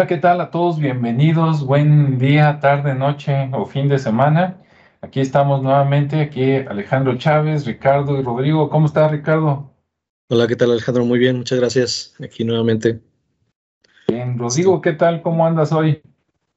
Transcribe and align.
Hola, 0.00 0.08
¿qué 0.08 0.16
tal 0.16 0.40
a 0.40 0.50
todos? 0.50 0.78
Bienvenidos. 0.78 1.66
Buen 1.66 2.18
día, 2.18 2.58
tarde, 2.58 2.94
noche 2.94 3.50
o 3.52 3.66
fin 3.66 3.86
de 3.86 3.98
semana. 3.98 4.56
Aquí 5.02 5.20
estamos 5.20 5.62
nuevamente, 5.62 6.22
aquí 6.22 6.54
Alejandro 6.54 7.18
Chávez, 7.18 7.66
Ricardo 7.66 8.18
y 8.18 8.22
Rodrigo. 8.22 8.70
¿Cómo 8.70 8.86
está 8.86 9.08
Ricardo? 9.08 9.70
Hola, 10.30 10.46
¿qué 10.48 10.56
tal 10.56 10.70
Alejandro? 10.70 11.04
Muy 11.04 11.18
bien, 11.18 11.36
muchas 11.36 11.60
gracias. 11.60 12.14
Aquí 12.24 12.44
nuevamente. 12.44 12.98
Bien, 14.08 14.38
Rodrigo, 14.38 14.80
¿qué 14.80 14.94
tal? 14.94 15.20
¿Cómo 15.20 15.46
andas 15.46 15.70
hoy? 15.70 16.00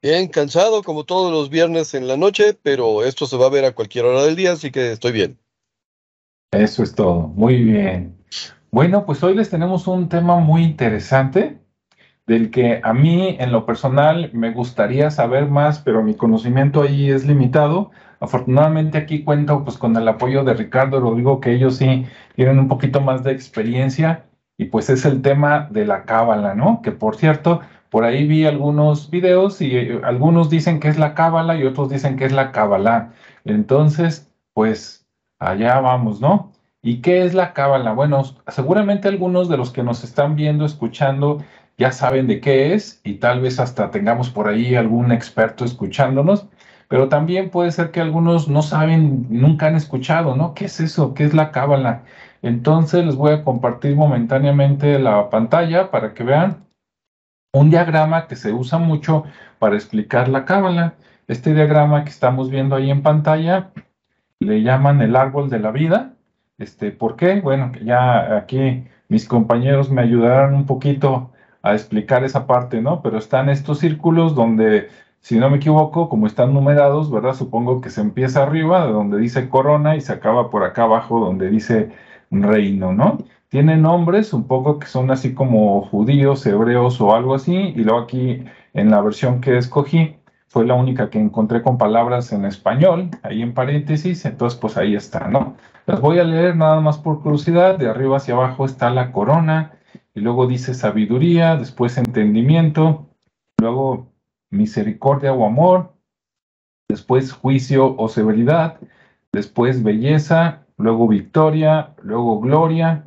Bien, 0.02 0.30
cansado 0.30 0.82
como 0.82 1.04
todos 1.04 1.30
los 1.30 1.50
viernes 1.50 1.94
en 1.96 2.08
la 2.08 2.16
noche, 2.16 2.58
pero 2.64 3.04
esto 3.04 3.26
se 3.26 3.36
va 3.36 3.48
a 3.48 3.50
ver 3.50 3.66
a 3.66 3.76
cualquier 3.76 4.06
hora 4.06 4.24
del 4.24 4.38
día, 4.38 4.54
así 4.54 4.72
que 4.72 4.94
estoy 4.94 5.12
bien. 5.12 5.38
Eso 6.54 6.82
es 6.82 6.96
todo, 6.96 7.28
muy 7.28 7.62
bien. 7.62 8.16
Bueno, 8.72 9.06
pues 9.06 9.22
hoy 9.22 9.36
les 9.36 9.50
tenemos 9.50 9.86
un 9.86 10.08
tema 10.08 10.38
muy 10.38 10.64
interesante 10.64 11.62
del 12.26 12.52
que 12.52 12.80
a 12.84 12.94
mí 12.94 13.36
en 13.40 13.52
lo 13.52 13.66
personal 13.66 14.30
me 14.34 14.52
gustaría 14.52 15.12
saber 15.12 15.48
más, 15.48 15.80
pero 15.80 16.04
mi 16.04 16.16
conocimiento 16.16 16.82
ahí 16.82 17.10
es 17.10 17.26
limitado. 17.26 17.92
Afortunadamente 18.20 18.98
aquí 18.98 19.24
cuento 19.24 19.64
pues 19.64 19.78
con 19.78 19.96
el 19.98 20.08
apoyo 20.08 20.44
de 20.44 20.54
Ricardo 20.54 21.00
Rodrigo, 21.00 21.42
que 21.42 21.54
ellos 21.54 21.78
sí 21.78 22.06
tienen 22.36 22.60
un 22.60 22.68
poquito 22.68 23.02
más 23.02 23.24
de 23.24 23.32
experiencia 23.34 24.26
y 24.58 24.66
pues 24.66 24.90
es 24.90 25.06
el 25.06 25.22
tema 25.22 25.68
de 25.72 25.86
la 25.86 26.06
cábala, 26.06 26.56
¿no? 26.56 26.82
Que 26.82 26.92
por 26.92 27.16
cierto, 27.18 27.62
por 27.90 28.06
ahí 28.06 28.26
vi 28.26 28.46
algunos 28.46 29.10
videos 29.10 29.62
y 29.62 29.76
eh, 29.76 30.02
algunos 30.04 30.50
dicen 30.50 30.80
que 30.80 30.88
es 30.88 30.98
la 30.98 31.14
cábala 31.14 31.56
y 31.58 31.64
otros 31.66 31.90
dicen 31.90 32.18
que 32.18 32.26
es 32.26 32.32
la 32.32 32.52
cábala. 32.52 33.14
Entonces, 33.46 34.32
pues 34.54 35.06
allá 35.40 35.80
vamos, 35.80 36.22
¿no? 36.22 36.52
¿Y 36.82 37.02
qué 37.02 37.24
es 37.24 37.34
la 37.34 37.54
cábala? 37.54 37.94
Bueno, 37.94 38.24
seguramente 38.48 39.08
algunos 39.08 39.50
de 39.50 39.58
los 39.58 39.72
que 39.72 39.84
nos 39.84 40.04
están 40.04 40.36
viendo, 40.36 40.66
escuchando, 40.66 41.44
ya 41.78 41.92
saben 41.92 42.28
de 42.28 42.40
qué 42.40 42.74
es 42.74 43.02
y 43.04 43.16
tal 43.16 43.42
vez 43.42 43.60
hasta 43.60 43.92
tengamos 43.92 44.30
por 44.30 44.48
ahí 44.48 44.76
algún 44.76 45.12
experto 45.12 45.66
escuchándonos, 45.66 46.48
pero 46.88 47.10
también 47.10 47.50
puede 47.50 47.72
ser 47.72 47.92
que 47.92 48.02
algunos 48.02 48.48
no 48.48 48.62
saben, 48.62 49.28
nunca 49.30 49.68
han 49.68 49.76
escuchado, 49.76 50.36
¿no? 50.36 50.54
¿Qué 50.54 50.66
es 50.66 50.80
eso? 50.80 51.14
¿Qué 51.14 51.24
es 51.24 51.34
la 51.34 51.52
cábala? 51.52 52.04
Entonces 52.42 53.06
les 53.06 53.16
voy 53.16 53.32
a 53.34 53.44
compartir 53.44 53.96
momentáneamente 53.96 55.00
la 55.00 55.30
pantalla 55.30 55.90
para 55.92 56.14
que 56.14 56.24
vean 56.24 56.66
un 57.54 57.70
diagrama 57.70 58.28
que 58.28 58.36
se 58.36 58.52
usa 58.54 58.80
mucho 58.80 59.24
para 59.60 59.76
explicar 59.76 60.28
la 60.30 60.46
cábala. 60.46 60.96
Este 61.28 61.54
diagrama 61.54 62.04
que 62.04 62.10
estamos 62.10 62.50
viendo 62.50 62.76
ahí 62.76 62.92
en 62.92 63.02
pantalla 63.02 63.72
le 64.40 64.62
llaman 64.62 65.02
el 65.02 65.16
árbol 65.16 65.50
de 65.50 65.60
la 65.60 65.72
vida. 65.72 66.14
Este, 66.58 66.92
¿Por 66.92 67.16
qué? 67.16 67.42
Bueno, 67.42 67.72
ya 67.84 68.38
aquí 68.38 68.86
mis 69.08 69.28
compañeros 69.28 69.90
me 69.90 70.02
ayudarán 70.02 70.54
un 70.54 70.66
poquito 70.66 71.33
a 71.64 71.74
explicar 71.74 72.24
esa 72.24 72.46
parte, 72.46 72.82
¿no? 72.82 73.02
Pero 73.02 73.18
están 73.18 73.50
estos 73.50 73.80
círculos 73.80 74.36
donde, 74.36 74.90
si 75.22 75.40
no 75.40 75.50
me 75.50 75.58
equivoco, 75.58 76.10
como 76.10 76.28
están 76.28 76.54
numerados, 76.54 77.10
¿verdad? 77.10 77.34
Supongo 77.34 77.82
que 77.82 77.90
se 77.90 78.02
empieza 78.02 78.44
arriba, 78.44 78.86
donde 78.86 79.18
dice 79.18 79.50
corona, 79.50 79.96
y 79.96 80.02
se 80.02 80.14
acaba 80.14 80.50
por 80.50 80.64
acá 80.64 80.84
abajo, 80.84 81.20
donde 81.20 81.50
dice 81.50 81.92
reino, 82.30 82.94
¿no? 82.94 83.18
Tiene 83.50 83.78
nombres 83.78 84.34
un 84.34 84.48
poco 84.48 84.80
que 84.80 84.88
son 84.88 85.10
así 85.12 85.34
como 85.34 85.82
judíos, 85.88 86.46
hebreos 86.46 87.00
o 87.00 87.16
algo 87.16 87.36
así, 87.36 87.56
y 87.56 87.84
luego 87.84 88.00
aquí 88.00 88.44
en 88.74 88.92
la 88.92 89.02
versión 89.02 89.42
que 89.42 89.58
escogí 89.58 90.18
fue 90.48 90.66
la 90.66 90.74
única 90.76 91.10
que 91.10 91.20
encontré 91.20 91.62
con 91.62 91.78
palabras 91.78 92.32
en 92.34 92.46
español, 92.46 93.10
ahí 93.24 93.42
en 93.42 93.54
paréntesis, 93.54 94.26
entonces 94.26 94.60
pues 94.60 94.78
ahí 94.78 94.96
está, 94.96 95.28
¿no? 95.28 95.56
Las 95.86 96.02
voy 96.02 96.20
a 96.20 96.24
leer 96.24 96.56
nada 96.56 96.82
más 96.82 96.98
por 96.98 97.22
curiosidad, 97.22 97.78
de 97.78 97.90
arriba 97.90 98.18
hacia 98.18 98.34
abajo 98.34 98.66
está 98.66 98.90
la 98.90 99.12
corona, 99.12 99.72
y 100.16 100.22
luego 100.22 100.48
dice 100.48 100.74
sabiduría, 100.74 101.56
después 101.56 101.98
entendimiento, 101.98 103.08
luego 103.60 104.08
misericordia 104.52 105.34
o 105.34 105.46
amor, 105.46 105.94
después 106.88 107.32
juicio 107.32 107.96
o 107.98 108.08
severidad, 108.08 108.80
después 109.32 109.82
belleza, 109.82 110.66
luego 110.78 111.08
victoria, 111.08 111.96
luego 112.04 112.40
gloria, 112.40 113.06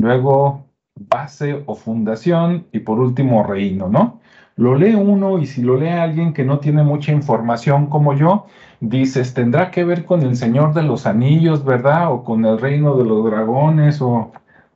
luego 0.00 0.66
base 0.96 1.62
o 1.66 1.74
fundación 1.74 2.66
y 2.72 2.80
por 2.80 2.98
último 2.98 3.44
reino, 3.44 3.88
¿no? 3.88 4.20
Lo 4.56 4.76
lee 4.76 4.94
uno 4.94 5.38
y 5.38 5.46
si 5.46 5.62
lo 5.62 5.78
lee 5.78 5.88
alguien 5.88 6.34
que 6.34 6.44
no 6.44 6.58
tiene 6.58 6.82
mucha 6.82 7.12
información 7.12 7.86
como 7.86 8.14
yo, 8.14 8.46
dices, 8.80 9.32
tendrá 9.32 9.70
que 9.70 9.84
ver 9.84 10.04
con 10.04 10.22
el 10.22 10.36
Señor 10.36 10.74
de 10.74 10.82
los 10.82 11.06
Anillos, 11.06 11.64
¿verdad? 11.64 12.12
O 12.12 12.24
con 12.24 12.44
el 12.44 12.60
reino 12.60 12.96
de 12.96 13.04
los 13.04 13.24
dragones 13.24 14.02
o, 14.02 14.32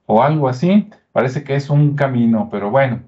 o 0.06 0.22
algo 0.22 0.48
así 0.48 0.88
parece 1.16 1.44
que 1.44 1.54
es 1.54 1.70
un 1.70 1.96
camino, 1.96 2.50
pero 2.50 2.70
bueno. 2.70 3.00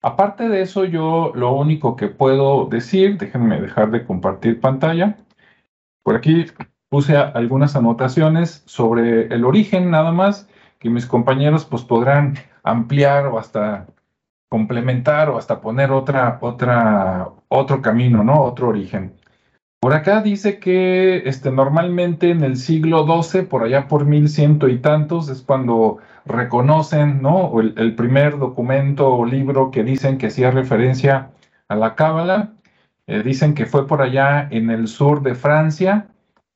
Aparte 0.00 0.48
de 0.48 0.62
eso, 0.62 0.84
yo 0.84 1.32
lo 1.34 1.50
único 1.54 1.96
que 1.96 2.06
puedo 2.06 2.66
decir, 2.66 3.18
déjenme 3.18 3.60
dejar 3.60 3.90
de 3.90 4.04
compartir 4.06 4.60
pantalla. 4.60 5.16
Por 6.04 6.14
aquí 6.14 6.46
puse 6.88 7.16
algunas 7.16 7.74
anotaciones 7.74 8.62
sobre 8.66 9.26
el 9.34 9.44
origen 9.44 9.90
nada 9.90 10.12
más, 10.12 10.48
que 10.78 10.88
mis 10.88 11.04
compañeros 11.04 11.64
pues 11.64 11.82
podrán 11.82 12.34
ampliar 12.62 13.26
o 13.26 13.40
hasta 13.40 13.88
complementar 14.48 15.28
o 15.28 15.36
hasta 15.36 15.60
poner 15.60 15.90
otra, 15.90 16.38
otra, 16.40 17.28
otro 17.48 17.82
camino, 17.82 18.22
¿no? 18.22 18.40
Otro 18.40 18.68
origen. 18.68 19.16
Por 19.80 19.94
acá 19.94 20.22
dice 20.22 20.60
que 20.60 21.28
este, 21.28 21.50
normalmente 21.50 22.30
en 22.30 22.44
el 22.44 22.56
siglo 22.56 23.04
XII, 23.04 23.42
por 23.42 23.64
allá 23.64 23.88
por 23.88 24.06
mil 24.06 24.28
ciento 24.28 24.68
y 24.68 24.78
tantos, 24.78 25.28
es 25.28 25.42
cuando 25.42 25.98
reconocen, 26.28 27.22
¿no? 27.22 27.58
El, 27.60 27.94
primer 27.96 28.38
documento 28.38 29.08
o 29.16 29.24
libro 29.24 29.70
que 29.70 29.84
dicen 29.84 30.18
que 30.18 30.28
hacía 30.28 30.50
referencia 30.50 31.30
a 31.68 31.76
la 31.76 31.94
Cábala. 31.94 32.54
Eh, 33.06 33.22
dicen 33.22 33.54
que 33.54 33.66
fue 33.66 33.86
por 33.86 34.02
allá 34.02 34.48
en 34.50 34.70
el 34.70 34.88
sur 34.88 35.22
de 35.22 35.34
Francia, 35.34 36.08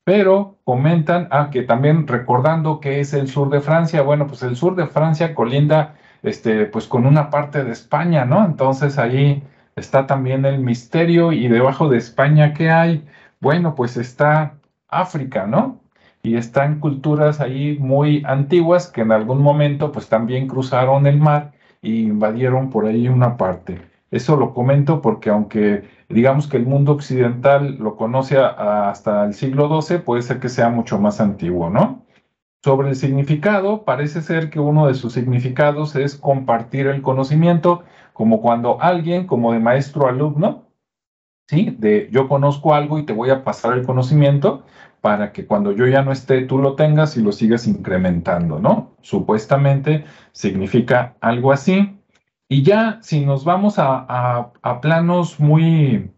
pero 0.05 0.59
comentan, 0.65 1.29
ah, 1.31 1.51
que 1.51 1.63
también 1.63 2.07
recordando 2.07 2.81
que 2.81 3.01
es 3.01 3.15
el 3.15 3.29
sur 3.29 3.51
de 3.51 3.61
Francia, 3.61 4.03
bueno, 4.03 4.27
pues 4.27 4.43
el 4.43 4.57
sur 4.57 4.77
de 4.77 4.87
Francia 4.87 5.35
colinda, 5.35 5.95
este, 6.23 6.67
pues 6.67 6.87
con 6.87 7.07
una 7.07 7.31
parte 7.31 7.65
de 7.65 7.73
España, 7.73 8.25
¿no? 8.25 8.45
Entonces 8.45 8.99
ahí 8.99 9.43
está 9.77 10.07
también 10.07 10.45
el 10.45 10.59
misterio 10.61 11.33
y 11.33 11.49
debajo 11.49 11.89
de 11.89 11.99
España, 11.99 12.53
¿qué 12.55 12.71
hay? 12.71 13.05
Bueno, 13.41 13.75
pues 13.75 13.97
está 13.97 14.55
África, 14.89 15.47
¿no? 15.47 15.82
Y 16.25 16.37
están 16.37 16.79
culturas 16.79 17.41
ahí 17.41 17.77
muy 17.81 18.23
antiguas 18.25 18.87
que 18.89 19.01
en 19.01 19.11
algún 19.11 19.43
momento 19.43 19.91
pues 19.91 20.09
también 20.09 20.47
cruzaron 20.47 21.07
el 21.07 21.19
mar 21.19 21.53
e 21.83 21.91
invadieron 21.91 22.71
por 22.71 22.87
ahí 22.87 23.09
una 23.09 23.37
parte. 23.37 23.81
Eso 24.13 24.37
lo 24.37 24.55
comento 24.55 25.01
porque 25.01 25.31
aunque 25.31 25.85
digamos 26.09 26.47
que 26.47 26.59
el 26.59 26.67
mundo 26.67 26.93
occidental 26.93 27.77
lo 27.79 27.97
conoce 27.97 28.39
hasta 28.39 29.25
el 29.25 29.35
siglo 29.35 29.83
XII, 29.83 29.99
puede 29.99 30.23
ser 30.23 30.39
que 30.39 30.49
sea 30.49 30.69
mucho 30.69 30.99
más 30.99 31.21
antiguo, 31.21 31.71
¿no? 31.71 32.05
Sobre 32.63 32.91
el 32.91 32.97
significado, 32.97 33.85
parece 33.85 34.21
ser 34.21 34.49
que 34.51 34.61
uno 34.61 34.87
de 34.87 34.95
sus 34.95 35.15
significados 35.15 35.97
es 35.97 36.15
compartir 36.15 36.87
el 36.87 37.03
conocimiento, 37.03 37.83
como 38.13 38.41
cuando 38.41 38.81
alguien, 38.81 39.27
como 39.27 39.53
de 39.53 39.59
maestro 39.59 40.07
alumno, 40.07 40.67
¿sí? 41.49 41.75
De 41.77 42.09
yo 42.13 42.29
conozco 42.29 42.75
algo 42.75 42.99
y 42.99 43.07
te 43.07 43.13
voy 43.13 43.31
a 43.31 43.43
pasar 43.43 43.73
el 43.73 43.85
conocimiento 43.85 44.63
para 45.03 45.33
que 45.33 45.47
cuando 45.47 45.73
yo 45.73 45.87
ya 45.87 46.03
no 46.03 46.13
esté, 46.13 46.43
tú 46.43 46.59
lo 46.59 46.77
tengas 46.77 47.17
y 47.19 47.23
lo 47.23 47.33
sigas 47.33 47.67
incrementando, 47.67 48.59
¿no? 48.59 48.93
Supuestamente 49.03 50.05
significa 50.33 51.17
algo 51.21 51.53
así. 51.53 51.99
Y 52.49 52.63
ya 52.63 52.99
si 53.03 53.27
nos 53.27 53.45
vamos 53.45 53.79
a, 53.79 54.53
a 54.63 54.81
planos 54.81 55.41
muy, 55.41 56.11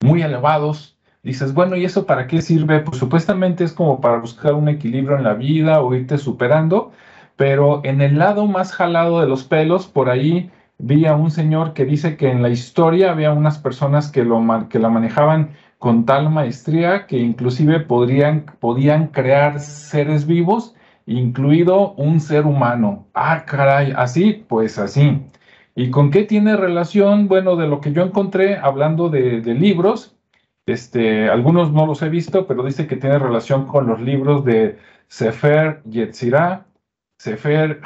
muy 0.00 0.22
elevados, 0.22 0.98
dices, 1.22 1.54
bueno, 1.54 1.76
¿y 1.76 1.84
eso 1.84 2.06
para 2.06 2.26
qué 2.26 2.42
sirve? 2.42 2.80
Pues 2.80 2.98
supuestamente 2.98 3.64
es 3.64 3.72
como 3.72 4.00
para 4.00 4.18
buscar 4.18 4.54
un 4.54 4.68
equilibrio 4.68 5.16
en 5.16 5.24
la 5.24 5.34
vida 5.34 5.80
o 5.80 5.94
irte 5.94 6.18
superando, 6.18 6.92
pero 7.36 7.80
en 7.84 8.00
el 8.02 8.18
lado 8.18 8.46
más 8.46 8.72
jalado 8.72 9.20
de 9.20 9.26
los 9.26 9.44
pelos, 9.44 9.86
por 9.86 10.10
ahí 10.10 10.50
vi 10.78 11.06
a 11.06 11.14
un 11.14 11.30
señor 11.30 11.72
que 11.72 11.84
dice 11.84 12.16
que 12.16 12.30
en 12.30 12.42
la 12.42 12.50
historia 12.50 13.10
había 13.10 13.32
unas 13.32 13.58
personas 13.58 14.10
que, 14.10 14.24
lo, 14.24 14.68
que 14.68 14.78
la 14.78 14.88
manejaban 14.88 15.50
con 15.78 16.06
tal 16.06 16.30
maestría 16.30 17.06
que 17.06 17.18
inclusive 17.18 17.80
podrían, 17.80 18.46
podían 18.60 19.08
crear 19.08 19.60
seres 19.60 20.26
vivos, 20.26 20.74
incluido 21.06 21.92
un 21.92 22.20
ser 22.20 22.46
humano. 22.46 23.06
Ah, 23.14 23.44
caray, 23.46 23.92
así, 23.96 24.44
pues 24.48 24.78
así. 24.78 25.22
¿Y 25.74 25.90
con 25.90 26.10
qué 26.10 26.24
tiene 26.24 26.56
relación? 26.56 27.28
Bueno, 27.28 27.56
de 27.56 27.66
lo 27.68 27.80
que 27.80 27.92
yo 27.92 28.02
encontré 28.02 28.56
hablando 28.56 29.10
de, 29.10 29.40
libros, 29.54 30.16
este, 30.66 31.28
algunos 31.28 31.72
no 31.72 31.86
los 31.86 32.02
he 32.02 32.08
visto, 32.08 32.46
pero 32.46 32.64
dice 32.64 32.86
que 32.86 32.96
tiene 32.96 33.18
relación 33.18 33.66
con 33.66 33.86
los 33.86 34.00
libros 34.00 34.44
de 34.44 34.78
Sefer 35.08 35.82
Yetzirah, 35.84 36.66
Sefer 37.18 37.80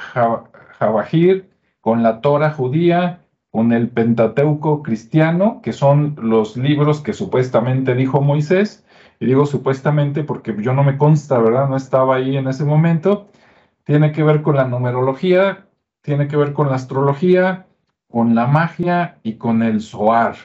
Jabahir, 0.78 1.50
con 1.80 2.02
la 2.02 2.20
Torah 2.20 2.52
judía, 2.52 3.20
con 3.50 3.72
el 3.72 3.88
Pentateuco 3.88 4.82
cristiano, 4.82 5.60
que 5.62 5.72
son 5.72 6.16
los 6.20 6.56
libros 6.56 7.00
que 7.00 7.12
supuestamente 7.12 7.94
dijo 7.94 8.20
Moisés, 8.20 8.84
y 9.18 9.26
digo 9.26 9.44
supuestamente 9.46 10.24
porque 10.24 10.54
yo 10.60 10.72
no 10.72 10.82
me 10.82 10.96
consta, 10.96 11.38
¿verdad? 11.38 11.68
No 11.68 11.76
estaba 11.76 12.16
ahí 12.16 12.36
en 12.36 12.48
ese 12.48 12.64
momento. 12.64 13.28
Tiene 13.84 14.12
que 14.12 14.22
ver 14.22 14.42
con 14.42 14.56
la 14.56 14.66
numerología, 14.66 15.66
tiene 16.00 16.26
que 16.28 16.36
ver 16.36 16.52
con 16.54 16.68
la 16.68 16.76
astrología, 16.76 17.66
con 18.08 18.34
la 18.34 18.46
magia 18.46 19.18
y 19.22 19.34
con 19.34 19.62
el 19.62 19.80
Zohar. 19.82 20.36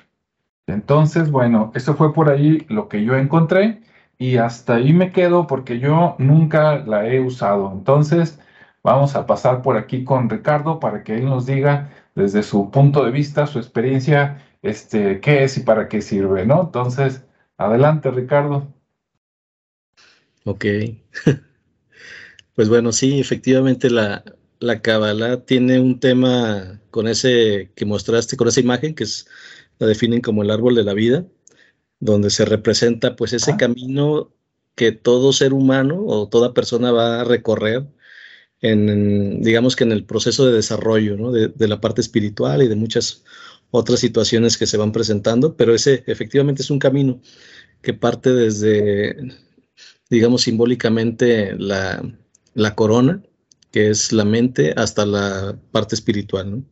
Entonces, 0.67 1.31
bueno, 1.31 1.71
eso 1.75 1.95
fue 1.95 2.13
por 2.13 2.29
ahí 2.29 2.65
lo 2.69 2.89
que 2.89 3.03
yo 3.03 3.15
encontré 3.15 3.81
y 4.17 4.37
hasta 4.37 4.75
ahí 4.75 4.93
me 4.93 5.11
quedo 5.11 5.47
porque 5.47 5.79
yo 5.79 6.15
nunca 6.17 6.77
la 6.77 7.07
he 7.07 7.19
usado. 7.19 7.71
Entonces, 7.71 8.39
vamos 8.83 9.15
a 9.15 9.25
pasar 9.25 9.61
por 9.61 9.77
aquí 9.77 10.03
con 10.03 10.29
Ricardo 10.29 10.79
para 10.79 11.03
que 11.03 11.15
él 11.15 11.25
nos 11.25 11.45
diga 11.45 11.89
desde 12.15 12.43
su 12.43 12.71
punto 12.71 13.03
de 13.05 13.11
vista, 13.11 13.45
su 13.45 13.59
experiencia, 13.59 14.41
este, 14.61 15.19
qué 15.19 15.43
es 15.43 15.57
y 15.57 15.61
para 15.61 15.87
qué 15.89 16.01
sirve, 16.01 16.45
¿no? 16.45 16.63
Entonces, 16.63 17.21
adelante, 17.57 18.09
Ricardo. 18.09 18.73
Ok. 20.45 20.65
pues 22.55 22.69
bueno, 22.69 22.91
sí, 22.91 23.19
efectivamente 23.19 23.89
la, 23.89 24.23
la 24.59 24.81
Kabbalah 24.81 25.45
tiene 25.45 25.79
un 25.79 25.99
tema 25.99 26.81
con 26.89 27.07
ese 27.07 27.71
que 27.75 27.85
mostraste, 27.85 28.37
con 28.37 28.47
esa 28.47 28.61
imagen 28.61 28.95
que 28.95 29.03
es, 29.03 29.27
la 29.79 29.87
definen 29.87 30.21
como 30.21 30.41
el 30.43 30.51
árbol 30.51 30.75
de 30.75 30.83
la 30.83 30.93
vida, 30.93 31.25
donde 31.99 32.29
se 32.29 32.45
representa 32.45 33.15
pues 33.15 33.33
ese 33.33 33.51
ah. 33.51 33.57
camino 33.57 34.31
que 34.75 34.91
todo 34.91 35.33
ser 35.33 35.53
humano 35.53 36.03
o 36.05 36.27
toda 36.29 36.53
persona 36.53 36.91
va 36.91 37.21
a 37.21 37.23
recorrer 37.23 37.87
digamos 39.41 39.75
que 39.75 39.83
en 39.83 39.91
el 39.91 40.05
proceso 40.05 40.45
de 40.45 40.53
desarrollo 40.53 41.31
de, 41.31 41.67
la 41.67 41.81
parte 41.81 42.01
espiritual 42.01 42.63
y 42.63 42.67
de 42.67 42.75
muchas 42.75 43.23
otras 43.71 43.99
situaciones 43.99 44.57
que 44.57 44.67
se 44.67 44.77
van 44.77 44.91
presentando, 44.91 45.55
pero 45.55 45.75
ese 45.75 46.03
efectivamente 46.07 46.61
es 46.61 46.69
un 46.69 46.79
camino 46.79 47.21
que 47.81 47.93
parte 47.93 48.33
desde, 48.33 49.15
digamos, 50.09 50.43
simbólicamente 50.43 51.55
la, 51.57 52.01
la 52.53 52.75
corona, 52.75 53.21
que 53.71 53.89
es 53.89 54.11
la 54.13 54.25
mente, 54.25 54.73
hasta 54.77 55.05
la 55.05 55.59
parte 55.71 55.95
espiritual, 55.95 56.63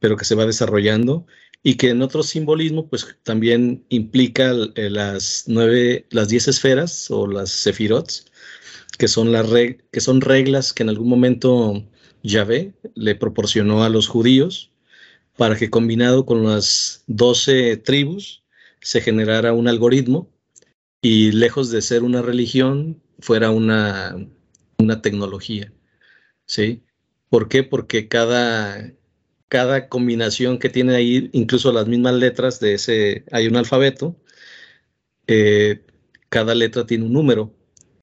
pero 0.00 0.16
que 0.16 0.24
se 0.24 0.34
va 0.34 0.46
desarrollando 0.46 1.26
y 1.62 1.74
que 1.74 1.90
en 1.90 2.02
otro 2.02 2.22
simbolismo 2.22 2.88
pues 2.88 3.16
también 3.22 3.84
implica 3.90 4.52
eh, 4.74 4.90
las 4.90 5.44
nueve, 5.46 6.06
las 6.10 6.28
diez 6.28 6.48
esferas 6.48 7.10
o 7.10 7.26
las 7.26 7.50
sefirots, 7.50 8.26
que 9.00 9.08
son, 9.08 9.32
las 9.32 9.46
que 9.90 10.00
son 10.00 10.20
reglas 10.20 10.74
que 10.74 10.82
en 10.82 10.90
algún 10.90 11.08
momento 11.08 11.82
Yahvé 12.22 12.74
le 12.94 13.14
proporcionó 13.14 13.82
a 13.82 13.88
los 13.88 14.08
judíos 14.08 14.72
para 15.38 15.56
que 15.56 15.70
combinado 15.70 16.26
con 16.26 16.44
las 16.44 17.02
doce 17.06 17.78
tribus 17.78 18.44
se 18.82 19.00
generara 19.00 19.54
un 19.54 19.68
algoritmo 19.68 20.30
y 21.00 21.32
lejos 21.32 21.70
de 21.70 21.80
ser 21.80 22.02
una 22.02 22.20
religión 22.20 23.00
fuera 23.20 23.50
una, 23.50 24.16
una 24.76 25.00
tecnología. 25.00 25.72
¿Sí? 26.44 26.82
¿Por 27.30 27.48
qué? 27.48 27.62
Porque 27.62 28.06
cada, 28.06 28.92
cada 29.48 29.88
combinación 29.88 30.58
que 30.58 30.68
tiene 30.68 30.94
ahí, 30.94 31.30
incluso 31.32 31.72
las 31.72 31.86
mismas 31.86 32.16
letras 32.16 32.60
de 32.60 32.74
ese, 32.74 33.24
hay 33.32 33.46
un 33.46 33.56
alfabeto, 33.56 34.14
eh, 35.26 35.86
cada 36.28 36.54
letra 36.54 36.84
tiene 36.84 37.06
un 37.06 37.14
número 37.14 37.54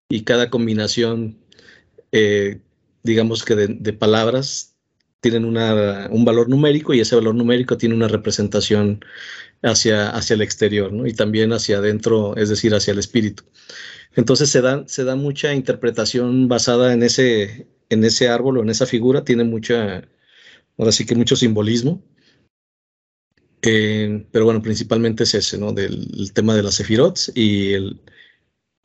y 0.09 0.23
cada 0.23 0.49
combinación, 0.49 1.37
eh, 2.11 2.61
digamos 3.03 3.43
que 3.43 3.55
de, 3.55 3.93
palabras, 3.93 4.75
tienen 5.19 5.45
una, 5.45 6.07
un 6.11 6.25
valor 6.25 6.49
numérico 6.49 6.93
y 6.93 6.99
ese 6.99 7.15
valor 7.15 7.35
numérico 7.35 7.77
tiene 7.77 7.95
una 7.95 8.07
representación 8.07 9.03
hacia, 9.63 10.09
hacia 10.09 10.35
el 10.35 10.41
exterior 10.41 10.93
¿no? 10.93 11.07
y 11.07 11.13
también 11.13 11.51
hacia 11.53 11.77
adentro, 11.79 12.35
es 12.37 12.49
decir, 12.49 12.73
hacia 12.75 12.93
el 12.93 12.99
espíritu. 12.99 13.43
Entonces 14.15 14.49
se 14.49 14.61
da, 14.61 14.83
se 14.87 15.03
da 15.03 15.15
mucha 15.15 15.53
interpretación 15.53 16.47
basada 16.47 16.93
en 16.93 17.03
ese, 17.03 17.67
en 17.89 18.03
ese 18.03 18.29
árbol 18.29 18.57
o 18.57 18.63
en 18.63 18.69
esa 18.69 18.85
figura, 18.85 19.23
tiene 19.23 19.43
mucha 19.43 20.07
ahora 20.77 20.91
sí 20.91 21.05
que 21.05 21.15
mucho 21.15 21.35
simbolismo. 21.35 22.03
Eh, 23.63 24.25
pero 24.31 24.45
bueno, 24.45 24.61
principalmente 24.61 25.23
es 25.23 25.33
ese, 25.33 25.57
¿no? 25.57 25.73
Del 25.73 26.31
tema 26.33 26.55
de 26.55 26.63
las 26.63 26.75
Sefirot 26.75 27.19
y, 27.35 27.73
el, 27.73 27.99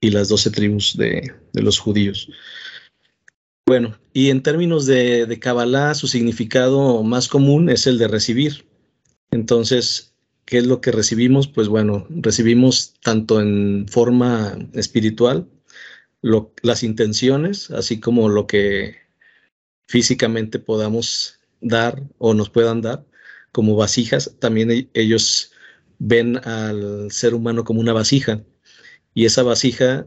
y 0.03 0.11
las 0.11 0.29
doce 0.29 0.51
tribus 0.51 0.97
de, 0.99 1.33
los 1.55 1.79
judíos. 1.79 2.29
Bueno, 3.65 3.97
y 4.13 4.31
en 4.31 4.43
términos 4.43 4.85
de, 4.85 5.27
de 5.27 5.39
Kabbalah, 5.39 5.95
su 5.95 6.09
significado 6.09 7.03
más 7.05 7.29
común 7.29 7.71
es 7.71 7.87
el 7.87 7.99
de 7.99 8.09
recibir. 8.09 8.67
Entonces, 9.31 10.15
¿qué 10.45 10.59
es 10.59 10.67
lo 10.67 10.81
que 10.81 10.91
recibimos? 10.91 11.47
Pues 11.47 11.69
bueno, 11.69 12.07
recibimos 12.11 12.95
tanto 13.01 13.41
en 13.41 13.87
forma 13.89 14.59
espiritual, 14.75 15.49
las 16.63 16.83
intenciones, 16.83 17.71
así 17.71 18.01
como 18.01 18.29
lo 18.29 18.49
que 18.49 18.97
físicamente 19.87 20.59
podamos 20.59 21.39
dar 21.61 22.03
o 22.19 22.35
nos 22.35 22.51
puedan 22.51 22.83
dar 22.83 23.07
como 23.53 23.77
vasijas, 23.77 24.35
también 24.41 24.71
e-, 24.73 24.89
ellos 24.95 25.53
ven 26.01 26.39
al 26.39 27.13
ser 27.13 27.35
humano 27.35 27.63
como 27.63 27.81
una 27.81 27.93
vasija 27.93 28.43
y 29.15 29.27
esa 29.27 29.43
vasija 29.43 30.07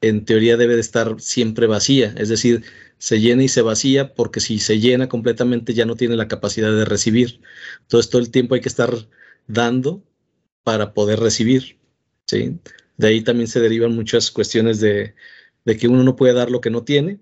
en 0.00 0.24
teoría 0.24 0.56
debe 0.56 0.74
de 0.74 0.80
estar 0.80 1.20
siempre 1.20 1.66
vacía, 1.66 2.14
es 2.16 2.28
decir, 2.28 2.64
se 2.98 3.20
llena 3.20 3.44
y 3.44 3.48
se 3.48 3.62
vacía 3.62 4.14
porque 4.14 4.40
si 4.40 4.58
se 4.58 4.78
llena 4.78 5.08
completamente 5.08 5.74
ya 5.74 5.84
no 5.86 5.96
tiene 5.96 6.16
la 6.16 6.28
capacidad 6.28 6.72
de 6.72 6.84
recibir. 6.84 7.40
Entonces 7.82 8.10
todo 8.10 8.22
el 8.22 8.30
tiempo 8.30 8.54
hay 8.54 8.60
que 8.60 8.68
estar 8.68 8.94
dando 9.46 10.02
para 10.64 10.94
poder 10.94 11.20
recibir. 11.20 11.78
¿sí? 12.26 12.58
De 12.96 13.08
ahí 13.08 13.22
también 13.22 13.48
se 13.48 13.60
derivan 13.60 13.94
muchas 13.94 14.30
cuestiones 14.30 14.80
de, 14.80 15.14
de 15.64 15.76
que 15.76 15.88
uno 15.88 16.02
no 16.04 16.16
puede 16.16 16.34
dar 16.34 16.50
lo 16.50 16.60
que 16.60 16.70
no 16.70 16.84
tiene 16.84 17.20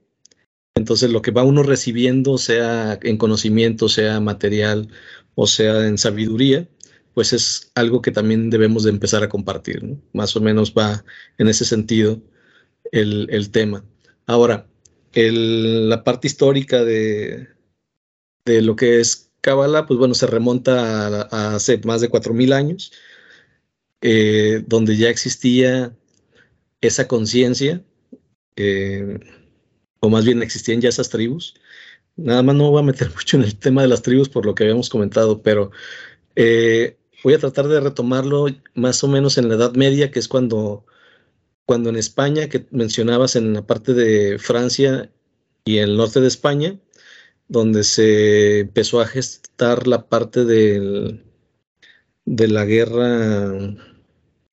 entonces, 0.76 1.10
lo 1.10 1.22
que 1.22 1.30
va 1.30 1.44
uno 1.44 1.62
recibiendo, 1.62 2.36
sea 2.36 2.98
en 3.02 3.16
conocimiento, 3.16 3.88
sea 3.88 4.20
material 4.20 4.88
o 5.36 5.46
sea 5.46 5.86
en 5.86 5.98
sabiduría, 5.98 6.68
pues 7.14 7.32
es 7.32 7.70
algo 7.74 8.02
que 8.02 8.10
también 8.10 8.50
debemos 8.50 8.84
de 8.84 8.90
empezar 8.90 9.22
a 9.22 9.28
compartir. 9.28 9.82
Más 10.12 10.36
o 10.36 10.40
menos 10.40 10.74
va 10.74 11.04
en 11.38 11.48
ese 11.48 11.64
sentido 11.64 12.20
el, 12.92 13.50
tema. 13.50 13.84
Ahora, 14.26 14.66
la 15.14 16.04
parte 16.04 16.26
histórica 16.26 16.84
de, 16.84 17.48
de, 18.44 18.62
lo 18.62 18.76
que 18.76 19.00
es 19.00 19.30
Kabbalah, 19.40 19.86
pues 19.86 19.98
bueno, 19.98 20.14
se 20.14 20.26
remonta 20.26 21.26
a, 21.30 21.54
hace 21.54 21.78
más 21.84 22.00
de 22.00 22.10
4.000 22.10 22.52
años, 22.52 22.92
eh, 24.00 24.64
donde 24.66 24.96
ya 24.96 25.08
existía 25.08 25.96
esa 26.80 27.08
conciencia. 27.08 27.82
Eh, 28.56 29.18
o 30.00 30.10
más 30.10 30.24
bien 30.24 30.42
existían 30.42 30.80
ya 30.80 30.90
esas 30.90 31.08
tribus. 31.08 31.54
Nada 32.16 32.42
más 32.42 32.54
no 32.54 32.70
voy 32.70 32.80
a 32.80 32.84
meter 32.84 33.10
mucho 33.14 33.36
en 33.36 33.44
el 33.44 33.56
tema 33.58 33.82
de 33.82 33.88
las 33.88 34.02
tribus 34.02 34.28
por 34.28 34.46
lo 34.46 34.54
que 34.54 34.64
habíamos 34.64 34.88
comentado, 34.90 35.42
pero 35.42 35.70
eh, 36.36 36.96
voy 37.24 37.32
a 37.34 37.38
tratar 37.38 37.66
de 37.68 37.80
retomarlo 37.80 38.46
más 38.74 39.02
o 39.02 39.08
menos 39.08 39.38
en 39.38 39.48
la 39.48 39.54
Edad 39.54 39.74
Media, 39.74 40.10
que 40.10 40.18
es 40.18 40.28
cuando, 40.28 40.84
cuando 41.64 41.88
en 41.88 41.96
España, 41.96 42.48
que 42.50 42.66
mencionabas 42.70 43.34
en 43.34 43.54
la 43.54 43.66
parte 43.66 43.94
de 43.94 44.38
Francia 44.38 45.10
y 45.64 45.78
el 45.78 45.96
norte 45.96 46.20
de 46.20 46.28
España, 46.28 46.78
donde 47.48 47.82
se 47.82 48.60
empezó 48.60 49.00
a 49.00 49.06
gestar 49.06 49.86
la 49.86 50.06
parte 50.06 50.44
del, 50.44 51.24
de 52.26 52.48
la 52.48 52.66
guerra, 52.66 53.54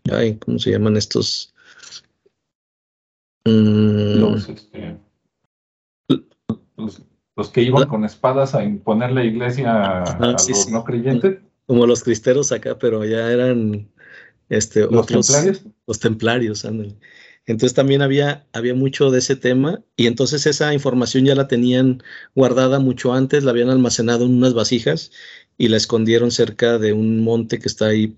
ay, 0.09 0.37
¿cómo 0.37 0.57
se 0.57 0.71
llaman 0.71 0.95
estos? 0.95 1.53
Mm, 3.43 4.35
este, 4.35 4.97
los, 7.35 7.49
que 7.49 7.63
iban 7.63 7.89
con 7.89 8.05
espadas 8.05 8.55
a 8.55 8.63
imponer 8.63 9.11
la 9.11 9.25
iglesia 9.25 10.03
a 10.03 10.31
los 10.31 10.69
no 10.69 10.85
creyentes. 10.85 11.39
Como 11.71 11.87
los 11.87 12.03
cristeros 12.03 12.51
acá, 12.51 12.77
pero 12.77 13.05
ya 13.05 13.31
eran 13.31 13.89
este, 14.49 14.81
los 14.81 15.07
templarios. 15.07 15.63
Los 15.87 15.99
templarios, 16.01 16.65
Entonces 17.45 17.73
también 17.73 18.01
había, 18.01 18.45
había 18.51 18.75
mucho 18.75 19.09
de 19.09 19.19
ese 19.19 19.37
tema 19.37 19.81
y 19.95 20.07
entonces 20.07 20.45
esa 20.45 20.73
información 20.73 21.23
ya 21.23 21.33
la 21.33 21.47
tenían 21.47 22.03
guardada 22.35 22.79
mucho 22.79 23.13
antes, 23.13 23.45
la 23.45 23.51
habían 23.51 23.69
almacenado 23.69 24.25
en 24.25 24.35
unas 24.35 24.53
vasijas 24.53 25.13
y 25.57 25.69
la 25.69 25.77
escondieron 25.77 26.31
cerca 26.31 26.77
de 26.77 26.91
un 26.91 27.23
monte 27.23 27.57
que 27.57 27.69
está 27.69 27.85
ahí, 27.85 28.17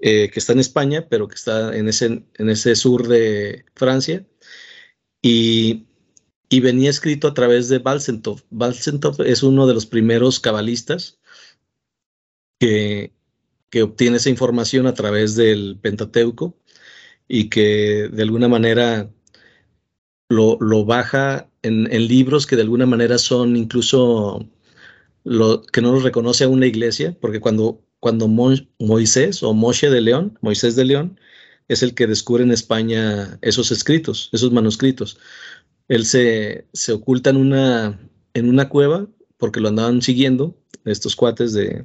eh, 0.00 0.28
que 0.32 0.40
está 0.40 0.52
en 0.54 0.58
España, 0.58 1.06
pero 1.08 1.28
que 1.28 1.36
está 1.36 1.76
en 1.76 1.86
ese, 1.86 2.24
en 2.34 2.50
ese 2.50 2.74
sur 2.74 3.06
de 3.06 3.64
Francia. 3.76 4.26
Y 5.22 5.84
y 6.48 6.60
venía 6.60 6.90
escrito 6.90 7.28
a 7.28 7.34
través 7.34 7.68
de 7.68 7.78
Balsentov. 7.78 8.42
Balsentov 8.50 9.20
es 9.22 9.42
uno 9.42 9.66
de 9.66 9.74
los 9.74 9.86
primeros 9.86 10.40
cabalistas 10.40 11.17
que, 12.58 13.12
obtiene 13.82 14.16
esa 14.16 14.30
información 14.30 14.86
a 14.86 14.94
través 14.94 15.36
del 15.36 15.78
Pentateuco 15.80 16.56
y 17.28 17.48
que 17.50 18.08
de 18.12 18.22
alguna 18.22 18.48
manera 18.48 19.10
lo, 20.28 20.84
baja 20.84 21.50
en, 21.62 21.84
libros 22.08 22.46
que 22.46 22.56
de 22.56 22.62
alguna 22.62 22.86
manera 22.86 23.18
son 23.18 23.56
incluso 23.56 24.48
lo, 25.24 25.62
que 25.62 25.82
no 25.82 25.92
los 25.92 26.02
reconoce 26.02 26.44
a 26.44 26.48
una 26.48 26.66
iglesia, 26.66 27.16
porque 27.20 27.40
cuando, 27.40 27.82
cuando 28.00 28.28
Moisés 28.28 29.42
o 29.42 29.54
Moshe 29.54 29.90
de 29.90 30.00
León, 30.00 30.38
Moisés 30.40 30.76
de 30.76 30.84
León, 30.84 31.20
es 31.68 31.82
el 31.82 31.94
que 31.94 32.06
descubre 32.06 32.42
en 32.42 32.52
España 32.52 33.38
esos 33.42 33.70
escritos, 33.70 34.30
esos 34.32 34.52
manuscritos. 34.52 35.18
Él 35.88 36.06
se, 36.06 36.66
oculta 36.92 37.30
en 37.30 37.36
una, 37.36 38.00
en 38.34 38.48
una 38.48 38.68
cueva 38.68 39.06
porque 39.36 39.60
lo 39.60 39.68
andaban 39.68 40.02
siguiendo 40.02 40.56
estos 40.84 41.14
cuates 41.14 41.52
de, 41.52 41.84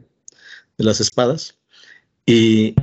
de 0.78 0.84
las 0.84 1.00
espadas. 1.00 1.58
Y, 2.26 2.76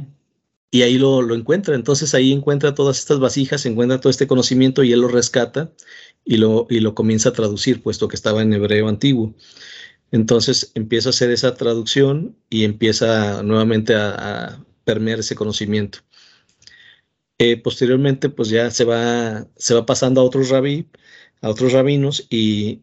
y 0.71 0.83
ahí 0.83 0.99
lo, 0.99 1.23
lo, 1.23 1.35
encuentra. 1.35 1.75
Entonces 1.75 2.15
ahí 2.15 2.33
encuentra 2.33 2.75
todas 2.75 2.99
estas 2.99 3.19
vasijas, 3.19 3.67
encuentra 3.67 4.01
todo 4.01 4.11
este 4.11 4.27
conocimiento 4.27 4.85
y 4.85 4.93
él 4.93 5.01
lo 5.01 5.09
rescata 5.09 5.73
y 6.25 6.37
lo, 6.37 6.67
y 6.71 6.81
lo 6.81 6.95
comienza 6.95 7.31
a 7.31 7.33
traducir, 7.33 7.83
puesto 7.83 8.09
que 8.09 8.17
estaba 8.17 8.43
en 8.43 8.53
hebreo 8.53 8.89
antiguo. 8.89 9.35
Entonces 10.13 10.73
empieza 10.75 11.09
a 11.09 11.11
hacer 11.11 11.31
esa 11.31 11.55
traducción 11.55 12.37
y 12.49 12.65
empieza 12.65 13.43
nuevamente 13.43 13.95
a, 13.95 14.65
permear 14.85 15.21
ese 15.21 15.37
conocimiento. 15.37 16.01
Eh, 17.39 17.57
posteriormente, 17.57 18.29
pues 18.29 18.49
ya 18.49 18.71
se 18.71 18.85
va, 18.85 19.47
se 19.57 19.75
va 19.75 19.87
pasando 19.87 20.21
a 20.21 20.25
otros 20.25 20.49
rabí, 20.49 20.89
a 21.43 21.49
otros 21.49 21.73
rabinos 21.73 22.27
y, 22.29 22.81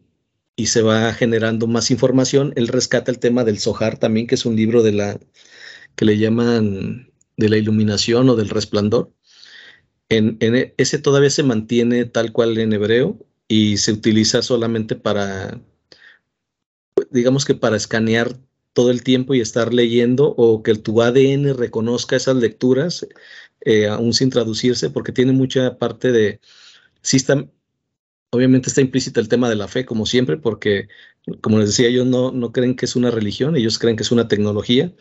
y, 0.58 0.66
se 0.66 0.82
va 0.82 1.12
generando 1.14 1.66
más 1.66 1.90
información. 1.90 2.52
Él 2.56 2.68
rescata 2.68 3.10
el 3.10 3.18
tema 3.18 3.44
del 3.44 3.58
Zohar 3.58 3.98
también, 3.98 4.26
que 4.26 4.34
es 4.34 4.44
un 4.46 4.56
libro 4.56 4.82
de 4.82 4.92
la 4.92 5.18
que 5.96 6.04
le 6.04 6.18
llaman 6.18 7.12
de 7.36 7.48
la 7.48 7.56
iluminación 7.56 8.28
o 8.28 8.36
del 8.36 8.50
resplandor. 8.50 9.12
En, 10.08 10.36
en 10.40 10.74
ese 10.76 10.98
todavía 10.98 11.30
se 11.30 11.42
mantiene 11.42 12.04
tal 12.04 12.32
cual 12.32 12.58
en 12.58 12.72
hebreo 12.72 13.18
y 13.48 13.78
se 13.78 13.92
utiliza 13.92 14.42
solamente 14.42 14.96
para, 14.96 15.60
digamos 17.10 17.44
que 17.44 17.54
para 17.54 17.76
escanear 17.76 18.36
todo 18.72 18.90
el 18.90 19.02
tiempo 19.02 19.34
y 19.34 19.40
estar 19.40 19.74
leyendo 19.74 20.34
o 20.36 20.62
que 20.62 20.74
tu 20.76 21.02
ADN 21.02 21.56
reconozca 21.56 22.16
esas 22.16 22.36
lecturas, 22.36 23.06
eh, 23.62 23.88
aún 23.88 24.12
sin 24.12 24.30
traducirse, 24.30 24.90
porque 24.90 25.12
tiene 25.12 25.32
mucha 25.32 25.78
parte 25.78 26.12
de, 26.12 26.40
sí 27.02 27.16
está, 27.16 27.48
obviamente 28.30 28.68
está 28.68 28.80
implícita 28.80 29.20
el 29.20 29.28
tema 29.28 29.48
de 29.48 29.56
la 29.56 29.68
fe, 29.68 29.84
como 29.84 30.06
siempre, 30.06 30.36
porque, 30.36 30.88
como 31.40 31.58
les 31.58 31.68
decía, 31.68 31.88
ellos 31.88 32.06
no, 32.06 32.32
no 32.32 32.52
creen 32.52 32.76
que 32.76 32.84
es 32.86 32.96
una 32.96 33.10
religión, 33.10 33.56
ellos 33.56 33.78
creen 33.78 33.96
que 33.96 34.02
es 34.02 34.12
una 34.12 34.28
tecnología, 34.28 34.92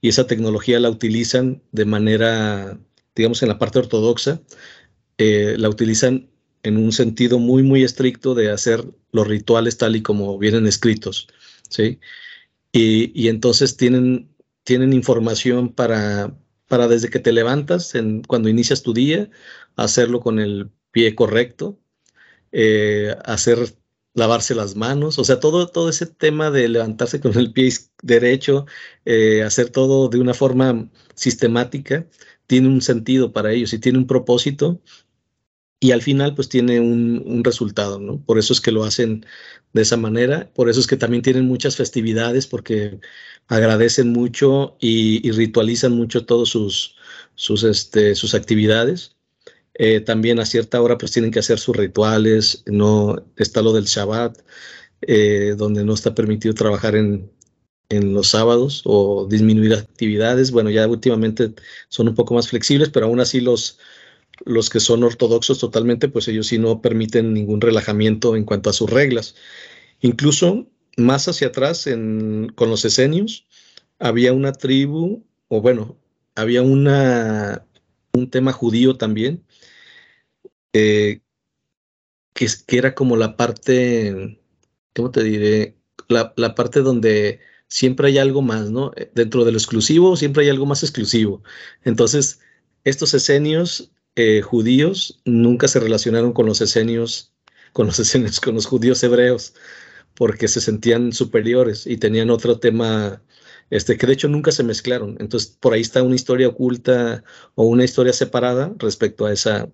y 0.00 0.08
esa 0.08 0.26
tecnología 0.26 0.80
la 0.80 0.90
utilizan 0.90 1.62
de 1.72 1.84
manera, 1.86 2.78
digamos, 3.14 3.42
en 3.42 3.48
la 3.48 3.58
parte 3.58 3.78
ortodoxa, 3.78 4.42
eh, 5.18 5.56
la 5.58 5.68
utilizan 5.68 6.28
en 6.62 6.76
un 6.76 6.92
sentido 6.92 7.38
muy, 7.38 7.62
muy 7.62 7.84
estricto 7.84 8.34
de 8.34 8.50
hacer 8.50 8.84
los 9.12 9.26
rituales 9.26 9.78
tal 9.78 9.96
y 9.96 10.02
como 10.02 10.38
vienen 10.38 10.66
escritos, 10.66 11.28
¿sí? 11.70 12.00
Y, 12.72 13.28
entonces 13.28 13.76
tienen, 13.78 14.28
tienen 14.64 14.92
información 14.92 15.72
para, 15.72 16.36
para 16.68 16.88
desde 16.88 17.08
que 17.08 17.20
te 17.20 17.32
levantas, 17.32 17.94
en, 17.94 18.22
cuando 18.22 18.50
inicias 18.50 18.82
tu 18.82 18.92
día, 18.92 19.30
hacerlo 19.76 20.20
con 20.20 20.38
el 20.40 20.70
pie 20.90 21.14
correcto, 21.14 21.78
eh, 22.52 23.16
hacer 23.24 23.76
lavarse 24.14 24.54
las 24.54 24.76
manos, 24.76 25.18
o 25.18 25.24
sea, 25.24 25.40
todo, 25.40 25.68
todo 25.68 25.90
ese 25.90 26.06
tema 26.06 26.50
de 26.50 26.68
levantarse 26.68 27.20
con 27.20 27.36
el 27.38 27.52
pie 27.52 27.72
derecho, 28.02 28.66
eh, 29.04 29.42
hacer 29.42 29.70
todo 29.70 30.08
de 30.08 30.18
una 30.18 30.34
forma 30.34 30.88
sistemática, 31.14 32.06
tiene 32.46 32.68
un 32.68 32.80
sentido 32.80 33.32
para 33.32 33.52
ellos 33.52 33.72
y 33.74 33.78
tiene 33.78 33.98
un 33.98 34.06
propósito 34.06 34.80
y 35.80 35.92
al 35.92 36.02
final 36.02 36.34
pues 36.34 36.48
tiene 36.48 36.80
un, 36.80 37.42
resultado, 37.44 37.98
¿no? 38.00 38.18
Por 38.24 38.38
eso 38.38 38.52
es 38.52 38.60
que 38.60 38.72
lo 38.72 38.84
hacen 38.84 39.26
de 39.72 39.82
esa 39.82 39.96
manera, 39.96 40.50
por 40.54 40.70
eso 40.70 40.80
es 40.80 40.86
que 40.86 40.96
también 40.96 41.22
tienen 41.22 41.46
muchas 41.46 41.76
festividades 41.76 42.46
porque 42.46 42.98
agradecen 43.48 44.12
mucho 44.12 44.76
y, 44.80 45.30
ritualizan 45.32 45.92
mucho 45.92 46.24
todos 46.26 46.48
sus, 46.50 46.96
sus, 47.34 47.62
este, 47.64 48.14
sus 48.14 48.34
actividades. 48.34 49.15
Eh, 49.78 50.00
también 50.00 50.40
a 50.40 50.46
cierta 50.46 50.80
hora 50.80 50.96
pues 50.96 51.12
tienen 51.12 51.30
que 51.30 51.40
hacer 51.40 51.58
sus 51.58 51.76
rituales, 51.76 52.62
no 52.66 53.16
está 53.36 53.60
lo 53.60 53.72
del 53.72 53.84
Shabbat, 53.84 54.38
eh, 55.02 55.54
donde 55.56 55.84
no 55.84 55.92
está 55.92 56.14
permitido 56.14 56.54
trabajar 56.54 56.96
en, 56.96 57.30
en 57.90 58.14
los 58.14 58.28
sábados 58.28 58.82
o 58.84 59.26
disminuir 59.28 59.74
actividades. 59.74 60.50
Bueno, 60.50 60.70
ya 60.70 60.88
últimamente 60.88 61.52
son 61.88 62.08
un 62.08 62.14
poco 62.14 62.34
más 62.34 62.48
flexibles, 62.48 62.88
pero 62.88 63.06
aún 63.06 63.20
así 63.20 63.40
los, 63.40 63.78
los 64.44 64.70
que 64.70 64.80
son 64.80 65.04
ortodoxos 65.04 65.58
totalmente, 65.58 66.08
pues 66.08 66.28
ellos 66.28 66.46
sí 66.46 66.58
no 66.58 66.80
permiten 66.80 67.34
ningún 67.34 67.60
relajamiento 67.60 68.36
en 68.36 68.44
cuanto 68.44 68.70
a 68.70 68.72
sus 68.72 68.90
reglas. 68.90 69.34
Incluso 70.00 70.66
más 70.96 71.28
hacia 71.28 71.48
atrás, 71.48 71.84
con 71.84 72.70
los 72.70 72.84
esenios, 72.84 73.46
había 73.98 74.32
una 74.32 74.52
tribu, 74.52 75.24
o 75.48 75.60
bueno, 75.60 75.96
había 76.34 76.62
una, 76.62 77.66
un 78.12 78.30
tema 78.30 78.52
judío 78.52 78.96
también, 78.96 79.44
eh, 80.72 81.20
que, 82.36 82.46
era 82.68 82.94
como 82.94 83.16
la 83.16 83.36
parte, 83.36 84.40
¿cómo 84.94 85.10
te 85.10 85.22
diré? 85.24 85.76
La, 86.08 86.54
parte 86.54 86.80
donde 86.80 87.40
siempre 87.68 88.08
hay 88.08 88.18
algo 88.18 88.42
más, 88.42 88.70
¿no? 88.70 88.92
Dentro 89.14 89.44
de 89.44 89.52
lo 89.52 89.58
exclusivo 89.58 90.16
siempre 90.16 90.44
hay 90.44 90.50
algo 90.50 90.66
más 90.66 90.82
exclusivo. 90.82 91.42
Entonces, 91.84 92.40
estos 92.84 93.14
esenios 93.14 93.90
eh, 94.16 94.42
judíos 94.42 95.20
nunca 95.24 95.68
se 95.68 95.80
relacionaron 95.80 96.32
con 96.32 96.46
los 96.46 96.60
esenios, 96.60 97.34
con 97.72 97.86
los 97.86 97.98
esenios, 98.00 98.40
con 98.40 98.54
los 98.54 98.66
judíos 98.66 99.02
hebreos, 99.02 99.54
porque 100.14 100.48
se 100.48 100.60
sentían 100.60 101.12
superiores 101.12 101.86
y 101.86 101.98
tenían 101.98 102.30
otro 102.30 102.58
tema, 102.60 103.22
este, 103.70 103.96
que 103.98 104.06
de 104.06 104.14
hecho 104.14 104.28
nunca 104.28 104.52
se 104.52 104.64
mezclaron. 104.64 105.16
Entonces, 105.20 105.56
por 105.60 105.74
ahí 105.74 105.80
está 105.82 106.02
una 106.02 106.16
historia 106.16 106.48
oculta 106.48 107.24
o 107.54 107.64
una 107.66 107.84
historia 107.84 108.12
separada 108.12 108.74
respecto 108.78 109.26
a 109.26 109.32
esa, 109.32 109.68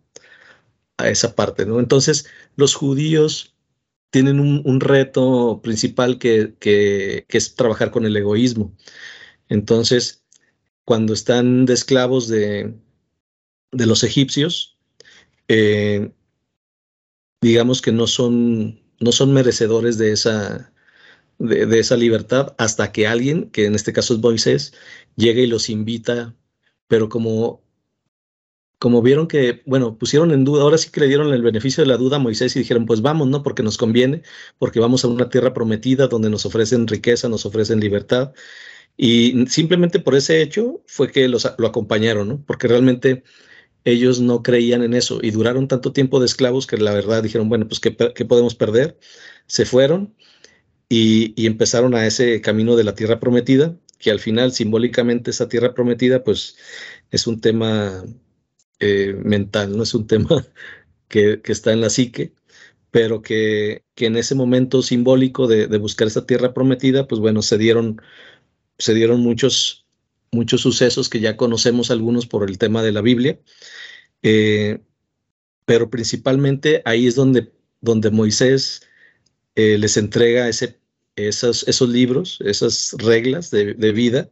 esa 1.09 1.35
parte, 1.35 1.67
¿no? 1.67 1.81
Entonces, 1.81 2.27
los 2.57 2.75
judíos 2.75 3.53
tienen 4.11 4.41
un, 4.41 4.81
reto 4.81 5.61
principal 5.63 6.19
que, 6.19 6.55
es 7.29 7.55
trabajar 7.55 7.91
con 7.91 8.05
el 8.05 8.17
egoísmo. 8.17 8.77
Entonces, 9.49 10.25
cuando 10.85 11.15
están 11.15 11.65
de 11.65 11.75
esclavos 11.75 12.29
de, 12.29 12.75
los 13.73 14.05
egipcios, 14.05 14.79
eh, 15.49 16.13
digamos 17.41 17.81
que 17.81 17.93
no 17.93 18.07
son, 18.07 18.81
merecedores 19.29 19.97
de 19.97 20.13
esa, 20.13 20.73
de, 21.39 21.79
esa 21.79 21.97
libertad 21.97 22.55
hasta 22.59 22.93
que 22.93 23.07
alguien, 23.07 23.51
que 23.51 23.65
en 23.65 23.75
este 23.75 23.95
caso 23.95 24.15
es 24.15 24.21
Moisés, 24.21 24.75
llegue 25.17 25.45
y 25.45 25.47
los 25.47 25.71
invita, 25.71 26.37
pero 26.87 27.09
como, 27.09 27.63
como 28.83 29.01
vieron 29.01 29.29
que, 29.29 29.63
bueno, 29.65 29.97
pusieron 29.97 30.33
en 30.33 30.43
duda, 30.43 30.63
ahora 30.63 30.77
sí 30.77 30.91
que 30.91 30.99
le 30.99 31.07
dieron 31.07 31.33
el 31.33 31.41
beneficio 31.41 31.85
de 31.85 31.89
la 31.89 31.97
duda 31.97 32.17
a 32.17 32.19
Moisés 32.19 32.57
y 32.57 32.59
dijeron, 32.59 32.85
pues 32.85 33.01
vamos, 33.01 33.29
¿no? 33.29 33.45
Porque 33.45 33.63
nos 33.63 33.79
conviene, 33.79 34.23
porque 34.59 34.81
vamos 34.81 35.05
a 35.05 35.09
una 35.09 35.29
tierra 35.29 35.55
prometida 35.55 36.09
donde 36.09 36.29
nos 36.29 36.47
ofrecen 36.47 36.89
riqueza, 36.89 37.29
nos 37.29 37.47
ofrecen 37.47 37.79
libertad. 37.79 38.33
Y 38.97 39.47
simplemente 39.47 40.01
por 40.01 40.17
ese 40.17 40.43
hecho 40.43 40.83
fue 40.89 41.13
que 41.13 41.29
los, 41.29 41.49
lo 41.59 41.69
acompañaron, 41.69 42.29
¿no? 42.29 42.45
Porque 42.45 42.67
realmente 42.67 43.23
ellos 43.85 44.21
no 44.21 44.43
creían 44.43 44.83
en 44.83 44.95
eso 44.95 45.21
y 45.23 45.31
duraron 45.31 45.69
tanto 45.69 45.93
tiempo 45.93 46.19
de 46.19 46.27
esclavos 46.27 46.67
que 46.67 46.77
la 46.77 46.93
verdad 46.93 47.23
dijeron, 47.23 47.49
bueno, 47.49 47.69
pues 47.69 47.79
¿qué, 47.79 47.93
podemos 47.93 48.57
perder? 48.57 48.99
Se 49.47 49.65
fueron 49.65 50.13
y, 50.89 51.47
empezaron 51.47 51.95
a 51.95 52.05
ese 52.05 52.41
camino 52.41 52.75
de 52.75 52.83
la 52.85 52.97
tierra 52.97 53.21
prometida, 53.21 53.77
que 54.01 54.11
al 54.11 54.19
final 54.19 54.51
simbólicamente 54.53 55.31
esa 55.31 55.49
tierra 55.49 55.73
prometida 55.73 56.25
pues 56.25 56.57
es 57.13 57.29
un 57.29 57.41
tema 57.41 58.05
eh, 58.83 59.15
mental, 59.25 59.77
no 59.77 59.85
es 59.85 59.95
un 59.95 60.07
tema 60.07 60.45
que, 61.09 61.41
está 61.45 61.73
en 61.73 61.81
la 61.81 61.91
psique, 61.91 62.35
pero 62.91 63.23
que, 63.23 63.85
en 63.97 64.17
ese 64.17 64.35
momento 64.35 64.83
simbólico 64.83 65.47
de, 65.47 65.67
buscar 65.79 66.09
esa 66.09 66.27
tierra 66.27 66.53
prometida, 66.55 67.07
pues 67.09 67.21
bueno, 67.21 67.43
se 67.43 67.59
dieron, 67.59 68.03
se 68.79 68.95
dieron 68.95 69.21
muchos 69.21 69.87
muchos 70.35 70.63
sucesos 70.63 71.11
que 71.11 71.21
ya 71.21 71.37
conocemos 71.37 71.91
algunos 71.91 72.27
por 72.27 72.49
el 72.49 72.57
tema 72.59 72.83
de 72.83 72.93
la 72.93 73.03
Biblia, 73.03 73.39
eh, 74.23 74.81
pero 75.67 75.91
principalmente 75.91 76.83
ahí 76.87 77.07
es 77.07 77.15
donde, 77.15 77.53
donde 77.83 78.11
Moisés 78.11 78.83
eh, 79.57 79.77
les 79.79 79.97
entrega 79.99 80.49
ese, 80.49 80.81
esos, 81.17 81.69
esos 81.69 81.89
libros, 81.89 82.39
esas 82.45 82.93
reglas 82.99 83.51
de, 83.51 83.75
vida, 83.93 84.31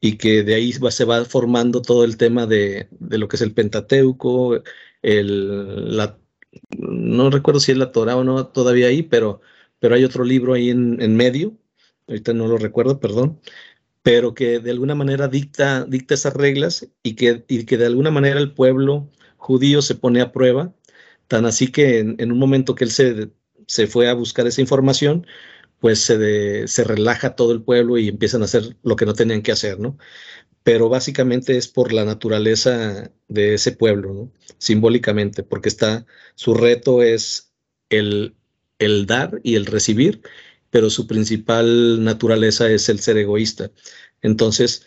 y 0.00 0.18
que 0.18 0.42
de 0.42 0.54
ahí 0.54 0.72
se 0.72 1.04
va 1.04 1.24
formando 1.24 1.82
todo 1.82 2.04
el 2.04 2.16
tema 2.16 2.46
de, 2.46 2.88
de 2.90 3.18
lo 3.18 3.28
que 3.28 3.36
es 3.36 3.42
el 3.42 3.54
Pentateuco, 3.54 4.62
el, 5.02 5.96
la, 5.96 6.18
no 6.78 7.30
recuerdo 7.30 7.60
si 7.60 7.72
es 7.72 7.78
la 7.78 7.92
Torah 7.92 8.16
o 8.16 8.24
no 8.24 8.46
todavía 8.48 8.88
ahí, 8.88 9.02
pero, 9.02 9.40
pero 9.78 9.94
hay 9.94 10.04
otro 10.04 10.24
libro 10.24 10.54
ahí 10.54 10.70
en, 10.70 11.00
en 11.00 11.16
medio, 11.16 11.56
ahorita 12.08 12.32
no 12.34 12.48
lo 12.48 12.58
recuerdo, 12.58 13.00
perdón, 13.00 13.40
pero 14.02 14.34
que 14.34 14.60
de 14.60 14.70
alguna 14.70 14.94
manera 14.94 15.28
dicta, 15.28 15.84
dicta 15.84 16.14
esas 16.14 16.34
reglas 16.34 16.88
y 17.02 17.14
que, 17.16 17.44
y 17.48 17.64
que 17.66 17.76
de 17.76 17.86
alguna 17.86 18.10
manera 18.10 18.38
el 18.38 18.52
pueblo 18.54 19.10
judío 19.36 19.82
se 19.82 19.96
pone 19.96 20.20
a 20.20 20.32
prueba, 20.32 20.74
tan 21.28 21.46
así 21.46 21.68
que 21.72 21.98
en, 21.98 22.32
un 22.32 22.38
momento 22.38 22.74
que 22.74 22.84
él 22.84 22.90
se, 22.92 23.30
se, 23.66 23.86
fue 23.88 24.08
a 24.08 24.14
buscar 24.14 24.46
esa 24.46 24.60
información, 24.60 25.26
pues 25.86 26.00
se, 26.00 26.84
relaja 26.84 27.36
todo 27.36 27.52
el 27.52 27.62
pueblo 27.62 27.96
y 27.96 28.08
empiezan 28.08 28.42
a 28.42 28.46
hacer 28.46 28.76
lo 28.82 28.96
que 28.96 29.06
no 29.06 29.14
tenían 29.14 29.40
que 29.42 29.52
hacer, 29.52 29.78
¿no? 29.78 29.98
Pero 30.64 30.88
básicamente 30.88 31.56
es 31.56 31.68
por 31.68 31.92
la 31.92 32.04
naturaleza 32.04 33.12
de 33.28 33.54
ese 33.54 33.70
pueblo. 33.70 34.32
Simbólicamente, 34.58 35.44
porque 35.44 35.68
está, 35.68 36.04
su 36.34 36.54
reto 36.54 37.04
es 37.04 37.52
el, 37.88 38.34
el 38.80 39.06
dar 39.06 39.40
y 39.44 39.54
el 39.54 39.66
recibir, 39.66 40.22
pero 40.70 40.90
su 40.90 41.06
principal 41.06 42.02
naturaleza 42.02 42.68
es 42.68 42.88
el 42.88 42.98
ser 42.98 43.16
egoísta. 43.18 43.70
Entonces, 44.22 44.86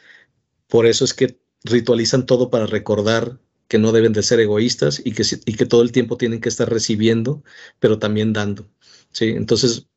por 0.68 0.86
eso 0.86 1.06
es 1.06 1.14
que 1.14 1.40
ritualizan 1.64 2.26
todo 2.26 2.50
para 2.50 2.66
recordar 2.66 3.40
que 3.70 3.80
no 3.80 3.94
deben 3.94 4.12
de 4.12 4.24
ser 4.24 4.42
egoístas 4.42 5.02
y 5.06 5.14
que, 5.14 5.24
y 5.46 5.56
que 5.56 5.66
todo 5.66 5.82
el 5.82 5.94
tiempo 5.94 6.18
tienen 6.18 6.42
que 6.42 6.50
estar 6.50 6.70
recibiendo, 6.70 7.42
pero 7.80 8.00
también 8.00 8.34
dando. 8.34 8.70
¿sí? 9.12 9.30
Entonces, 9.30 9.89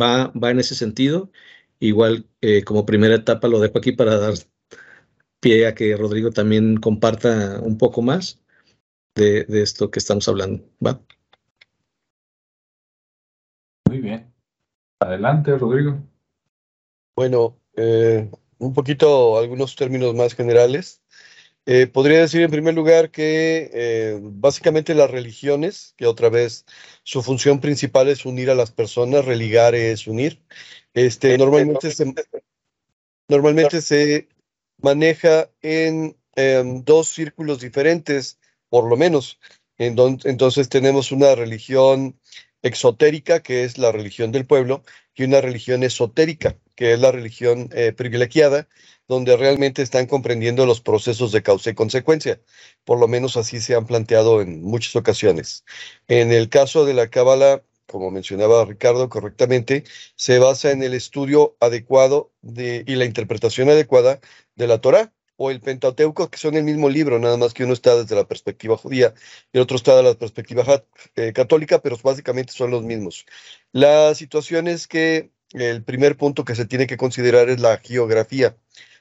va, 0.00 0.28
va 0.28 0.50
en 0.50 0.60
ese 0.60 0.74
sentido. 0.74 1.30
Igual 1.80 2.26
eh, 2.40 2.64
como 2.64 2.86
primera 2.86 3.14
etapa 3.14 3.48
lo 3.48 3.60
dejo 3.60 3.78
aquí 3.78 3.92
para 3.92 4.18
dar 4.18 4.34
pie 5.40 5.66
a 5.66 5.74
que 5.74 5.96
Rodrigo 5.96 6.30
también 6.30 6.76
comparta 6.78 7.60
un 7.62 7.78
poco 7.78 8.02
más 8.02 8.40
de, 9.14 9.44
de 9.44 9.62
esto 9.62 9.90
que 9.90 9.98
estamos 9.98 10.28
hablando. 10.28 10.64
¿va? 10.84 11.00
Muy 13.88 14.00
bien. 14.00 14.32
Adelante, 15.00 15.56
Rodrigo. 15.56 15.98
Bueno, 17.16 17.58
eh, 17.74 18.30
un 18.58 18.72
poquito 18.74 19.38
algunos 19.38 19.76
términos 19.76 20.14
más 20.14 20.34
generales. 20.34 21.02
Eh, 21.70 21.86
podría 21.86 22.20
decir 22.20 22.40
en 22.40 22.50
primer 22.50 22.72
lugar 22.72 23.10
que 23.10 23.70
eh, 23.74 24.18
básicamente 24.22 24.94
las 24.94 25.10
religiones, 25.10 25.92
que 25.98 26.06
otra 26.06 26.30
vez 26.30 26.64
su 27.02 27.22
función 27.22 27.60
principal 27.60 28.08
es 28.08 28.24
unir 28.24 28.48
a 28.48 28.54
las 28.54 28.70
personas, 28.70 29.26
religar 29.26 29.74
es 29.74 30.06
unir. 30.06 30.42
Este, 30.94 31.36
normalmente, 31.36 31.90
se, 31.90 32.14
normalmente 33.28 33.82
se 33.82 34.28
maneja 34.78 35.50
en 35.60 36.16
em, 36.36 36.82
dos 36.84 37.08
círculos 37.08 37.60
diferentes, 37.60 38.38
por 38.70 38.88
lo 38.88 38.96
menos. 38.96 39.38
entonces 39.76 40.70
tenemos 40.70 41.12
una 41.12 41.34
religión 41.34 42.18
exotérica, 42.62 43.42
que 43.42 43.64
es 43.64 43.78
la 43.78 43.92
religión 43.92 44.32
del 44.32 44.46
pueblo, 44.46 44.82
y 45.14 45.24
una 45.24 45.40
religión 45.40 45.82
esotérica, 45.82 46.58
que 46.74 46.92
es 46.92 47.00
la 47.00 47.12
religión 47.12 47.68
eh, 47.72 47.92
privilegiada, 47.92 48.68
donde 49.08 49.36
realmente 49.36 49.82
están 49.82 50.06
comprendiendo 50.06 50.66
los 50.66 50.80
procesos 50.80 51.32
de 51.32 51.42
causa 51.42 51.70
y 51.70 51.74
consecuencia. 51.74 52.40
Por 52.84 53.00
lo 53.00 53.08
menos 53.08 53.36
así 53.36 53.60
se 53.60 53.74
han 53.74 53.86
planteado 53.86 54.40
en 54.42 54.62
muchas 54.62 54.94
ocasiones. 54.96 55.64
En 56.08 56.30
el 56.32 56.48
caso 56.48 56.84
de 56.84 56.94
la 56.94 57.08
Cábala, 57.08 57.64
como 57.86 58.10
mencionaba 58.10 58.64
Ricardo 58.64 59.08
correctamente, 59.08 59.84
se 60.14 60.38
basa 60.38 60.70
en 60.70 60.82
el 60.82 60.94
estudio 60.94 61.56
adecuado 61.60 62.32
de, 62.42 62.84
y 62.86 62.96
la 62.96 63.06
interpretación 63.06 63.70
adecuada 63.70 64.20
de 64.56 64.66
la 64.66 64.80
Torah 64.80 65.12
o 65.38 65.50
el 65.52 65.60
Pentateuco, 65.60 66.30
que 66.30 66.38
son 66.38 66.56
el 66.56 66.64
mismo 66.64 66.90
libro, 66.90 67.18
nada 67.20 67.36
más 67.36 67.54
que 67.54 67.64
uno 67.64 67.72
está 67.72 67.96
desde 67.96 68.16
la 68.16 68.26
perspectiva 68.26 68.76
judía 68.76 69.14
y 69.52 69.58
el 69.58 69.62
otro 69.62 69.76
está 69.76 69.96
desde 69.96 70.10
la 70.10 70.18
perspectiva 70.18 70.64
eh, 71.16 71.32
católica, 71.32 71.80
pero 71.80 71.96
básicamente 72.02 72.52
son 72.52 72.72
los 72.72 72.82
mismos. 72.82 73.24
La 73.72 74.14
situación 74.16 74.66
es 74.66 74.88
que 74.88 75.30
el 75.52 75.84
primer 75.84 76.16
punto 76.16 76.44
que 76.44 76.56
se 76.56 76.66
tiene 76.66 76.88
que 76.88 76.96
considerar 76.96 77.48
es 77.50 77.60
la 77.60 77.78
geografía. 77.78 78.56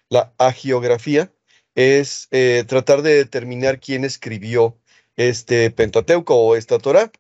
La 0.10 0.34
agiografía 0.38 1.32
es 1.76 2.28
eh, 2.32 2.64
tratar 2.68 3.02
de 3.02 3.16
determinar 3.16 3.80
quién 3.80 4.06
escribió 4.06 4.78
este 5.16 5.72
Pentateuco 5.72 6.36
o 6.36 6.56
esta 6.56 6.78
Torah. 6.80 7.12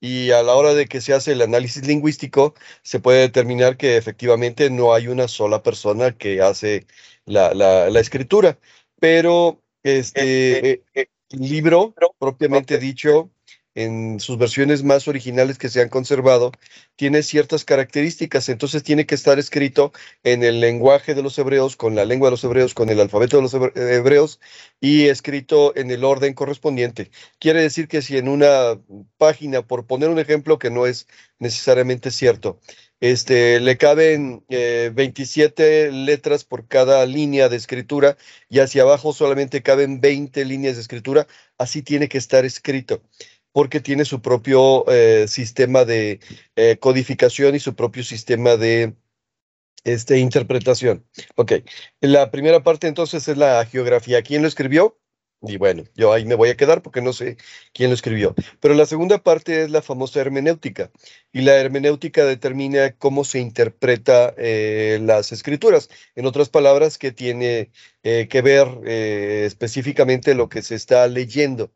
Y 0.00 0.32
a 0.32 0.42
la 0.42 0.54
hora 0.54 0.74
de 0.74 0.86
que 0.86 1.00
se 1.00 1.14
hace 1.14 1.32
el 1.32 1.42
análisis 1.42 1.86
lingüístico, 1.86 2.54
se 2.82 3.00
puede 3.00 3.20
determinar 3.20 3.76
que 3.76 3.96
efectivamente 3.96 4.68
no 4.70 4.94
hay 4.94 5.08
una 5.08 5.28
sola 5.28 5.62
persona 5.62 6.16
que 6.16 6.42
hace 6.42 6.86
la, 7.26 7.54
la, 7.54 8.00
escritura, 8.00 8.58
pero 9.00 9.62
este, 9.82 10.70
eh, 10.70 10.82
eh, 10.94 11.06
el 11.30 11.40
libro 11.40 11.94
propiamente 12.18 12.78
dicho, 12.78 13.30
en 13.74 14.20
sus 14.20 14.36
versiones 14.38 14.84
más 14.84 15.08
originales 15.08 15.58
que 15.58 15.68
se 15.68 15.80
han 15.80 15.88
conservado, 15.88 16.52
tiene 16.96 17.22
ciertas 17.22 17.64
características, 17.64 18.48
entonces 18.48 18.82
tiene 18.82 19.06
que 19.06 19.14
estar 19.14 19.38
escrito 19.38 19.92
en 20.22 20.42
el 20.42 20.60
lenguaje 20.60 21.14
de 21.14 21.22
los 21.22 21.38
hebreos, 21.38 21.76
con 21.76 21.94
la 21.94 22.04
lengua 22.04 22.28
de 22.28 22.32
los 22.32 22.44
hebreos, 22.44 22.74
con 22.74 22.90
el 22.90 23.00
alfabeto 23.00 23.36
de 23.36 23.42
los 23.42 23.54
hebreos 23.54 24.40
y 24.80 25.06
escrito 25.06 25.74
en 25.76 25.90
el 25.90 26.04
orden 26.04 26.34
correspondiente. 26.34 27.10
Quiere 27.38 27.62
decir 27.62 27.88
que 27.88 28.02
si 28.02 28.18
en 28.18 28.28
una 28.28 28.78
página, 29.16 29.62
por 29.66 29.86
poner 29.86 30.10
un 30.10 30.18
ejemplo 30.18 30.58
que 30.58 30.70
no 30.70 30.86
es 30.86 31.06
necesariamente 31.38 32.10
cierto, 32.10 32.60
este, 33.02 33.58
le 33.58 33.76
caben 33.78 34.44
27 34.48 35.86
eh, 35.88 35.90
letras 35.90 36.44
por 36.44 36.68
cada 36.68 37.04
línea 37.04 37.48
de 37.48 37.56
escritura 37.56 38.16
y 38.48 38.60
hacia 38.60 38.82
abajo 38.82 39.12
solamente 39.12 39.60
caben 39.60 40.00
20 40.00 40.44
líneas 40.44 40.76
de 40.76 40.82
escritura. 40.82 41.26
Así 41.58 41.82
tiene 41.82 42.08
que 42.08 42.18
estar 42.18 42.44
escrito 42.44 43.02
porque 43.50 43.80
tiene 43.80 44.04
su 44.04 44.22
propio 44.22 44.88
eh, 44.88 45.26
sistema 45.26 45.84
de 45.84 46.20
eh, 46.54 46.76
codificación 46.78 47.56
y 47.56 47.58
su 47.58 47.74
propio 47.74 48.04
sistema 48.04 48.56
de 48.56 48.94
este, 49.82 50.18
interpretación. 50.18 51.04
Ok, 51.34 51.54
la 52.00 52.30
primera 52.30 52.62
parte 52.62 52.86
entonces 52.86 53.26
es 53.26 53.36
la 53.36 53.66
geografía. 53.66 54.22
¿Quién 54.22 54.42
lo 54.42 54.48
escribió? 54.48 55.01
Y 55.42 55.56
bueno, 55.56 55.84
yo 55.96 56.12
ahí 56.12 56.24
me 56.24 56.36
voy 56.36 56.50
a 56.50 56.56
quedar 56.56 56.82
porque 56.82 57.02
no 57.02 57.12
sé 57.12 57.36
quién 57.72 57.90
lo 57.90 57.94
escribió. 57.94 58.34
Pero 58.60 58.74
la 58.74 58.86
segunda 58.86 59.18
parte 59.18 59.62
es 59.62 59.70
la 59.70 59.82
famosa 59.82 60.20
hermenéutica. 60.20 60.90
Y 61.32 61.42
la 61.42 61.56
hermenéutica 61.56 62.24
determina 62.24 62.92
cómo 62.92 63.24
se 63.24 63.40
interpreta 63.40 64.34
eh, 64.38 65.00
las 65.02 65.32
escrituras. 65.32 65.88
En 66.14 66.26
otras 66.26 66.48
palabras, 66.48 66.96
que 66.96 67.10
tiene 67.10 67.70
eh, 68.04 68.28
que 68.28 68.42
ver 68.42 68.68
eh, 68.86 69.44
específicamente 69.46 70.34
lo 70.34 70.48
que 70.48 70.62
se 70.62 70.76
está 70.76 71.06
leyendo. 71.08 71.72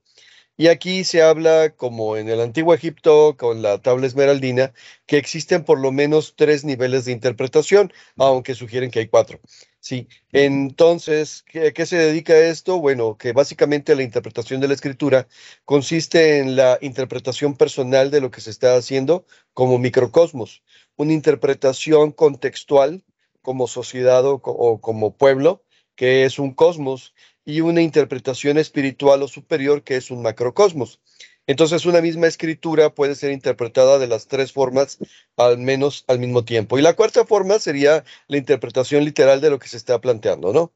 Y 0.58 0.68
aquí 0.68 1.04
se 1.04 1.22
habla, 1.22 1.74
como 1.76 2.16
en 2.16 2.28
el 2.30 2.40
antiguo 2.40 2.72
Egipto, 2.72 3.36
con 3.36 3.60
la 3.60 3.78
tabla 3.82 4.06
esmeraldina, 4.06 4.72
que 5.06 5.18
existen 5.18 5.64
por 5.64 5.78
lo 5.78 5.92
menos 5.92 6.34
tres 6.34 6.64
niveles 6.64 7.04
de 7.04 7.12
interpretación, 7.12 7.92
aunque 8.16 8.54
sugieren 8.54 8.90
que 8.90 9.00
hay 9.00 9.08
cuatro. 9.08 9.38
Sí, 9.86 10.08
entonces, 10.32 11.44
¿qué, 11.46 11.72
¿qué, 11.72 11.86
se 11.86 11.96
dedica 11.96 12.32
a 12.32 12.48
esto? 12.48 12.80
Bueno, 12.80 13.16
que 13.16 13.32
básicamente 13.32 13.94
la 13.94 14.02
interpretación 14.02 14.60
de 14.60 14.66
la 14.66 14.74
escritura 14.74 15.28
consiste 15.64 16.40
en 16.40 16.56
la 16.56 16.76
interpretación 16.80 17.56
personal 17.56 18.10
de 18.10 18.20
lo 18.20 18.32
que 18.32 18.40
se 18.40 18.50
está 18.50 18.74
haciendo 18.74 19.26
como 19.54 19.78
microcosmos, 19.78 20.64
una 20.96 21.12
interpretación 21.12 22.10
contextual 22.10 23.04
como 23.42 23.68
sociedad 23.68 24.26
o, 24.26 24.40
o 24.42 24.80
como 24.80 25.16
pueblo, 25.16 25.62
que 25.94 26.24
es 26.24 26.40
un 26.40 26.52
cosmos, 26.52 27.14
y 27.44 27.60
una 27.60 27.80
interpretación 27.80 28.58
espiritual 28.58 29.22
o 29.22 29.28
superior 29.28 29.84
que 29.84 29.94
es 29.94 30.10
un 30.10 30.20
macrocosmos. 30.20 31.00
Entonces, 31.46 31.86
una 31.86 32.00
misma 32.00 32.26
escritura 32.26 32.94
puede 32.94 33.14
ser 33.14 33.32
interpretada 33.32 33.98
de 33.98 34.08
las 34.08 34.26
tres 34.26 34.52
formas, 34.52 34.98
al 35.36 35.58
menos 35.58 36.04
al 36.08 36.18
mismo 36.18 36.44
tiempo. 36.44 36.78
Y 36.78 36.82
la 36.82 36.94
cuarta 36.94 37.24
forma 37.24 37.58
sería 37.58 38.04
la 38.28 38.36
interpretación 38.38 39.04
literal 39.04 39.40
de 39.40 39.50
lo 39.50 39.58
que 39.58 39.68
se 39.68 39.76
está 39.76 40.00
planteando, 40.00 40.52
¿no? 40.52 40.72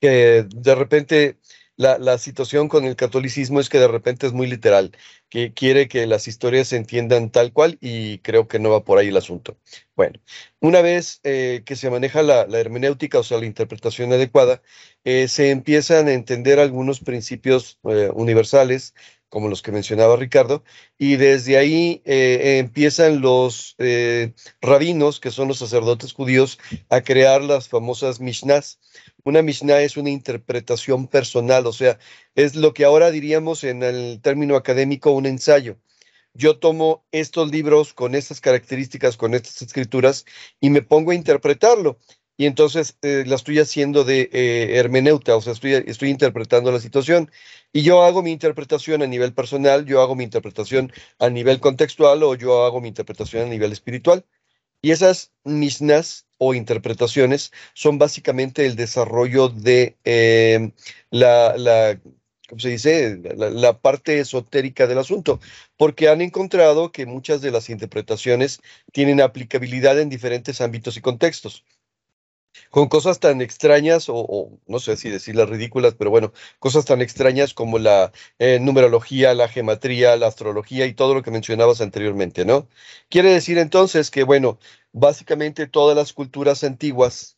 Que 0.00 0.46
de 0.48 0.74
repente 0.74 1.38
la, 1.76 2.18
situación 2.18 2.68
con 2.68 2.84
el 2.84 2.96
catolicismo 2.96 3.60
es 3.60 3.68
que 3.68 3.78
de 3.78 3.88
repente 3.88 4.26
es 4.26 4.32
muy 4.32 4.46
literal, 4.46 4.92
que 5.28 5.52
quiere 5.52 5.88
que 5.88 6.06
las 6.06 6.26
historias 6.28 6.68
se 6.68 6.76
entiendan 6.76 7.30
tal 7.30 7.52
cual 7.52 7.78
y 7.80 8.18
creo 8.20 8.48
que 8.48 8.58
no 8.58 8.70
va 8.70 8.84
por 8.84 8.98
ahí 8.98 9.08
el 9.08 9.16
asunto. 9.16 9.58
Bueno, 9.94 10.18
una 10.60 10.80
vez 10.80 11.20
eh, 11.24 11.62
que 11.66 11.76
se 11.76 11.90
maneja 11.90 12.22
la, 12.22 12.42
hermenéutica, 12.58 13.18
o 13.18 13.22
sea, 13.22 13.38
la 13.38 13.46
interpretación 13.46 14.12
adecuada, 14.12 14.62
eh, 15.04 15.28
se 15.28 15.50
empiezan 15.50 16.08
a 16.08 16.12
entender 16.12 16.58
algunos 16.60 17.00
principios 17.00 17.78
eh, 17.84 18.10
universales 18.14 18.94
como 19.28 19.48
los 19.48 19.60
que 19.62 19.72
mencionaba 19.72 20.16
Ricardo, 20.16 20.62
y 20.98 21.16
desde 21.16 21.58
ahí 21.58 22.00
empiezan 22.04 23.20
los 23.20 23.76
rabinos, 24.60 25.20
que 25.20 25.30
son 25.30 25.48
los 25.48 25.58
sacerdotes 25.58 26.12
judíos, 26.12 26.58
a 26.88 27.00
crear 27.02 27.42
las 27.42 27.68
famosas 27.68 28.20
Mishnahs. 28.20 28.78
Una 29.24 29.42
Mishnah 29.42 29.82
es 29.82 29.96
una 29.96 30.10
interpretación 30.10 31.08
personal, 31.08 31.66
o 31.66 31.72
sea, 31.72 31.98
es 32.34 32.54
lo 32.54 32.72
que 32.72 32.84
ahora 32.84 33.10
diríamos 33.10 33.64
en 33.64 33.82
el 33.82 34.20
término 34.22 34.56
académico 34.56 35.10
un 35.10 35.26
ensayo. 35.26 35.78
Yo 36.32 36.58
tomo 36.58 37.06
estos 37.12 37.50
libros 37.50 37.94
con 37.94 38.14
estas 38.14 38.40
características, 38.40 39.16
con 39.16 39.34
estas 39.34 39.62
escrituras, 39.62 40.26
y 40.60 40.70
me 40.70 40.82
pongo 40.82 41.10
a 41.10 41.14
interpretarlo. 41.14 41.98
Y 42.38 42.46
entonces 42.46 42.98
eh, 43.02 43.24
la 43.26 43.36
estoy 43.36 43.58
haciendo 43.60 44.04
de 44.04 44.28
eh, 44.32 44.76
hermeneuta, 44.78 45.36
o 45.36 45.40
sea, 45.40 45.54
estoy, 45.54 45.72
estoy 45.74 46.10
interpretando 46.10 46.70
la 46.70 46.80
situación. 46.80 47.30
Y 47.72 47.82
yo 47.82 48.02
hago 48.04 48.22
mi 48.22 48.30
interpretación 48.32 49.02
a 49.02 49.06
nivel 49.06 49.32
personal, 49.34 49.86
yo 49.86 50.02
hago 50.02 50.14
mi 50.14 50.24
interpretación 50.24 50.92
a 51.18 51.30
nivel 51.30 51.60
contextual 51.60 52.22
o 52.22 52.34
yo 52.34 52.64
hago 52.64 52.80
mi 52.80 52.88
interpretación 52.88 53.46
a 53.46 53.50
nivel 53.50 53.72
espiritual. 53.72 54.24
Y 54.82 54.90
esas 54.92 55.32
misnas 55.44 56.26
o 56.38 56.54
interpretaciones 56.54 57.52
son 57.74 57.98
básicamente 57.98 58.66
el 58.66 58.76
desarrollo 58.76 59.48
de 59.48 59.96
eh, 60.04 60.72
la, 61.10 61.56
la 61.56 61.98
¿cómo 62.48 62.60
se 62.60 62.68
dice? 62.70 63.18
La, 63.36 63.50
la, 63.50 63.78
parte 63.80 64.20
esotérica 64.20 64.86
del 64.86 64.98
asunto, 64.98 65.40
porque 65.76 66.08
han 66.08 66.20
encontrado 66.20 66.92
que 66.92 67.06
muchas 67.06 67.40
de 67.40 67.50
las 67.50 67.70
interpretaciones 67.70 68.60
tienen 68.92 69.20
aplicabilidad 69.20 69.98
en 70.00 70.10
diferentes 70.10 70.60
ámbitos 70.60 70.96
y 70.96 71.00
contextos 71.00 71.64
con 72.70 72.88
cosas 72.88 73.20
tan 73.20 73.40
extrañas, 73.40 74.06
o, 74.08 74.50
no 74.66 74.78
sé 74.78 74.96
si 74.96 75.10
decirlas 75.10 75.48
ridículas, 75.48 75.94
pero 75.94 76.10
bueno, 76.10 76.32
cosas 76.58 76.84
tan 76.84 77.02
extrañas 77.02 77.54
como 77.54 77.78
la 77.78 78.12
eh, 78.38 78.58
numerología, 78.60 79.34
la 79.34 79.48
geometría, 79.48 80.16
la 80.16 80.28
astrología 80.28 80.86
y 80.86 80.94
todo 80.94 81.14
lo 81.14 81.22
que 81.22 81.30
mencionabas 81.30 81.80
anteriormente, 81.80 82.44
¿no? 82.44 82.68
Quiere 83.08 83.30
decir 83.32 83.58
entonces 83.58 84.10
que, 84.10 84.24
bueno, 84.24 84.58
básicamente 84.92 85.66
todas 85.66 85.96
las 85.96 86.12
culturas 86.12 86.64
antiguas 86.64 87.36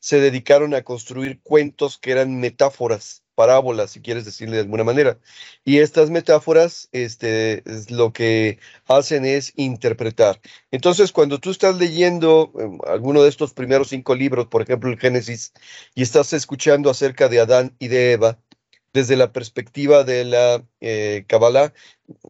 se 0.00 0.20
dedicaron 0.20 0.74
a 0.74 0.82
construir 0.82 1.40
cuentos 1.42 1.98
que 1.98 2.12
eran 2.12 2.38
metáforas, 2.40 3.24
parábolas, 3.38 3.92
si 3.92 4.00
quieres 4.00 4.24
decirle 4.24 4.56
de 4.56 4.62
alguna 4.62 4.82
manera. 4.82 5.16
Y 5.64 5.78
estas 5.78 6.10
metáforas, 6.10 6.88
este, 6.90 7.62
lo 7.88 8.12
que 8.12 8.58
hacen 8.88 9.24
es 9.24 9.52
interpretar. 9.54 10.40
Entonces, 10.72 11.12
cuando 11.12 11.38
tú 11.38 11.50
estás 11.52 11.76
leyendo 11.78 12.50
em, 12.58 12.78
alguno 12.88 13.22
de 13.22 13.28
estos 13.28 13.52
primeros 13.54 13.90
cinco 13.90 14.16
libros, 14.16 14.48
por 14.48 14.62
ejemplo, 14.62 14.90
el 14.90 14.98
Génesis, 14.98 15.52
y 15.94 16.02
estás 16.02 16.32
escuchando 16.32 16.90
acerca 16.90 17.28
de 17.28 17.38
Adán 17.38 17.76
y 17.78 17.86
de 17.86 18.12
Eva, 18.14 18.40
desde 18.92 19.14
la 19.16 19.32
perspectiva 19.32 20.02
de 20.02 20.24
la 20.24 20.64
eh, 20.80 21.24
Kabbalah, 21.28 21.72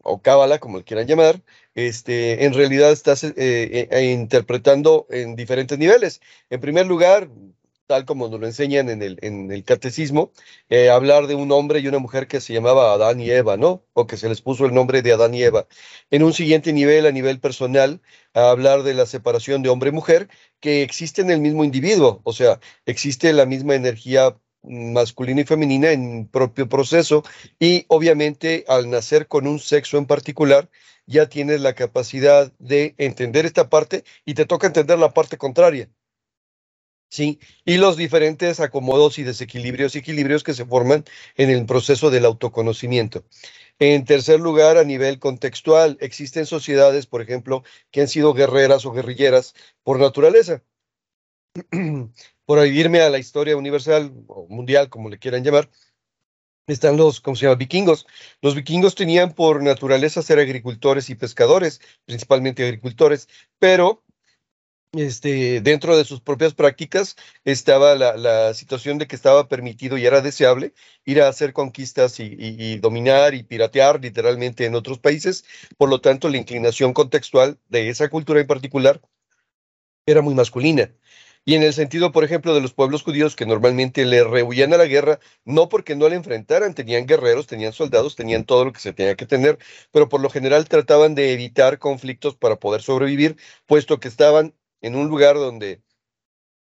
o 0.03 0.21
Cábala, 0.21 0.59
como 0.59 0.77
le 0.77 0.83
quieran 0.83 1.07
llamar, 1.07 1.41
este, 1.73 2.45
en 2.45 2.53
realidad 2.53 2.91
estás 2.91 3.23
eh, 3.23 3.33
eh, 3.35 4.11
interpretando 4.11 5.07
en 5.09 5.35
diferentes 5.35 5.79
niveles. 5.79 6.21
En 6.51 6.59
primer 6.61 6.85
lugar, 6.85 7.29
tal 7.89 8.05
como 8.05 8.29
nos 8.29 8.39
lo 8.39 8.45
enseñan 8.45 8.87
en 8.89 9.01
el, 9.01 9.63
catecismo, 9.63 10.31
eh, 10.69 10.91
hablar 10.91 11.25
de 11.25 11.33
un 11.33 11.51
hombre 11.51 11.79
y 11.79 11.87
una 11.87 11.97
mujer 11.97 12.27
que 12.27 12.39
se 12.39 12.53
llamaba 12.53 12.93
Adán 12.93 13.19
y 13.19 13.31
Eva, 13.31 13.57
¿no? 13.57 13.83
O 13.93 14.05
que 14.05 14.15
se 14.15 14.29
les 14.29 14.41
puso 14.41 14.67
el 14.67 14.75
nombre 14.75 15.01
de 15.01 15.11
Adán 15.11 15.33
y 15.33 15.41
Eva. 15.41 15.67
En 16.11 16.21
un 16.21 16.33
siguiente 16.33 16.71
nivel, 16.71 17.07
a 17.07 17.11
nivel 17.11 17.39
personal, 17.39 17.99
hablar 18.35 18.83
de 18.83 18.93
la 18.93 19.07
separación 19.07 19.63
de 19.63 19.69
hombre 19.69 19.89
y 19.89 19.93
mujer, 19.93 20.29
que 20.59 20.83
existe 20.83 21.23
en 21.23 21.31
el 21.31 21.41
mismo 21.41 21.63
individuo, 21.63 22.21
o 22.23 22.31
sea, 22.31 22.59
existe 22.85 23.33
la 23.33 23.47
misma 23.47 23.73
energía 23.73 24.37
masculina 24.61 25.41
y 25.41 25.45
femenina 25.45 25.91
en 25.91 26.27
propio 26.27 26.69
proceso 26.69 27.23
y 27.59 27.85
obviamente 27.87 28.65
al 28.67 28.89
nacer 28.91 29.27
con 29.27 29.47
un 29.47 29.59
sexo 29.59 29.97
en 29.97 30.05
particular 30.05 30.69
ya 31.07 31.27
tienes 31.27 31.61
la 31.61 31.73
capacidad 31.73 32.53
de 32.59 32.93
entender 32.99 33.45
esta 33.47 33.69
parte 33.69 34.03
y 34.25 34.35
te 34.35 34.45
toca 34.45 34.67
entender 34.67 34.99
la 34.99 35.11
parte 35.13 35.37
contraria. 35.37 35.89
¿Sí? 37.09 37.39
Y 37.65 37.77
los 37.77 37.97
diferentes 37.97 38.59
acomodos 38.59 39.17
y 39.17 39.23
desequilibrios 39.23 39.95
y 39.95 39.99
equilibrios 39.99 40.43
que 40.43 40.53
se 40.53 40.65
forman 40.65 41.05
en 41.35 41.49
el 41.49 41.65
proceso 41.65 42.11
del 42.11 42.25
autoconocimiento. 42.25 43.25
En 43.79 44.05
tercer 44.05 44.39
lugar, 44.39 44.77
a 44.77 44.83
nivel 44.83 45.19
contextual, 45.19 45.97
existen 46.01 46.45
sociedades, 46.45 47.07
por 47.07 47.21
ejemplo, 47.21 47.63
que 47.91 48.01
han 48.01 48.07
sido 48.07 48.33
guerreras 48.33 48.85
o 48.85 48.91
guerrilleras 48.91 49.55
por 49.83 49.99
naturaleza. 49.99 50.63
por 52.45 52.65
irme 52.65 53.01
a 53.01 53.09
la 53.09 53.19
historia 53.19 53.57
universal 53.57 54.11
o 54.27 54.47
mundial, 54.49 54.89
como 54.89 55.09
le 55.09 55.19
quieran 55.19 55.43
llamar, 55.43 55.69
están 56.67 56.97
los, 56.97 57.21
¿cómo 57.21 57.35
se 57.35 57.45
llama? 57.45 57.55
Vikingos. 57.55 58.07
Los 58.41 58.55
vikingos 58.55 58.95
tenían 58.95 59.33
por 59.33 59.61
naturaleza 59.63 60.21
ser 60.21 60.39
agricultores 60.39 61.09
y 61.09 61.15
pescadores, 61.15 61.81
principalmente 62.05 62.63
agricultores, 62.63 63.27
pero 63.59 64.03
este, 64.93 65.61
dentro 65.61 65.97
de 65.97 66.05
sus 66.05 66.21
propias 66.21 66.53
prácticas 66.53 67.15
estaba 67.45 67.95
la, 67.95 68.53
situación 68.53 68.97
de 68.97 69.07
que 69.07 69.15
estaba 69.15 69.47
permitido 69.47 69.97
y 69.97 70.05
era 70.05 70.21
deseable 70.21 70.73
ir 71.05 71.21
a 71.21 71.27
hacer 71.27 71.53
conquistas 71.53 72.19
y, 72.19 72.77
dominar 72.79 73.35
y 73.35 73.43
piratear 73.43 74.01
literalmente 74.01 74.65
en 74.65 74.75
otros 74.75 74.99
países. 74.99 75.45
Por 75.77 75.89
lo 75.89 76.01
tanto, 76.01 76.29
la 76.29 76.37
inclinación 76.37 76.93
contextual 76.93 77.59
de 77.69 77.89
esa 77.89 78.09
cultura 78.09 78.41
en 78.41 78.47
particular 78.47 79.01
era 80.05 80.21
muy 80.21 80.33
masculina. 80.33 80.91
Y 81.45 81.55
en 81.55 81.63
el 81.63 81.73
sentido, 81.73 82.11
por 82.11 82.23
ejemplo, 82.23 82.53
de 82.53 82.61
los 82.61 82.73
pueblos 82.73 83.03
judíos 83.03 83.35
que 83.35 83.45
normalmente 83.45 84.05
le 84.05 84.23
rehuían 84.23 84.73
a 84.73 84.77
la 84.77 84.85
guerra, 84.85 85.19
no 85.45 85.69
porque 85.69 85.95
no 85.95 86.09
la 86.09 86.15
enfrentaran, 86.15 86.75
tenían 86.75 87.07
guerreros, 87.07 87.47
tenían 87.47 87.73
soldados, 87.73 88.15
tenían 88.15 88.45
todo 88.45 88.65
lo 88.65 88.73
que 88.73 88.79
se 88.79 88.93
tenía 88.93 89.15
que 89.15 89.25
tener, 89.25 89.57
pero 89.91 90.09
por 90.09 90.21
lo 90.21 90.29
general 90.29 90.67
trataban 90.67 91.15
de 91.15 91.33
evitar 91.33 91.79
conflictos 91.79 92.35
para 92.35 92.57
poder 92.57 92.81
sobrevivir, 92.81 93.37
puesto 93.65 93.99
que 93.99 94.09
estaban 94.09 94.53
en 94.81 94.95
un 94.95 95.07
lugar 95.07 95.35
donde 95.35 95.81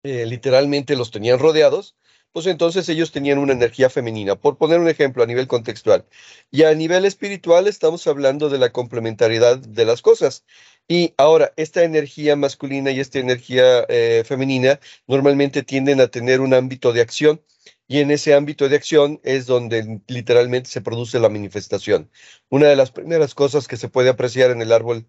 eh, 0.03 0.27
literalmente 0.27 0.97
los 0.97 1.11
tenían 1.11 1.39
rodeados, 1.39 1.97
pues 2.33 2.47
entonces 2.47 2.89
ellos 2.89 3.13
tenían 3.13 3.39
una 3.39 3.53
energía 3.53 3.89
femenina. 3.91 4.37
Por 4.37 4.59
poner 4.59 4.81
un 4.81 4.89
ejemplo 4.89 5.23
a 5.23 5.27
nivel 5.27 5.47
contextual. 5.47 6.05
Y 6.51 6.65
a 6.65 6.75
nivel 6.75 7.05
espiritual 7.05 7.69
estamos 7.69 8.07
hablando 8.09 8.49
de 8.51 8.59
la 8.59 8.73
complementariedad 8.73 9.59
de 9.59 9.85
las 9.85 10.03
cosas. 10.03 10.45
Y 10.89 11.15
ahora, 11.17 11.53
esta 11.57 11.85
energía 11.85 12.37
masculina 12.37 12.91
y 12.91 13.01
esta 13.01 13.21
energía 13.21 13.87
eh, 13.89 14.25
femenina 14.27 14.81
normalmente 15.07 15.63
tienden 15.63 16.01
a 16.01 16.09
tener 16.09 16.41
un 16.41 16.55
ámbito 16.55 16.93
de 16.93 17.03
acción 17.03 17.41
y 17.87 18.01
en 18.01 18.11
ese 18.11 18.35
ámbito 18.35 18.69
de 18.69 18.77
acción 18.77 19.21
es 19.25 19.47
donde 19.47 20.01
literalmente 20.09 20.71
se 20.71 20.81
produce 20.81 21.19
la 21.21 21.29
manifestación. 21.29 22.11
Una 22.49 22.67
de 22.69 22.77
las 22.77 22.91
primeras 22.91 23.35
cosas 23.35 23.69
que 23.69 23.77
se 23.77 23.89
puede 23.89 24.09
apreciar 24.11 24.51
en 24.51 24.63
el 24.63 24.73
árbol 24.73 25.07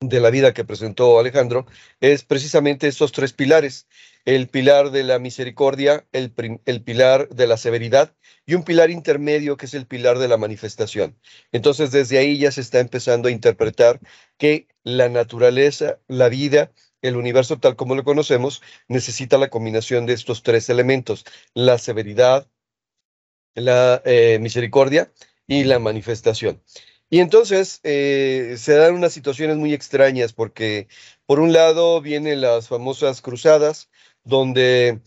de 0.00 0.20
la 0.20 0.30
vida 0.30 0.52
que 0.52 0.64
presentó 0.64 1.18
Alejandro 1.18 1.66
es 2.00 2.22
precisamente 2.24 2.86
estos 2.86 3.12
tres 3.12 3.32
pilares, 3.32 3.88
el 4.26 4.48
pilar 4.48 4.90
de 4.90 5.04
la 5.04 5.18
misericordia, 5.18 6.06
el, 6.12 6.32
el, 6.66 6.82
pilar 6.82 7.28
de 7.30 7.46
la 7.46 7.56
severidad 7.56 8.14
y 8.44 8.54
un 8.54 8.62
pilar 8.62 8.90
intermedio 8.90 9.56
que 9.56 9.66
es 9.66 9.74
el 9.74 9.86
pilar 9.86 10.18
de 10.18 10.28
la 10.28 10.36
manifestación. 10.36 11.18
Entonces 11.52 11.92
desde 11.92 12.18
ahí 12.18 12.38
ya 12.38 12.52
se 12.52 12.60
está 12.60 12.80
empezando 12.80 13.28
a 13.28 13.32
interpretar 13.32 14.00
que 14.36 14.68
la 14.84 15.08
naturaleza, 15.08 15.98
la 16.08 16.28
vida, 16.28 16.72
el 17.00 17.16
universo 17.16 17.58
tal 17.58 17.76
como 17.76 17.94
lo 17.94 18.04
conocemos, 18.04 18.62
necesita 18.88 19.38
la 19.38 19.48
combinación 19.48 20.04
de 20.04 20.12
estos 20.12 20.42
tres 20.42 20.68
elementos, 20.68 21.24
la 21.54 21.78
severidad, 21.78 22.46
la 23.54 24.02
eh, 24.04 24.38
misericordia 24.40 25.10
y 25.46 25.64
la 25.64 25.78
manifestación. 25.78 26.60
Y 27.08 27.20
entonces 27.20 27.80
eh, 27.84 28.56
se 28.58 28.74
dan 28.74 28.94
unas 28.94 29.12
situaciones 29.12 29.56
muy 29.56 29.72
extrañas 29.72 30.32
porque 30.32 30.88
por 31.26 31.38
un 31.40 31.52
lado 31.52 32.00
vienen 32.00 32.40
las 32.40 32.68
famosas 32.68 33.22
cruzadas 33.22 33.90
donde 34.24 35.00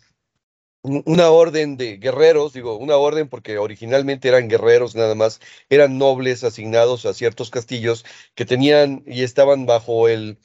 una 0.81 1.29
orden 1.29 1.75
de 1.77 1.97
guerreros, 1.97 2.53
digo, 2.53 2.77
una 2.77 2.95
orden 2.95 3.27
porque 3.27 3.57
originalmente 3.57 4.29
eran 4.29 4.47
guerreros 4.47 4.95
nada 4.95 5.13
más, 5.15 5.41
eran 5.69 5.97
nobles 5.97 6.43
asignados 6.43 7.05
a 7.05 7.13
ciertos 7.13 7.49
castillos 7.49 8.05
que 8.33 8.45
tenían 8.45 9.03
y 9.05 9.23
estaban 9.23 9.65
bajo 9.65 10.07
el, 10.07 10.39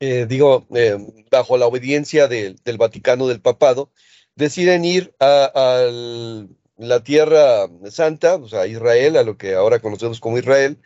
eh, 0.00 0.26
digo, 0.28 0.66
eh, 0.74 0.98
bajo 1.30 1.58
la 1.58 1.66
obediencia 1.66 2.26
del 2.26 2.56
Vaticano 2.78 3.28
del 3.28 3.40
Papado, 3.40 3.92
deciden 4.34 4.84
ir 4.84 5.14
al 5.20 6.48
la 6.80 7.02
tierra 7.04 7.68
santa, 7.90 8.36
o 8.36 8.48
sea, 8.48 8.66
Israel, 8.66 9.16
a 9.16 9.22
lo 9.22 9.36
que 9.36 9.54
ahora 9.54 9.80
conocemos 9.80 10.20
como 10.20 10.38
Israel, 10.38 10.78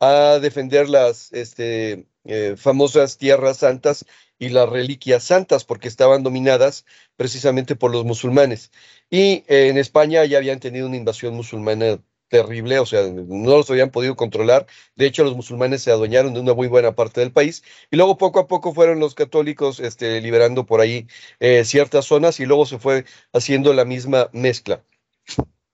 a 0.00 0.38
defender 0.40 0.88
las 0.88 1.32
este, 1.32 2.06
eh, 2.24 2.54
famosas 2.56 3.18
tierras 3.18 3.58
santas 3.58 4.06
y 4.38 4.50
las 4.50 4.68
reliquias 4.68 5.24
santas, 5.24 5.64
porque 5.64 5.88
estaban 5.88 6.22
dominadas 6.22 6.86
precisamente 7.16 7.76
por 7.76 7.90
los 7.92 8.04
musulmanes. 8.04 8.70
Y 9.10 9.44
eh, 9.48 9.68
en 9.68 9.78
España 9.78 10.24
ya 10.24 10.38
habían 10.38 10.60
tenido 10.60 10.86
una 10.86 10.96
invasión 10.96 11.34
musulmana 11.34 11.98
terrible, 12.28 12.78
o 12.78 12.86
sea, 12.86 13.02
no 13.08 13.56
los 13.56 13.68
habían 13.70 13.90
podido 13.90 14.16
controlar. 14.16 14.66
De 14.96 15.06
hecho, 15.06 15.24
los 15.24 15.36
musulmanes 15.36 15.82
se 15.82 15.90
adueñaron 15.90 16.32
de 16.34 16.40
una 16.40 16.54
muy 16.54 16.68
buena 16.68 16.94
parte 16.94 17.20
del 17.20 17.32
país 17.32 17.62
y 17.90 17.96
luego 17.96 18.16
poco 18.18 18.38
a 18.40 18.46
poco 18.48 18.72
fueron 18.72 19.00
los 19.00 19.14
católicos 19.14 19.80
este, 19.80 20.20
liberando 20.20 20.64
por 20.66 20.80
ahí 20.80 21.08
eh, 21.40 21.64
ciertas 21.64 22.06
zonas 22.06 22.40
y 22.40 22.46
luego 22.46 22.66
se 22.66 22.78
fue 22.78 23.04
haciendo 23.32 23.74
la 23.74 23.84
misma 23.84 24.30
mezcla. 24.32 24.84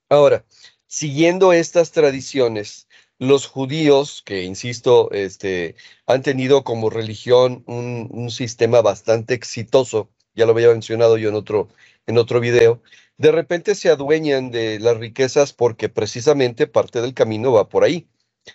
Ahora, 0.09 0.45
siguiendo 0.87 1.53
estas 1.53 1.93
tradiciones, 1.93 2.89
los 3.19 3.47
judíos, 3.47 4.23
que 4.25 4.43
insisto, 4.45 5.11
este, 5.13 5.77
han 6.07 6.23
tenido 6.23 6.65
como 6.65 6.91
religión 6.91 7.65
un, 7.67 8.31
sistema 8.31 8.83
bastante 8.83 9.35
exitoso, 9.35 10.11
ya 10.35 10.47
lo 10.47 10.53
había 10.53 10.69
mencionado 10.69 11.17
yo 11.19 11.29
en 11.31 11.35
otro, 11.35 11.69
en 12.07 12.19
otro 12.19 12.41
video, 12.41 12.83
de 13.17 13.33
repente 13.33 13.75
se 13.75 13.89
adueñan 13.89 14.51
de 14.51 14.79
las 14.81 14.97
riquezas 14.99 15.53
porque 15.53 15.89
precisamente 15.89 16.67
parte 16.67 17.01
del 17.01 17.15
camino 17.15 17.53
va 17.53 17.69
por 17.69 17.85
ahí, 17.85 18.09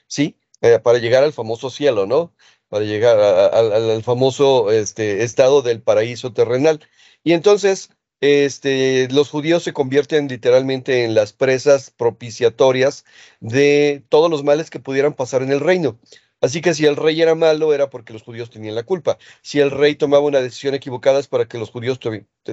¿sí? 0.08 0.38
Eh, 0.62 0.80
para 0.80 1.00
llegar 1.00 1.24
al 1.24 1.34
famoso 1.34 1.70
cielo, 1.70 2.06
¿no? 2.06 2.34
Para 2.70 2.86
llegar 2.86 3.20
al 3.20 4.04
famoso 4.04 4.72
este, 4.72 5.24
estado 5.24 5.62
del 5.64 5.82
paraíso 5.82 6.34
terrenal. 6.34 6.80
Y 7.24 7.34
entonces 7.34 7.90
este, 8.22 9.08
los 9.12 9.30
judíos 9.30 9.64
se 9.64 9.74
convierten 9.74 10.28
literalmente 10.28 11.04
en 11.06 11.16
las 11.16 11.34
presas 11.34 11.92
propiciatorias 11.92 13.06
de 13.40 14.04
todos 14.10 14.30
los 14.32 14.44
males 14.44 14.70
que 14.70 14.80
pudieran 14.80 15.14
pasar 15.14 15.42
en 15.44 15.52
el 15.52 15.60
reino. 15.60 16.00
Así 16.42 16.60
que 16.62 16.74
si 16.74 16.86
el 16.86 16.96
rey 16.96 17.22
era 17.22 17.36
malo 17.36 17.74
era 17.74 17.90
porque 17.90 18.14
los 18.14 18.24
judíos 18.24 18.50
tenían 18.50 18.76
la 18.76 18.84
culpa. 18.84 19.18
Si 19.42 19.60
el 19.60 19.72
rey 19.72 19.96
tomaba 19.96 20.26
una 20.26 20.42
decisión 20.42 20.74
equivocada 20.74 21.20
es 21.20 21.28
para 21.28 21.46
que 21.48 21.58
los 21.60 21.70
judíos 21.70 22.00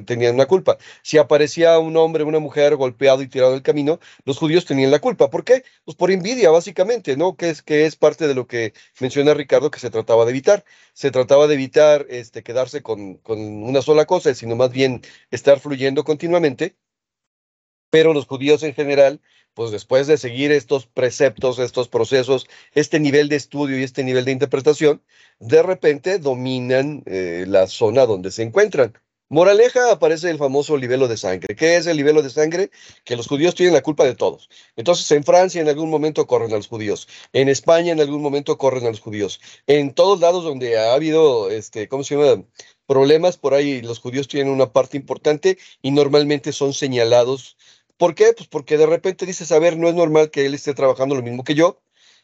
tenían 0.07 0.35
una 0.35 0.47
culpa. 0.47 0.77
Si 1.03 1.19
aparecía 1.19 1.79
un 1.79 1.97
hombre, 1.97 2.25
una 2.25 2.39
mujer 2.39 2.77
golpeado 2.77 3.23
y 3.23 3.29
tirado 3.29 3.53
del 3.53 3.63
camino, 3.63 3.99
los 4.25 4.39
judíos 4.39 4.67
tenían 4.67 4.91
la 4.91 4.99
culpa. 5.01 5.31
¿Por 5.31 5.45
qué? 5.45 5.65
Pues 5.85 5.97
por 5.97 6.11
envidia, 6.11 6.51
básicamente, 6.51 7.17
¿no? 7.17 7.37
Que 7.37 7.51
es, 7.51 7.63
que 7.63 7.87
es 7.87 7.97
parte 7.97 8.29
de 8.29 8.35
lo 8.35 8.47
que 8.47 8.75
menciona 9.01 9.35
Ricardo 9.35 9.71
que 9.71 9.81
se 9.81 9.91
trataba 9.91 10.25
de 10.25 10.31
evitar. 10.31 10.65
Se 10.93 11.11
trataba 11.11 11.47
de 11.47 11.55
evitar 11.55 12.07
este, 12.11 12.43
quedarse 12.43 12.83
con, 12.83 13.15
con 13.19 13.39
una 13.41 13.83
sola 13.83 14.05
cosa, 14.07 14.35
sino 14.35 14.57
más 14.57 14.71
bien 14.71 15.01
estar 15.31 15.61
fluyendo 15.61 16.05
continuamente. 16.05 16.77
Pero 17.91 18.13
los 18.13 18.27
judíos 18.27 18.63
en 18.63 18.75
general 18.75 19.21
pues 19.59 19.73
después 19.73 20.07
de 20.07 20.19
seguir 20.19 20.53
estos 20.53 20.87
preceptos, 20.87 21.59
estos 21.59 21.89
procesos, 21.89 22.47
este 22.75 23.01
nivel 23.01 23.29
de 23.29 23.35
estudio 23.35 23.77
y 23.77 23.83
este 23.83 24.05
nivel 24.05 24.25
de 24.25 24.31
interpretación, 24.31 25.03
de 25.41 25.65
repente 25.65 26.21
dominan 26.21 27.03
eh, 27.07 27.45
la 27.49 27.67
zona 27.67 28.07
donde 28.07 28.31
se 28.31 28.45
encuentran. 28.45 28.97
Moraleja 29.31 29.91
aparece 29.91 30.31
el 30.31 30.39
famoso 30.39 30.77
libelo 30.77 31.09
de 31.09 31.17
sangre. 31.17 31.57
¿Qué 31.57 31.77
es 31.77 31.89
el 31.89 31.97
libelo 31.97 32.23
de 32.23 32.31
sangre? 32.31 32.71
Que 33.05 33.17
los 33.17 33.27
judíos 33.27 33.57
tienen 33.57 33.75
la 33.75 33.83
culpa 33.83 34.05
de 34.05 34.15
todos. 34.15 34.49
Entonces, 34.77 35.11
en 35.11 35.25
Francia 35.25 35.61
en 35.61 35.69
algún 35.69 35.91
momento 35.91 36.29
corren 36.29 36.53
a 36.53 36.57
los 36.57 36.69
judíos. 36.69 37.09
En 37.33 37.49
España 37.49 37.93
en 37.93 38.01
algún 38.01 38.23
momento 38.23 38.57
corren 38.59 38.87
a 38.87 38.91
los 38.91 39.01
judíos. 39.01 39.41
En 39.67 39.93
todos 39.93 40.21
lados 40.21 40.45
donde 40.45 40.79
ha 40.79 40.95
habido, 40.95 41.51
este, 41.51 41.89
¿cómo 41.89 42.05
se 42.05 42.17
llama? 42.17 42.45
Problemas, 42.87 43.37
por 43.37 43.55
ahí 43.55 43.83
los 43.83 43.99
judíos 43.99 44.29
tienen 44.29 44.53
una 44.53 44.73
parte 44.73 44.97
importante 44.97 45.59
y 45.83 45.91
normalmente 45.91 46.53
son 46.53 46.73
señalados. 46.73 47.59
¿Por 47.99 48.15
qué? 48.15 48.33
Pues 48.33 48.49
porque 48.49 48.79
de 48.79 48.87
repente 48.87 49.27
dices, 49.27 49.53
a 49.53 49.59
ver, 49.59 49.77
no 49.77 49.89
es 49.89 49.95
normal 49.95 50.31
que 50.31 50.47
él 50.47 50.55
esté 50.55 50.73
trabajando 50.75 51.15
lo 51.15 51.23
mismo 51.23 51.45
que 51.45 51.55
yo 51.55 51.83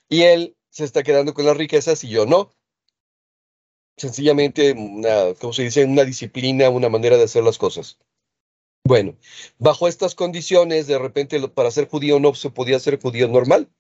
y 0.08 0.22
él 0.22 0.56
se 0.70 0.84
está 0.84 1.02
quedando 1.02 1.34
con 1.34 1.44
las 1.44 1.56
riquezas 1.56 2.02
y 2.04 2.08
yo 2.08 2.26
no 2.26 2.52
sencillamente 3.96 4.72
una, 4.72 5.34
¿cómo 5.40 5.52
se 5.52 5.62
dice? 5.62 5.84
Una 5.84 6.04
disciplina, 6.04 6.70
una 6.70 6.88
manera 6.88 7.16
de 7.16 7.24
hacer 7.24 7.44
las 7.44 7.58
cosas. 7.58 7.98
Bueno, 8.84 9.16
bajo 9.58 9.88
estas 9.88 10.14
condiciones, 10.14 10.87
de 10.87 10.98
repente 10.98 11.40
para 11.48 11.70
ser 11.70 11.88
judío 11.88 12.20
no 12.20 12.34
se 12.34 12.50
podía 12.50 12.78
ser 12.80 13.00
judío 13.00 13.28
normal, 13.28 13.70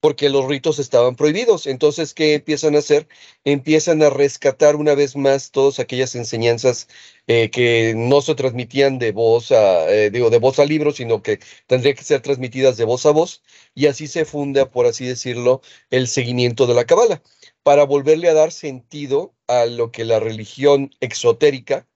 porque 0.00 0.28
los 0.28 0.46
ritos 0.46 0.78
estaban 0.78 1.16
prohibidos. 1.16 1.66
Entonces, 1.66 2.14
¿qué 2.14 2.34
empiezan 2.34 2.76
a 2.76 2.78
hacer? 2.78 3.08
Empiezan 3.44 4.02
a 4.02 4.10
rescatar 4.10 4.76
una 4.76 4.94
vez 4.94 5.16
más 5.16 5.50
todas 5.50 5.78
aquellas 5.80 6.14
enseñanzas 6.14 6.88
eh, 7.26 7.50
que 7.50 7.94
no 7.96 8.20
se 8.20 8.34
transmitían 8.34 8.98
de 8.98 9.12
voz 9.12 9.52
a, 9.52 9.90
eh, 9.90 10.10
digo, 10.10 10.30
de 10.30 10.38
voz 10.38 10.58
a 10.58 10.64
libro, 10.64 10.92
sino 10.92 11.22
que 11.22 11.40
tendrían 11.66 11.96
que 11.96 12.04
ser 12.04 12.20
transmitidas 12.20 12.76
de 12.76 12.84
voz 12.84 13.06
a 13.06 13.10
voz, 13.10 13.42
y 13.74 13.86
así 13.86 14.06
se 14.06 14.24
funda, 14.24 14.70
por 14.70 14.86
así 14.86 15.06
decirlo, 15.06 15.60
el 15.90 16.08
seguimiento 16.08 16.66
de 16.66 16.74
la 16.74 16.84
cabala 16.84 17.22
para 17.62 17.84
volverle 17.84 18.28
a 18.28 18.34
dar 18.34 18.52
sentido 18.52 19.34
a 19.48 19.66
lo 19.66 19.90
que 19.90 20.04
la 20.04 20.20
religión 20.20 20.94
exotérica 21.00 21.88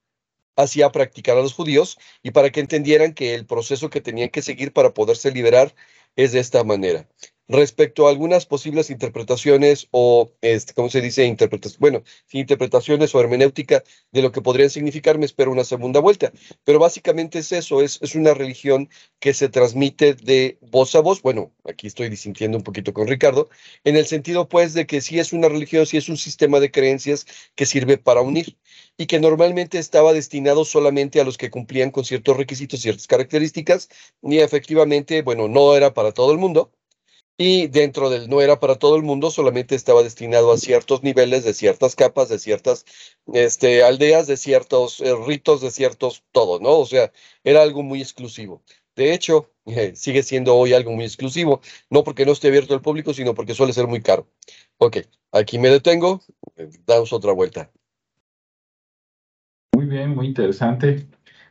hacía 0.57 0.91
practicar 0.91 1.37
a 1.39 1.43
los 1.43 1.55
judíos 1.55 1.97
y 2.25 2.33
para 2.33 2.51
que 2.51 2.61
entendieran 2.61 3.15
que 3.15 3.35
el 3.35 3.47
proceso 3.47 3.89
que 3.89 4.01
tenían 4.01 4.31
que 4.31 4.43
seguir 4.43 4.73
para 4.73 4.95
poderse 4.95 5.31
liberar 5.31 5.75
es 6.17 6.33
de 6.33 6.41
esta 6.41 6.65
manera 6.65 7.09
respecto 7.51 8.07
a 8.07 8.11
algunas 8.11 8.47
posibles 8.47 8.91
interpretaciones 8.91 9.89
o, 9.91 10.31
este, 10.41 10.73
¿cómo 10.73 10.89
se 10.89 11.01
dice? 11.01 11.25
Interpretaciones, 11.25 11.79
bueno, 11.81 12.03
interpretaciones 12.31 13.15
o 13.15 13.21
hermenéutica 13.21 13.83
de 14.13 14.23
lo 14.23 14.31
que 14.31 14.41
podrían 14.41 14.71
significar, 14.71 15.19
me 15.19 15.27
espero 15.27 15.51
una 15.51 15.65
segunda 15.65 16.01
vuelta. 16.01 16.33
Pero 16.65 16.79
básicamente 16.79 17.41
es 17.41 17.51
eso, 17.51 17.83
es, 17.83 17.99
es 18.03 18.15
una 18.15 18.35
religión 18.35 18.89
que 19.19 19.35
se 19.35 19.49
transmite 19.49 20.15
de 20.15 20.59
voz 20.71 20.95
a 20.95 21.01
voz. 21.01 21.23
Bueno, 21.23 21.53
aquí 21.65 21.89
estoy 21.89 22.09
disintiendo 22.09 22.57
un 22.57 22.65
poquito 22.65 22.95
con 22.95 23.09
Ricardo, 23.09 23.49
en 23.85 23.97
el 23.97 24.07
sentido 24.07 24.49
pues 24.49 24.73
de 24.73 24.87
que 24.87 25.01
sí 25.01 25.19
es 25.19 25.33
una 25.33 25.49
religión, 25.49 25.87
sí 25.87 25.97
es 25.97 26.09
un 26.09 26.17
sistema 26.17 26.61
de 26.61 26.71
creencias 26.71 27.27
que 27.57 27.67
sirve 27.67 27.99
para 27.99 28.21
unir 28.21 28.57
y 28.97 29.07
que 29.07 29.19
normalmente 29.19 29.79
estaba 29.79 30.13
destinado 30.13 30.65
solamente 30.65 31.21
a 31.21 31.25
los 31.25 31.37
que 31.37 31.51
cumplían 31.51 31.91
con 31.91 32.05
ciertos 32.05 32.37
requisitos, 32.37 32.81
ciertas 32.81 33.07
características, 33.07 33.89
y 34.23 34.39
efectivamente, 34.39 35.23
bueno, 35.23 35.49
no 35.49 35.75
era 35.75 35.95
para 35.95 36.13
todo 36.13 36.33
el 36.33 36.39
mundo 36.39 36.71
y 37.43 37.69
dentro 37.69 38.11
del 38.11 38.29
no 38.29 38.43
era 38.43 38.61
para 38.61 38.75
todo 38.75 38.97
el 38.97 39.03
mundo, 39.03 39.31
solamente 39.31 39.75
estaba 39.75 40.03
destinado 40.03 40.53
a 40.53 40.59
ciertos 40.59 41.03
niveles, 41.03 41.43
de 41.43 41.55
ciertas 41.55 41.97
capas, 41.97 42.29
de 42.29 42.39
ciertas 42.39 42.85
este, 43.33 43.83
aldeas, 43.83 44.27
de 44.27 44.37
ciertos 44.37 45.01
eh, 45.01 45.15
ritos, 45.27 45.63
de 45.63 45.71
ciertos 45.71 46.23
todo, 46.33 46.61
¿no? 46.61 46.77
O 46.79 46.85
sea, 46.85 47.11
era 47.43 47.63
algo 47.63 47.83
muy 47.83 48.03
exclusivo. 48.03 48.61
De 48.95 49.15
hecho, 49.15 49.49
eh, 49.65 49.93
sigue 49.97 50.23
siendo 50.23 50.55
hoy 50.55 50.75
algo 50.75 50.91
muy 50.91 51.07
exclusivo, 51.07 51.63
no 51.89 52.05
porque 52.05 52.27
no 52.27 52.33
esté 52.33 52.49
abierto 52.49 52.75
al 52.75 52.83
público, 52.83 53.15
sino 53.15 53.33
porque 53.33 53.55
suele 53.55 53.73
ser 53.73 53.87
muy 53.87 54.03
caro. 54.03 54.27
Ok, 54.77 54.99
aquí 55.33 55.59
me 55.59 55.71
detengo, 55.71 56.21
eh, 56.57 56.69
otra 57.11 57.33
vuelta. 57.33 57.71
Muy 59.75 59.87
bien, 59.87 60.15
muy 60.15 60.27
interesante. 60.27 61.07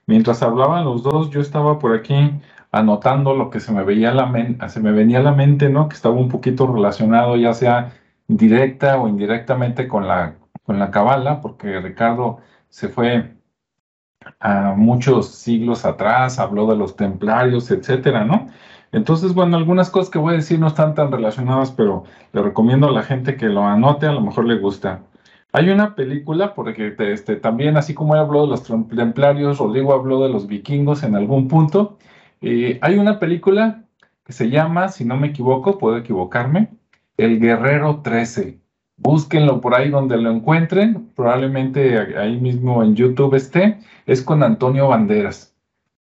Mientras 0.06 0.44
hablaban 0.44 0.86
los 0.86 1.02
dos, 1.02 1.32
yo 1.32 1.42
estaba 1.42 1.80
por 1.80 1.96
aquí 1.96 2.14
anotando 2.72 3.34
lo 3.36 3.50
que 3.50 3.60
se 3.60 3.72
me 3.72 3.84
veía 3.84 4.14
se 4.68 4.80
me 4.80 4.92
venía 4.92 5.20
a 5.20 5.24
la 5.24 5.32
mente, 5.34 5.70
¿no? 5.70 5.90
Que 5.90 5.96
estaba 5.96 6.16
un 6.16 6.30
poquito 6.30 6.68
relacionado, 6.68 7.36
ya 7.36 7.54
sea 7.54 7.94
directa 8.28 9.00
o 9.00 9.08
indirectamente 9.08 9.88
con 9.88 10.08
la, 10.08 10.36
con 10.64 10.80
la 10.80 10.92
cabala, 10.92 11.42
porque 11.42 11.80
Ricardo 11.80 12.40
se 12.70 12.90
fue 12.90 13.36
a 14.40 14.74
muchos 14.76 15.30
siglos 15.30 15.86
atrás, 15.86 16.40
habló 16.40 16.68
de 16.68 16.76
los 16.76 16.96
templarios, 16.96 17.72
etcétera, 17.72 18.26
¿no? 18.26 18.48
Entonces, 18.92 19.34
bueno, 19.34 19.58
algunas 19.58 19.90
cosas 19.90 20.10
que 20.10 20.20
voy 20.20 20.34
a 20.34 20.38
decir 20.38 20.60
no 20.60 20.68
están 20.68 20.96
tan 20.96 21.12
relacionadas, 21.12 21.72
pero 21.72 22.04
le 22.34 22.42
recomiendo 22.42 22.88
a 22.88 22.92
la 22.92 23.04
gente 23.04 23.38
que 23.38 23.48
lo 23.48 23.64
anote, 23.64 24.08
a 24.08 24.12
lo 24.12 24.22
mejor 24.22 24.46
le 24.46 24.58
gusta. 24.58 25.02
Hay 25.52 25.70
una 25.70 25.96
película, 25.96 26.54
porque 26.54 26.96
este, 27.00 27.36
también, 27.36 27.78
así 27.78 27.94
como 27.94 28.16
él 28.16 28.22
habló 28.22 28.44
de 28.44 28.50
los 28.50 28.64
templarios, 28.64 29.58
Rodrigo 29.60 29.94
habló 29.94 30.22
de 30.24 30.30
los 30.30 30.48
vikingos 30.48 31.04
en 31.04 31.16
algún 31.16 31.48
punto, 31.48 31.98
eh, 32.42 32.80
hay 32.82 32.98
una 32.98 33.20
película 33.20 33.84
que 34.26 34.34
se 34.34 34.50
llama, 34.50 34.90
si 34.90 35.06
no 35.06 35.18
me 35.18 35.28
equivoco, 35.28 35.78
puedo 35.78 35.98
equivocarme, 35.98 36.70
El 37.18 37.40
Guerrero 37.40 38.02
13. 38.02 38.60
Búsquenlo 38.98 39.62
por 39.62 39.76
ahí 39.76 39.90
donde 39.90 40.18
lo 40.18 40.30
encuentren, 40.30 41.10
probablemente 41.16 42.18
ahí 42.18 42.40
mismo 42.40 42.84
en 42.84 42.96
YouTube 42.96 43.36
esté, 43.36 43.80
es 44.06 44.22
con 44.22 44.44
Antonio 44.44 44.88
Banderas. 44.90 45.56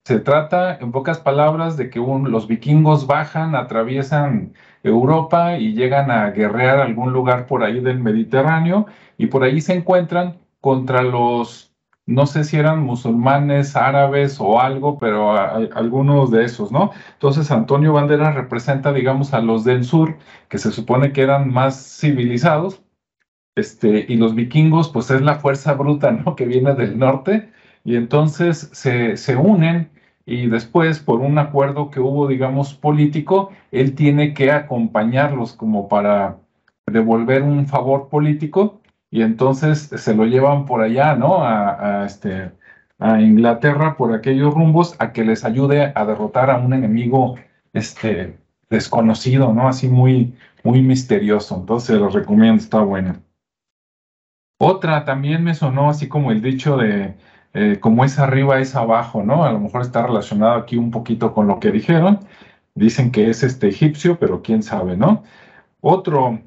Se 0.04 0.18
trata, 0.18 0.76
en 0.78 0.92
pocas 0.92 1.18
palabras, 1.20 1.76
de 1.76 1.90
que 1.90 2.00
los 2.00 2.48
vikingos 2.48 3.06
bajan, 3.06 3.54
atraviesan 3.54 4.54
Europa 4.82 5.58
y 5.58 5.74
llegan 5.74 6.10
a 6.10 6.30
guerrear 6.30 6.80
algún 6.80 7.12
lugar 7.12 7.46
por 7.46 7.62
ahí 7.62 7.80
del 7.80 8.00
Mediterráneo 8.00 8.86
y 9.18 9.26
por 9.26 9.44
ahí 9.44 9.60
se 9.60 9.74
encuentran 9.74 10.38
contra 10.60 11.02
los 11.02 11.69
no 12.10 12.26
sé 12.26 12.44
si 12.44 12.56
eran 12.58 12.82
musulmanes, 12.82 13.76
árabes 13.76 14.40
o 14.40 14.60
algo, 14.60 14.98
pero 14.98 15.32
algunos 15.32 16.30
de 16.30 16.44
esos, 16.44 16.72
¿no? 16.72 16.90
Entonces 17.14 17.50
Antonio 17.50 17.92
Banderas 17.92 18.34
representa, 18.34 18.92
digamos, 18.92 19.32
a 19.34 19.40
los 19.40 19.64
del 19.64 19.84
sur, 19.84 20.16
que 20.48 20.58
se 20.58 20.72
supone 20.72 21.12
que 21.12 21.22
eran 21.22 21.52
más 21.52 21.98
civilizados, 22.00 22.82
este, 23.56 24.06
y 24.08 24.16
los 24.16 24.34
vikingos, 24.34 24.90
pues 24.90 25.10
es 25.10 25.22
la 25.22 25.36
fuerza 25.36 25.74
bruta, 25.74 26.12
¿no? 26.12 26.34
Que 26.36 26.46
viene 26.46 26.74
del 26.74 26.98
norte, 26.98 27.52
y 27.84 27.96
entonces 27.96 28.70
se, 28.72 29.16
se 29.16 29.36
unen 29.36 29.90
y 30.26 30.46
después, 30.48 31.00
por 31.00 31.20
un 31.20 31.38
acuerdo 31.38 31.90
que 31.90 32.00
hubo, 32.00 32.28
digamos, 32.28 32.74
político, 32.74 33.50
él 33.72 33.94
tiene 33.94 34.34
que 34.34 34.52
acompañarlos 34.52 35.54
como 35.54 35.88
para 35.88 36.38
devolver 36.86 37.42
un 37.42 37.66
favor 37.66 38.08
político 38.08 38.79
y 39.10 39.22
entonces 39.22 39.90
se 39.94 40.14
lo 40.14 40.24
llevan 40.24 40.66
por 40.66 40.82
allá, 40.82 41.14
¿no? 41.16 41.44
A, 41.44 42.04
este, 42.06 42.52
a 42.98 43.20
Inglaterra 43.20 43.96
por 43.96 44.14
aquellos 44.14 44.54
rumbos 44.54 44.96
a 44.98 45.12
que 45.12 45.24
les 45.24 45.44
ayude 45.44 45.92
a 45.94 46.04
derrotar 46.06 46.50
a 46.50 46.58
un 46.58 46.72
enemigo 46.72 47.36
este, 47.72 48.38
desconocido, 48.68 49.52
¿no? 49.52 49.68
Así 49.68 49.88
muy, 49.88 50.34
muy 50.62 50.82
misterioso. 50.82 51.56
Entonces 51.56 51.98
los 51.98 52.14
recomiendo, 52.14 52.62
está 52.62 52.80
buena. 52.82 53.20
Otra 54.58 55.04
también 55.04 55.42
me 55.42 55.54
sonó 55.54 55.90
así 55.90 56.06
como 56.08 56.30
el 56.30 56.42
dicho 56.42 56.76
de 56.76 57.16
eh, 57.52 57.78
como 57.80 58.04
es 58.04 58.18
arriba 58.18 58.60
es 58.60 58.76
abajo, 58.76 59.22
¿no? 59.24 59.44
A 59.44 59.52
lo 59.52 59.58
mejor 59.58 59.82
está 59.82 60.06
relacionado 60.06 60.54
aquí 60.54 60.76
un 60.76 60.90
poquito 60.90 61.34
con 61.34 61.46
lo 61.48 61.58
que 61.58 61.72
dijeron. 61.72 62.20
Dicen 62.74 63.10
que 63.10 63.30
es 63.30 63.42
este 63.42 63.68
egipcio, 63.68 64.18
pero 64.18 64.42
quién 64.42 64.62
sabe, 64.62 64.96
¿no? 64.96 65.24
Otro, 65.80 66.40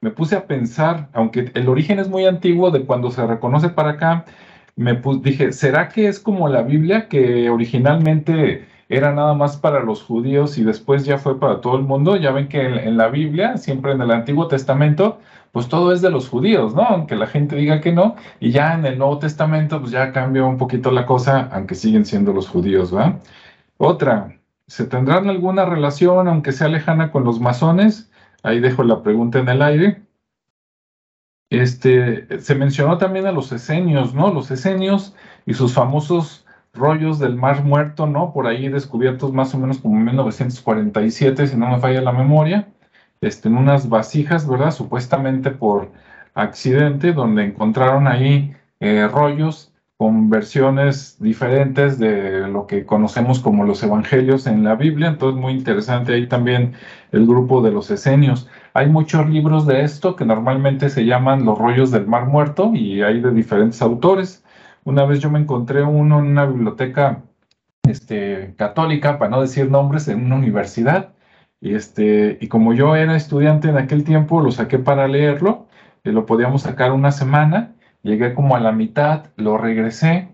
me 0.00 0.10
puse 0.10 0.36
a 0.36 0.46
pensar, 0.46 1.08
aunque 1.12 1.50
el 1.54 1.68
origen 1.68 1.98
es 1.98 2.08
muy 2.08 2.26
antiguo 2.26 2.70
de 2.70 2.84
cuando 2.84 3.10
se 3.10 3.26
reconoce 3.26 3.70
para 3.70 3.90
acá, 3.92 4.24
me 4.76 5.00
dije, 5.22 5.52
¿será 5.52 5.88
que 5.88 6.06
es 6.06 6.20
como 6.20 6.48
la 6.48 6.62
Biblia 6.62 7.08
que 7.08 7.48
originalmente 7.48 8.68
era 8.88 9.12
nada 9.12 9.34
más 9.34 9.56
para 9.56 9.80
los 9.82 10.02
judíos 10.02 10.58
y 10.58 10.64
después 10.64 11.04
ya 11.04 11.18
fue 11.18 11.40
para 11.40 11.60
todo 11.62 11.76
el 11.76 11.82
mundo? 11.82 12.16
Ya 12.16 12.30
ven 12.30 12.48
que 12.48 12.60
en, 12.60 12.96
la 12.96 13.08
Biblia, 13.08 13.56
siempre 13.56 13.92
en 13.92 14.02
el 14.02 14.10
Antiguo 14.10 14.48
Testamento, 14.48 15.18
pues 15.52 15.68
todo 15.68 15.92
es 15.92 16.02
de 16.02 16.10
los 16.10 16.28
judíos, 16.28 16.74
¿no? 16.74 16.82
Aunque 16.82 17.16
la 17.16 17.26
gente 17.26 17.56
diga 17.56 17.80
que 17.80 17.92
no, 17.92 18.16
y 18.38 18.50
ya 18.50 18.74
en 18.74 18.84
el 18.84 18.98
Nuevo 18.98 19.18
Testamento, 19.18 19.80
pues 19.80 19.92
ya 19.92 20.12
cambia 20.12 20.44
un 20.44 20.58
poquito 20.58 20.90
la 20.90 21.06
cosa, 21.06 21.48
aunque 21.52 21.74
siguen 21.74 22.04
siendo 22.04 22.32
los 22.34 22.48
judíos, 22.48 22.94
¿va? 22.94 23.18
Otra, 23.78 24.38
¿se 24.66 24.84
tendrán 24.86 25.28
alguna 25.30 25.64
relación, 25.64 26.28
aunque 26.28 26.52
sea 26.52 26.68
lejana, 26.68 27.10
con 27.10 27.24
los 27.24 27.40
masones? 27.40 28.10
Ahí 28.46 28.60
dejo 28.60 28.84
la 28.84 29.02
pregunta 29.02 29.40
en 29.40 29.48
el 29.48 29.60
aire. 29.60 30.02
Este, 31.50 32.38
se 32.38 32.54
mencionó 32.54 32.96
también 32.96 33.26
a 33.26 33.32
los 33.32 33.50
esenios, 33.50 34.14
¿no? 34.14 34.32
Los 34.32 34.52
esenios 34.52 35.16
y 35.46 35.54
sus 35.54 35.74
famosos 35.74 36.46
rollos 36.72 37.18
del 37.18 37.34
Mar 37.34 37.64
Muerto, 37.64 38.06
¿no? 38.06 38.32
Por 38.32 38.46
ahí 38.46 38.68
descubiertos 38.68 39.32
más 39.32 39.52
o 39.52 39.58
menos 39.58 39.78
como 39.78 39.96
en 39.96 40.04
1947, 40.04 41.48
si 41.48 41.56
no 41.56 41.68
me 41.68 41.80
falla 41.80 42.00
la 42.02 42.12
memoria, 42.12 42.68
este, 43.20 43.48
en 43.48 43.56
unas 43.56 43.88
vasijas, 43.88 44.48
¿verdad? 44.48 44.70
Supuestamente 44.70 45.50
por 45.50 45.90
accidente, 46.34 47.12
donde 47.12 47.46
encontraron 47.46 48.06
ahí 48.06 48.54
eh, 48.78 49.08
rollos 49.08 49.72
con 49.98 50.28
versiones 50.28 51.16
diferentes 51.20 51.98
de 51.98 52.48
lo 52.48 52.66
que 52.66 52.84
conocemos 52.84 53.40
como 53.40 53.64
los 53.64 53.82
evangelios 53.82 54.46
en 54.46 54.62
la 54.64 54.74
Biblia. 54.74 55.08
Entonces, 55.08 55.40
muy 55.40 55.52
interesante 55.54 56.14
ahí 56.14 56.26
también 56.28 56.74
el 57.12 57.26
grupo 57.26 57.62
de 57.62 57.72
los 57.72 57.90
esenios. 57.90 58.48
Hay 58.74 58.88
muchos 58.88 59.28
libros 59.28 59.66
de 59.66 59.82
esto 59.82 60.14
que 60.16 60.26
normalmente 60.26 60.90
se 60.90 61.06
llaman 61.06 61.46
los 61.46 61.58
rollos 61.58 61.90
del 61.90 62.06
mar 62.06 62.26
muerto 62.26 62.72
y 62.74 63.02
hay 63.02 63.20
de 63.20 63.30
diferentes 63.32 63.80
autores. 63.80 64.44
Una 64.84 65.04
vez 65.06 65.20
yo 65.20 65.30
me 65.30 65.38
encontré 65.38 65.82
uno 65.82 66.18
en 66.18 66.26
una 66.26 66.46
biblioteca 66.46 67.22
este, 67.88 68.54
católica, 68.56 69.18
para 69.18 69.30
no 69.30 69.40
decir 69.40 69.70
nombres, 69.70 70.08
en 70.08 70.24
una 70.26 70.36
universidad. 70.36 71.14
Y, 71.60 71.74
este, 71.74 72.38
y 72.40 72.48
como 72.48 72.74
yo 72.74 72.96
era 72.96 73.16
estudiante 73.16 73.68
en 73.68 73.78
aquel 73.78 74.04
tiempo, 74.04 74.40
lo 74.42 74.50
saqué 74.52 74.78
para 74.78 75.08
leerlo, 75.08 75.66
y 76.04 76.10
lo 76.10 76.26
podíamos 76.26 76.62
sacar 76.62 76.92
una 76.92 77.12
semana, 77.12 77.75
llegué 78.06 78.34
como 78.34 78.56
a 78.56 78.60
la 78.60 78.72
mitad, 78.72 79.26
lo 79.36 79.58
regresé, 79.58 80.28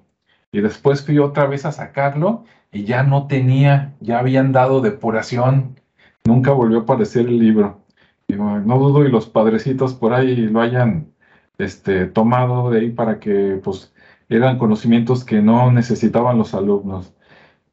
y 0.52 0.60
después 0.60 1.04
fui 1.04 1.18
otra 1.18 1.46
vez 1.46 1.64
a 1.64 1.72
sacarlo, 1.72 2.44
y 2.70 2.84
ya 2.84 3.02
no 3.02 3.26
tenía, 3.26 3.94
ya 4.00 4.18
habían 4.18 4.52
dado 4.52 4.80
depuración, 4.80 5.80
nunca 6.24 6.52
volvió 6.52 6.80
a 6.80 6.82
aparecer 6.82 7.26
el 7.26 7.38
libro. 7.38 7.82
No 8.28 8.78
dudo 8.78 9.04
y 9.04 9.10
los 9.10 9.26
padrecitos 9.26 9.94
por 9.94 10.14
ahí 10.14 10.36
lo 10.36 10.60
hayan 10.62 11.12
este, 11.58 12.06
tomado 12.06 12.70
de 12.70 12.80
ahí 12.80 12.90
para 12.90 13.18
que 13.18 13.60
pues 13.62 13.92
eran 14.28 14.58
conocimientos 14.58 15.24
que 15.24 15.42
no 15.42 15.70
necesitaban 15.70 16.38
los 16.38 16.54
alumnos. 16.54 17.14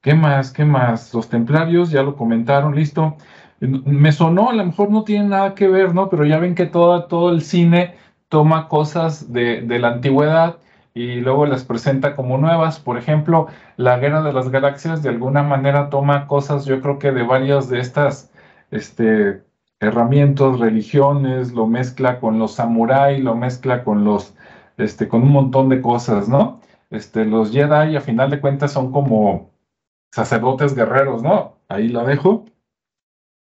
¿Qué 0.02 0.14
más? 0.16 0.52
¿Qué 0.52 0.66
más? 0.66 1.14
Los 1.14 1.30
templarios, 1.30 1.92
ya 1.92 2.04
lo 2.04 2.16
comentaron, 2.16 2.76
listo. 2.76 3.18
Me 3.60 4.12
sonó, 4.12 4.50
a 4.50 4.54
lo 4.54 4.66
mejor 4.66 4.90
no 4.92 5.04
tiene 5.04 5.30
nada 5.30 5.56
que 5.56 5.68
ver, 5.68 5.94
¿no? 5.94 6.10
Pero 6.10 6.26
ya 6.26 6.40
ven 6.40 6.56
que 6.56 6.66
todo, 6.66 7.06
todo 7.06 7.32
el 7.32 7.42
cine 7.42 7.96
toma 8.30 8.68
cosas 8.68 9.34
de, 9.34 9.62
de 9.62 9.80
la 9.80 9.90
antigüedad 9.90 10.58
y 10.94 11.16
luego 11.22 11.46
las 11.46 11.64
presenta 11.66 12.16
como 12.16 12.38
nuevas. 12.38 12.80
Por 12.80 12.98
ejemplo, 12.98 13.48
la 13.78 13.98
Guerra 14.00 14.22
de 14.22 14.34
las 14.34 14.50
Galaxias 14.50 15.04
de 15.04 15.10
alguna 15.10 15.44
manera 15.44 15.90
toma 15.90 16.28
cosas, 16.28 16.66
yo 16.66 16.82
creo 16.82 17.00
que 17.00 17.12
de 17.12 17.24
varias 17.24 17.70
de 17.70 17.80
estas 17.80 18.32
este, 18.72 19.44
herramientas, 19.80 20.60
religiones, 20.60 21.54
lo 21.54 21.68
mezcla 21.68 22.20
con 22.20 22.40
los 22.40 22.54
samuráis, 22.56 23.24
lo 23.24 23.36
mezcla 23.36 23.84
con 23.84 24.04
los, 24.04 24.36
este, 24.78 25.08
con 25.08 25.24
un 25.24 25.32
montón 25.32 25.70
de 25.70 25.82
cosas, 25.82 26.30
¿no? 26.30 26.62
Este, 26.90 27.26
los 27.26 27.52
Jedi 27.52 27.96
a 27.96 28.02
final 28.02 28.30
de 28.30 28.42
cuentas 28.42 28.72
son 28.72 28.92
como 28.92 29.52
sacerdotes 30.12 30.76
guerreros, 30.76 31.24
¿no? 31.24 31.58
Ahí 31.68 31.88
lo 31.90 32.04
dejo. 32.06 32.46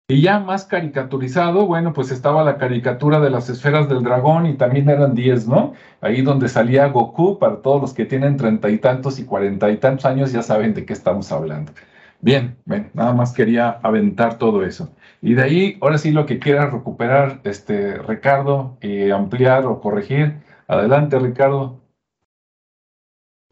Y 0.09 0.23
ya 0.23 0.39
más 0.39 0.67
caricaturizado, 0.67 1.67
bueno, 1.67 1.93
pues 1.93 2.13
estaba 2.13 2.45
la 2.45 2.59
caricatura 2.59 3.19
de 3.19 3.29
las 3.29 3.49
esferas 3.49 3.89
del 3.89 4.05
dragón 4.05 4.47
y 4.47 4.57
también 4.57 4.89
eran 4.89 5.17
10, 5.17 5.49
¿no? 5.49 5.75
Ahí 6.01 6.23
donde 6.23 6.49
salía 6.49 6.87
Goku, 6.87 7.41
para 7.41 7.61
todos 7.61 7.81
los 7.81 7.93
que 7.93 8.05
tienen 8.05 8.37
treinta 8.37 8.71
y 8.71 8.79
tantos 8.79 9.19
y 9.19 9.25
cuarenta 9.25 9.69
y 9.69 9.79
tantos 9.79 10.05
años 10.05 10.31
ya 10.31 10.43
saben 10.43 10.75
de 10.75 10.87
qué 10.87 10.93
estamos 10.93 11.33
hablando. 11.33 11.73
Bien, 12.21 12.57
ven, 12.65 12.91
nada 12.95 13.13
más 13.15 13.33
quería 13.33 13.81
aventar 13.83 14.39
todo 14.39 14.65
eso. 14.65 14.95
Y 15.23 15.35
de 15.35 15.43
ahí, 15.43 15.79
ahora 15.81 15.99
sí 15.99 16.13
lo 16.13 16.25
que 16.25 16.39
quiera 16.39 16.71
recuperar, 16.71 17.41
este, 17.43 17.99
Ricardo, 17.99 18.79
y 18.81 19.11
ampliar 19.11 19.67
o 19.67 19.81
corregir. 19.81 20.35
Adelante, 20.69 21.19
Ricardo. 21.19 21.81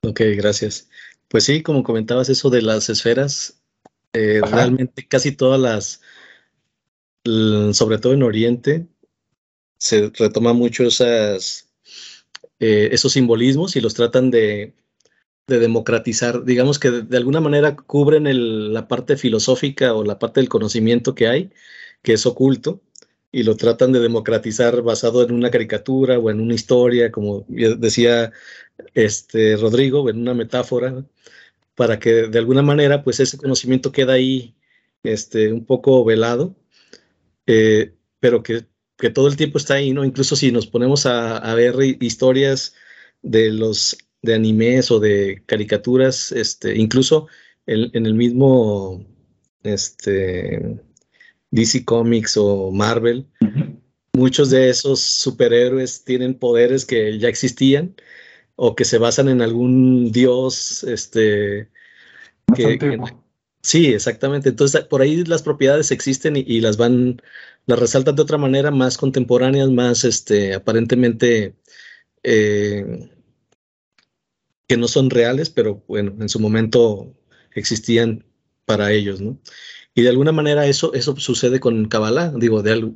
Ok, 0.02 0.20
gracias. 0.36 0.88
Pues 1.28 1.44
sí, 1.44 1.64
como 1.64 1.82
comentabas 1.82 2.28
eso 2.28 2.48
de 2.48 2.62
las 2.62 2.88
esferas, 2.88 3.60
eh, 4.12 4.40
realmente 4.50 5.06
casi 5.08 5.32
todas 5.32 5.60
las, 5.60 6.00
sobre 7.24 7.98
todo 7.98 8.12
en 8.12 8.22
Oriente, 8.22 8.86
se 9.78 10.10
retoma 10.14 10.52
mucho 10.52 10.84
eh, 10.84 12.88
esos 12.92 13.12
simbolismos 13.12 13.76
y 13.76 13.80
los 13.80 13.94
tratan 13.94 14.30
de, 14.30 14.74
democratizar. 15.46 16.44
Digamos 16.44 16.78
que 16.78 16.90
de, 16.90 17.16
alguna 17.16 17.40
manera 17.40 17.76
cubren 17.76 18.72
la 18.72 18.88
parte 18.88 19.16
filosófica 19.16 19.94
o 19.94 20.04
la 20.04 20.18
parte 20.18 20.40
del 20.40 20.48
conocimiento 20.48 21.14
que 21.14 21.28
hay, 21.28 21.50
que 22.02 22.14
es 22.14 22.26
oculto, 22.26 22.80
y 23.32 23.42
lo 23.42 23.56
tratan 23.56 23.92
de 23.92 24.00
democratizar 24.00 24.82
basado 24.82 25.22
en 25.22 25.32
una 25.32 25.50
caricatura 25.50 26.18
o 26.18 26.30
en 26.30 26.40
una 26.40 26.54
historia, 26.54 27.10
como 27.10 27.44
decía 27.48 28.32
este 28.94 29.56
Rodrigo, 29.56 30.08
en 30.08 30.20
una 30.20 30.34
metáfora 30.34 31.04
para 31.74 31.98
que 31.98 32.28
de 32.28 32.38
alguna 32.38 32.62
manera 32.62 33.02
pues 33.02 33.20
ese 33.20 33.38
conocimiento 33.38 33.92
queda 33.92 34.14
ahí 34.14 34.54
este, 35.02 35.52
un 35.52 35.64
poco 35.64 36.04
velado, 36.04 36.54
eh, 37.46 37.94
pero 38.20 38.42
que, 38.42 38.66
que, 38.96 39.10
todo 39.10 39.28
el 39.28 39.36
tiempo 39.36 39.58
está 39.58 39.74
ahí, 39.74 39.92
¿no? 39.92 40.04
Incluso 40.04 40.36
si 40.36 40.52
nos 40.52 40.66
ponemos 40.66 41.06
a, 41.06 41.38
a, 41.38 41.54
ver 41.54 41.76
historias 42.00 42.74
de 43.22 43.50
los 43.50 43.96
de 44.22 44.34
animes 44.34 44.90
o 44.90 45.00
de 45.00 45.42
caricaturas, 45.46 46.32
este, 46.32 46.76
incluso 46.76 47.28
en, 47.66 47.90
en 47.92 48.06
el 48.06 48.14
mismo 48.14 49.04
este, 49.62 50.80
DC 51.50 51.84
Comics 51.84 52.36
o 52.36 52.70
Marvel, 52.70 53.26
muchos 54.12 54.50
de 54.50 54.70
esos 54.70 55.00
superhéroes 55.00 56.04
tienen 56.04 56.38
poderes 56.38 56.84
que 56.84 57.18
ya 57.18 57.28
existían 57.28 57.94
o 58.56 58.74
que 58.74 58.84
se 58.84 58.98
basan 58.98 59.28
en 59.28 59.42
algún 59.42 60.12
dios, 60.12 60.84
este, 60.84 61.68
que, 62.54 62.98
sí, 63.64 63.86
exactamente. 63.88 64.50
Entonces, 64.50 64.84
por 64.84 65.02
ahí 65.02 65.24
las 65.24 65.42
propiedades 65.42 65.90
existen 65.90 66.36
y, 66.36 66.60
las 66.60 66.76
van, 66.76 67.20
las 67.66 67.78
resaltan 67.78 68.16
de 68.16 68.22
otra 68.22 68.38
manera, 68.38 68.70
más 68.70 68.98
contemporáneas, 68.98 69.70
más, 69.70 70.04
este, 70.04 70.54
aparentemente, 70.54 71.56
eh, 72.22 73.10
que 74.68 74.76
no 74.76 74.88
son 74.88 75.10
reales, 75.10 75.50
pero 75.50 75.82
bueno, 75.88 76.14
en 76.20 76.28
su 76.28 76.40
momento 76.40 77.14
existían 77.54 78.24
para 78.66 78.92
ellos, 78.92 79.20
¿no? 79.20 79.38
Y 79.94 80.02
de 80.02 80.08
alguna 80.08 80.32
manera 80.32 80.66
eso, 80.66 80.92
eso 80.94 81.16
sucede 81.16 81.60
con 81.60 81.86
Kabbalah, 81.88 82.32
digo, 82.36 82.62
de, 82.62 82.92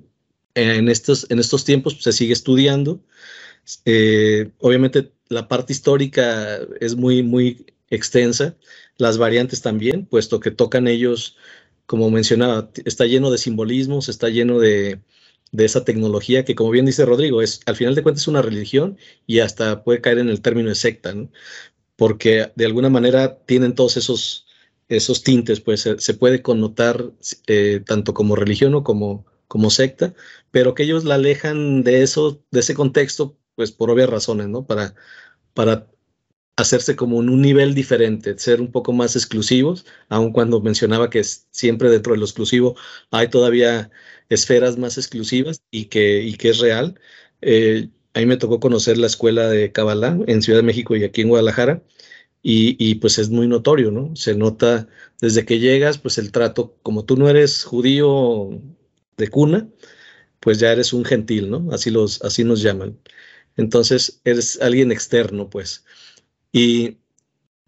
en, 0.54 0.88
estos, 0.88 1.30
en 1.30 1.38
estos 1.38 1.64
tiempos 1.64 2.02
se 2.02 2.12
sigue 2.12 2.32
estudiando, 2.32 3.02
eh, 3.84 4.50
obviamente 4.58 5.12
la 5.28 5.48
parte 5.48 5.72
histórica 5.72 6.58
es 6.80 6.96
muy, 6.96 7.22
muy 7.22 7.66
extensa, 7.90 8.56
las 8.96 9.18
variantes 9.18 9.62
también, 9.62 10.06
puesto 10.06 10.40
que 10.40 10.50
tocan 10.50 10.88
ellos, 10.88 11.36
como 11.86 12.10
mencionaba, 12.10 12.70
está 12.84 13.06
lleno 13.06 13.30
de 13.30 13.38
simbolismos, 13.38 14.08
está 14.08 14.28
lleno 14.28 14.58
de, 14.58 15.00
esa 15.52 15.84
tecnología 15.84 16.44
que, 16.44 16.54
como 16.54 16.70
bien 16.70 16.86
dice 16.86 17.06
Rodrigo, 17.06 17.42
es 17.42 17.60
al 17.66 17.76
final 17.76 17.94
de 17.94 18.02
cuentas 18.02 18.22
es 18.22 18.28
una 18.28 18.42
religión 18.42 18.98
y 19.26 19.40
hasta 19.40 19.84
puede 19.84 20.00
caer 20.00 20.18
en 20.18 20.28
el 20.28 20.42
término 20.42 20.68
de 20.68 20.74
secta, 20.74 21.14
porque 21.96 22.52
de 22.56 22.66
alguna 22.66 22.90
manera 22.90 23.38
tienen 23.46 23.74
todos 23.74 23.96
esos, 23.96 24.46
esos 24.88 25.22
tintes, 25.22 25.60
pues 25.60 25.82
se, 25.98 26.14
puede 26.14 26.42
connotar 26.42 27.12
eh, 27.46 27.82
tanto 27.86 28.14
como 28.14 28.36
religión 28.36 28.74
o 28.74 28.84
como, 28.84 29.26
como 29.48 29.70
secta, 29.70 30.14
pero 30.50 30.74
que 30.74 30.84
ellos 30.84 31.04
la 31.04 31.16
alejan 31.16 31.82
de 31.82 32.02
eso, 32.02 32.42
de 32.50 32.60
ese 32.60 32.74
contexto, 32.74 33.36
pues 33.56 33.72
por 33.72 33.90
obvias 33.90 34.10
razones, 34.10 34.48
¿no? 34.48 34.66
Para, 34.66 34.94
para 35.54 35.88
hacerse 36.58 36.96
como 36.96 37.22
en 37.22 37.28
un 37.30 37.40
nivel 37.42 37.74
diferente, 37.74 38.36
ser 38.38 38.60
un 38.60 38.72
poco 38.72 38.92
más 38.92 39.16
exclusivos, 39.16 39.86
aun 40.08 40.32
cuando 40.32 40.60
mencionaba 40.60 41.08
que 41.10 41.22
siempre 41.24 41.88
dentro 41.90 42.12
de 42.12 42.18
lo 42.18 42.24
exclusivo 42.24 42.76
hay 43.10 43.28
todavía 43.28 43.90
esferas 44.28 44.76
más 44.78 44.98
exclusivas 44.98 45.62
y 45.70 45.86
que, 45.86 46.22
y 46.22 46.34
que 46.36 46.50
es 46.50 46.58
real. 46.58 46.98
Eh, 47.42 47.88
a 48.14 48.20
mí 48.20 48.26
me 48.26 48.36
tocó 48.36 48.60
conocer 48.60 48.98
la 48.98 49.06
escuela 49.06 49.48
de 49.48 49.72
Kabbalah 49.72 50.18
en 50.26 50.42
Ciudad 50.42 50.58
de 50.60 50.64
México 50.64 50.96
y 50.96 51.04
aquí 51.04 51.20
en 51.22 51.28
Guadalajara, 51.28 51.82
y, 52.42 52.76
y, 52.78 52.96
pues 52.96 53.18
es 53.18 53.30
muy 53.30 53.48
notorio, 53.48 53.90
¿no? 53.90 54.14
Se 54.16 54.34
nota 54.36 54.88
desde 55.20 55.44
que 55.44 55.58
llegas, 55.58 55.98
pues 55.98 56.18
el 56.18 56.32
trato, 56.32 56.76
como 56.82 57.04
tú 57.04 57.16
no 57.16 57.28
eres 57.28 57.64
judío 57.64 58.50
de 59.16 59.28
cuna, 59.28 59.68
pues 60.40 60.58
ya 60.60 60.72
eres 60.72 60.92
un 60.92 61.04
gentil, 61.04 61.50
¿no? 61.50 61.68
Así, 61.72 61.90
los, 61.90 62.22
así 62.22 62.44
nos 62.44 62.62
llaman. 62.62 62.98
Entonces 63.56 64.20
eres 64.24 64.60
alguien 64.62 64.92
externo, 64.92 65.50
pues. 65.50 65.84
Y, 66.52 66.98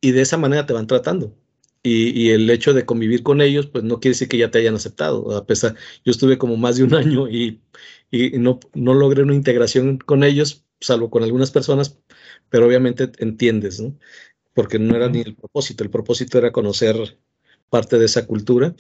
de 0.03 0.21
esa 0.23 0.39
manera 0.39 0.67
te 0.67 0.73
van 0.73 0.87
tratando. 0.87 1.37
Y, 1.83 2.31
el 2.31 2.49
hecho 2.51 2.75
de 2.75 2.87
convivir 2.87 3.23
con 3.23 3.41
ellos, 3.41 3.67
pues 3.67 3.85
no 3.85 4.01
quiere 4.01 4.15
decir 4.15 4.29
que 4.29 4.39
ya 4.39 4.51
te 4.51 4.59
hayan 4.59 4.75
aceptado. 4.75 5.37
A 5.37 5.47
pesar, 5.47 5.77
yo 6.05 6.11
estuve 6.13 6.39
como 6.39 6.57
más 6.57 6.77
de 6.77 6.85
un 6.85 6.95
año 6.95 7.29
y, 7.29 7.61
no, 8.39 8.61
no 8.75 8.95
logré 8.95 9.23
una 9.23 9.35
integración 9.35 9.99
con 9.99 10.25
ellos, 10.25 10.65
salvo 10.81 11.11
con 11.11 11.23
algunas 11.23 11.51
personas, 11.51 11.99
pero 12.51 12.67
obviamente 12.67 13.11
entiendes, 13.19 13.81
¿no? 13.81 13.97
Porque 14.55 14.79
no 14.79 14.97
era 14.97 15.09
ni 15.09 15.21
el 15.21 15.37
propósito. 15.37 15.85
El 15.85 15.91
propósito 15.91 16.39
era 16.39 16.53
conocer 16.53 17.19
parte 17.71 17.99
de 17.99 18.07
esa 18.07 18.27
cultura 18.27 18.75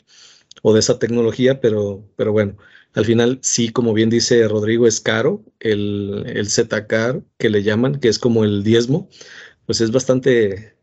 o 0.62 0.74
de 0.74 0.80
esa 0.80 0.98
tecnología, 0.98 1.60
pero, 1.60 2.04
pero 2.16 2.32
bueno, 2.32 2.56
al 2.94 3.04
final 3.04 3.38
sí, 3.42 3.70
como 3.70 3.92
bien 3.94 4.10
dice 4.10 4.46
Rodrigo, 4.48 4.86
es 4.86 5.00
caro 5.00 5.44
el, 5.60 6.24
el 6.26 6.50
Zcar 6.50 7.22
que 7.38 7.50
le 7.50 7.62
llaman, 7.62 8.00
que 8.00 8.08
es 8.08 8.18
como 8.18 8.44
el 8.44 8.64
diezmo, 8.64 9.08
pues 9.70 9.80
es 9.82 9.92
bastante 9.92 10.74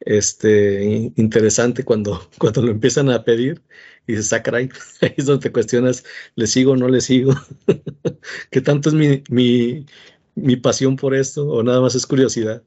este, 0.00 1.10
interesante 1.16 1.84
cuando, 1.84 2.28
cuando 2.38 2.60
lo 2.60 2.70
empiezan 2.70 3.08
a 3.08 3.24
pedir 3.24 3.62
y 4.06 4.12
dices, 4.12 4.30
ah, 4.34 4.42
ahí 4.52 4.68
es 5.16 5.24
donde 5.24 5.44
te 5.44 5.52
cuestionas, 5.52 6.04
¿le 6.34 6.46
sigo 6.46 6.72
o 6.72 6.76
no 6.76 6.88
le 6.88 7.00
sigo? 7.00 7.32
¿Qué 8.50 8.60
tanto 8.60 8.90
es 8.90 8.94
mi, 8.94 9.22
mi, 9.30 9.86
mi 10.34 10.56
pasión 10.56 10.96
por 10.96 11.14
esto 11.14 11.48
o 11.48 11.62
nada 11.62 11.80
más 11.80 11.94
es 11.94 12.06
curiosidad. 12.06 12.62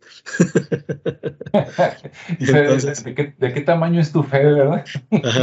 ¿de, 2.40 3.54
qué, 3.54 3.62
tamaño 3.62 4.02
es 4.02 4.12
tu 4.12 4.24
fe, 4.24 4.44
verdad? 4.44 4.84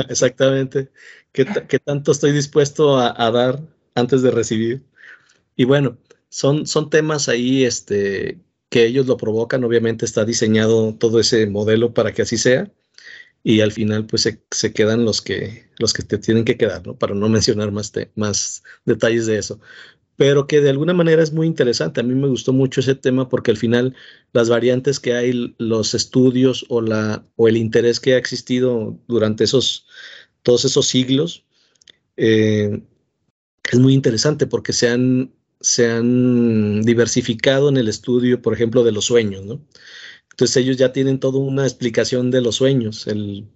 exactamente. 0.08 0.88
¿Qué, 1.30 1.44
tanto 1.78 2.10
estoy 2.10 2.32
dispuesto 2.32 2.98
a, 2.98 3.30
dar 3.30 3.60
antes 3.94 4.22
de 4.22 4.32
recibir? 4.32 4.82
Y 5.54 5.66
bueno, 5.66 5.98
son, 6.30 6.66
son 6.66 6.90
temas 6.90 7.28
ahí 7.28 7.62
este, 7.62 8.40
que 8.70 8.86
ellos 8.86 9.06
lo 9.06 9.16
provocan, 9.18 9.64
obviamente 9.64 10.06
está 10.06 10.24
diseñado 10.24 10.94
todo 10.94 11.20
ese 11.20 11.46
modelo 11.46 11.92
para 11.92 12.12
que 12.14 12.22
así 12.22 12.38
sea, 12.38 12.72
y 13.42 13.60
al 13.60 13.72
final 13.72 14.06
pues 14.06 14.22
se, 14.50 14.72
quedan 14.72 15.04
los 15.04 15.22
que, 15.22 15.68
los 15.78 15.92
que 15.92 16.02
te 16.02 16.18
tienen 16.18 16.44
que 16.44 16.56
quedar, 16.56 16.86
¿no? 16.86 16.96
Para 16.96 17.14
no 17.14 17.28
mencionar 17.28 17.72
más, 17.72 17.92
más 18.14 18.62
detalles 18.84 19.26
de 19.26 19.38
eso. 19.38 19.60
Pero 20.16 20.46
que 20.46 20.60
de 20.60 20.70
alguna 20.70 20.92
manera 20.92 21.22
es 21.22 21.32
muy 21.32 21.46
interesante. 21.46 22.00
A 22.00 22.04
mí 22.04 22.14
me 22.14 22.28
gustó 22.28 22.52
mucho 22.52 22.80
ese 22.80 22.94
tema 22.94 23.28
porque 23.28 23.50
al 23.50 23.56
final 23.56 23.96
las 24.32 24.50
variantes 24.50 25.00
que 25.00 25.14
hay, 25.14 25.54
los 25.58 25.94
estudios 25.94 26.66
o, 26.68 26.82
la, 26.82 27.26
o 27.36 27.48
el 27.48 27.56
interés 27.56 28.00
que 28.00 28.14
ha 28.14 28.18
existido 28.18 28.98
durante 29.08 29.44
esos, 29.44 29.86
todos 30.42 30.66
esos 30.66 30.86
siglos, 30.86 31.46
eh, 32.18 32.82
es 33.72 33.78
muy 33.78 33.94
interesante 33.94 34.46
porque 34.46 34.72
se 34.74 34.88
han, 34.88 35.32
se 35.60 35.90
han 35.90 36.82
diversificado 36.82 37.68
en 37.68 37.76
el 37.76 37.88
estudio, 37.88 38.42
por 38.42 38.54
ejemplo, 38.54 38.84
de 38.84 38.92
los 38.92 39.06
sueños, 39.06 39.44
¿no? 39.44 39.60
Entonces 40.30 40.56
ellos 40.56 40.76
ya 40.78 40.92
tienen 40.92 41.20
toda 41.20 41.38
una 41.38 41.64
explicación 41.64 42.30
de 42.30 42.40
los 42.40 42.56
sueños, 42.56 43.06
el, 43.06 43.46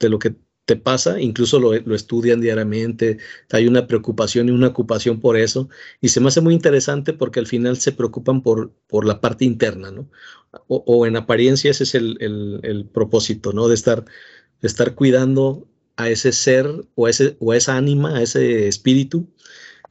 de 0.00 0.08
lo 0.08 0.18
que 0.18 0.34
te 0.64 0.76
pasa, 0.76 1.20
incluso 1.20 1.58
lo, 1.60 1.74
estudian 1.94 2.40
diariamente, 2.40 3.18
hay 3.50 3.66
una 3.66 3.86
preocupación 3.86 4.48
y 4.48 4.52
una 4.52 4.68
ocupación 4.68 5.20
por 5.20 5.36
eso, 5.36 5.68
y 6.00 6.08
se 6.08 6.20
me 6.20 6.28
hace 6.28 6.40
muy 6.40 6.54
interesante 6.54 7.12
porque 7.12 7.40
al 7.40 7.46
final 7.46 7.76
se 7.78 7.92
preocupan 7.92 8.42
por, 8.42 8.72
por 8.88 9.04
la 9.04 9.20
parte 9.20 9.44
interna, 9.44 9.90
¿no? 9.90 10.08
O, 10.68 11.06
en 11.06 11.16
apariencia 11.16 11.70
ese 11.70 11.84
es 11.84 11.94
el, 11.94 12.18
el, 12.20 12.86
propósito, 12.86 13.52
¿no? 13.52 13.68
De 13.68 13.74
estar, 13.74 14.04
de 14.60 14.68
estar 14.68 14.94
cuidando 14.94 15.66
a 15.96 16.10
ese 16.10 16.32
ser 16.32 16.66
o 16.94 17.08
ese, 17.08 17.36
o 17.40 17.54
esa 17.54 17.76
ánima, 17.76 18.16
a 18.16 18.22
ese 18.22 18.68
espíritu 18.68 19.28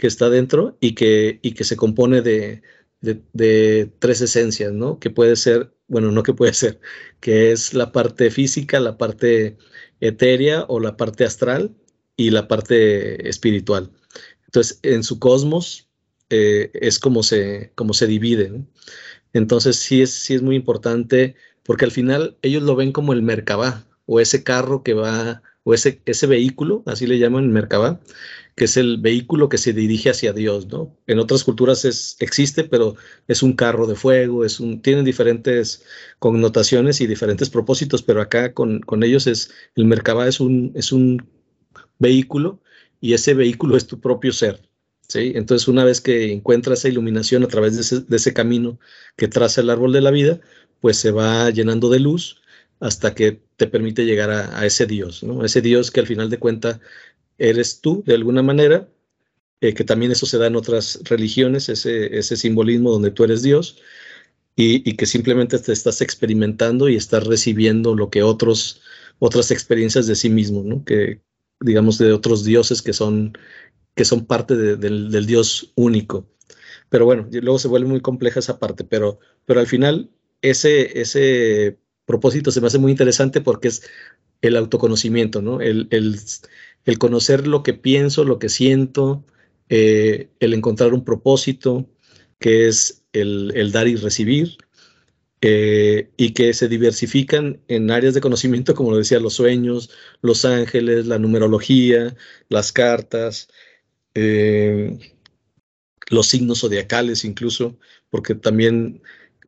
que 0.01 0.07
está 0.07 0.31
dentro 0.31 0.77
y 0.81 0.95
que, 0.95 1.39
y 1.43 1.53
que 1.53 1.63
se 1.63 1.77
compone 1.77 2.23
de, 2.23 2.63
de, 3.01 3.91
tres 3.99 4.21
esencias, 4.21 4.73
¿no? 4.73 4.99
Que 4.99 5.11
puede 5.11 5.35
ser, 5.35 5.75
bueno, 5.87 6.11
no 6.11 6.23
que 6.23 6.33
puede 6.33 6.53
ser, 6.55 6.79
que 7.19 7.51
es 7.51 7.75
la 7.75 7.91
parte 7.91 8.31
física, 8.31 8.79
la 8.79 8.97
parte 8.97 9.57
etérea 9.99 10.65
o 10.67 10.79
la 10.79 10.97
parte 10.97 11.23
astral 11.23 11.75
y 12.17 12.31
la 12.31 12.47
parte 12.47 13.29
espiritual. 13.29 13.91
Entonces, 14.45 14.79
en 14.81 15.03
su 15.03 15.19
cosmos 15.19 15.87
eh, 16.31 16.71
es 16.73 16.97
como 16.97 17.21
se, 17.21 17.71
como 17.75 17.93
se 17.93 18.07
divide. 18.07 18.63
Entonces, 19.33 19.75
sí 19.77 20.01
es, 20.01 20.09
sí 20.11 20.33
es 20.33 20.41
muy 20.41 20.55
importante 20.55 21.35
porque 21.61 21.85
al 21.85 21.91
final 21.91 22.37
ellos 22.41 22.63
lo 22.63 22.75
ven 22.75 22.91
como 22.91 23.13
el 23.13 23.21
Merkabah 23.21 23.85
o 24.07 24.19
ese 24.19 24.43
carro 24.43 24.81
que 24.81 24.95
va, 24.95 25.43
o 25.63 25.75
ese, 25.75 26.01
ese 26.05 26.25
vehículo, 26.25 26.81
así 26.87 27.05
le 27.05 27.19
llaman 27.19 27.51
Merkabah, 27.51 28.01
que 28.55 28.65
es 28.65 28.77
el 28.77 28.97
vehículo 28.97 29.49
que 29.49 29.57
se 29.57 29.73
dirige 29.73 30.09
hacia 30.09 30.33
Dios, 30.33 30.67
¿no? 30.67 30.95
En 31.07 31.19
otras 31.19 31.43
culturas 31.43 31.85
es, 31.85 32.17
existe, 32.19 32.63
pero 32.63 32.95
es 33.27 33.43
un 33.43 33.53
carro 33.53 33.87
de 33.87 33.95
fuego, 33.95 34.45
es 34.45 34.59
un, 34.59 34.81
tienen 34.81 35.05
diferentes 35.05 35.83
connotaciones 36.19 37.01
y 37.01 37.07
diferentes 37.07 37.49
propósitos, 37.49 38.03
pero 38.03 38.21
acá 38.21 38.53
con, 38.53 38.81
con 38.81 39.03
ellos 39.03 39.27
es, 39.27 39.51
el 39.75 39.85
Merkabah 39.85 40.27
es 40.27 40.39
un, 40.39 40.71
es 40.75 40.91
un 40.91 41.25
vehículo 41.99 42.61
y 42.99 43.13
ese 43.13 43.33
vehículo 43.33 43.77
es 43.77 43.87
tu 43.87 43.99
propio 44.01 44.33
ser, 44.33 44.61
¿sí? 45.07 45.33
Entonces 45.35 45.67
una 45.67 45.85
vez 45.85 46.01
que 46.01 46.33
encuentras 46.33 46.79
esa 46.79 46.89
iluminación 46.89 47.43
a 47.43 47.47
través 47.47 47.75
de 48.07 48.15
ese, 48.15 48.33
camino 48.33 48.79
que 49.15 49.27
traza 49.27 49.61
el 49.61 49.69
árbol 49.69 49.93
de 49.93 50.01
la 50.01 50.11
vida, 50.11 50.41
pues 50.81 50.97
se 50.97 51.11
va 51.11 51.49
llenando 51.51 51.89
de 51.89 51.99
luz 51.99 52.41
hasta 52.79 53.13
que 53.15 53.41
te 53.57 53.67
permite 53.67 54.05
llegar 54.05 54.31
a, 54.31 54.59
a 54.59 54.65
ese 54.65 54.87
Dios, 54.87 55.23
¿no? 55.23 55.45
Ese 55.45 55.61
Dios 55.61 55.91
que 55.91 55.99
al 55.99 56.07
final 56.07 56.29
de 56.29 56.39
cuentas 56.39 56.79
eres 57.41 57.81
tú 57.81 58.03
de 58.05 58.13
alguna 58.13 58.43
manera, 58.43 58.87
eh, 59.61 59.73
que 59.73 59.83
también 59.83 60.11
eso 60.11 60.25
se 60.25 60.37
da 60.37 60.47
en 60.47 60.55
otras 60.55 60.99
religiones, 61.03 61.69
ese, 61.69 62.17
ese 62.17 62.37
simbolismo 62.37 62.91
donde 62.91 63.11
tú 63.11 63.23
eres 63.23 63.41
Dios, 63.41 63.77
y, 64.55 64.95
que 64.95 65.05
simplemente 65.05 65.57
te 65.59 65.71
estás 65.71 66.01
experimentando 66.01 66.87
y 66.87 66.95
estás 66.95 67.25
recibiendo 67.25 67.95
lo 67.95 68.09
que 68.09 68.21
otros, 68.21 68.81
otras 69.17 69.49
experiencias 69.49 70.07
de 70.07 70.15
sí 70.15 70.29
mismo, 70.29 70.61
¿no? 70.63 70.83
que 70.85 71.21
digamos 71.59 71.97
de 71.97 72.13
otros 72.13 72.43
dioses 72.43 72.81
que 72.81 72.93
son, 72.93 73.33
que 73.95 74.05
son 74.05 74.25
parte 74.25 74.55
del, 74.55 75.25
Dios 75.25 75.71
único. 75.75 76.27
Pero 76.89 77.05
bueno, 77.05 77.27
luego 77.31 77.57
se 77.59 77.69
vuelve 77.69 77.87
muy 77.87 78.01
compleja 78.01 78.39
esa 78.39 78.59
parte, 78.59 78.83
pero, 78.83 79.19
pero 79.45 79.59
al 79.59 79.67
final 79.67 80.11
ese, 80.41 80.99
ese 80.99 81.79
propósito 82.05 82.51
se 82.51 82.61
me 82.61 82.67
hace 82.67 82.77
muy 82.77 82.91
interesante 82.91 83.41
porque 83.41 83.69
es 83.69 83.83
el 84.41 84.57
autoconocimiento, 84.57 85.41
¿no? 85.41 85.61
El, 85.61 85.87
el 86.85 86.97
conocer 86.97 87.47
lo 87.47 87.63
que 87.63 87.73
pienso, 87.73 88.23
lo 88.23 88.39
que 88.39 88.49
siento, 88.49 89.23
eh, 89.69 90.29
el 90.39 90.53
encontrar 90.53 90.93
un 90.93 91.05
propósito, 91.05 91.89
que 92.39 92.67
es 92.67 93.03
el, 93.13 93.71
dar 93.71 93.87
y 93.87 93.95
recibir, 93.95 94.57
eh, 95.41 96.09
y 96.17 96.33
que 96.33 96.53
se 96.53 96.67
diversifican 96.67 97.61
en 97.67 97.89
áreas 97.91 98.13
de 98.13 98.21
conocimiento, 98.21 98.75
como 98.75 98.91
lo 98.91 98.97
decía, 98.97 99.19
los 99.19 99.35
sueños, 99.35 99.89
los 100.21 100.45
ángeles, 100.45 101.07
la 101.07 101.19
numerología, 101.19 102.15
las 102.49 102.71
cartas, 102.71 103.47
eh, 104.13 104.97
los 106.09 106.27
signos 106.27 106.59
zodiacales 106.61 107.23
incluso, 107.23 107.77
porque 108.09 108.35
también, 108.35 109.01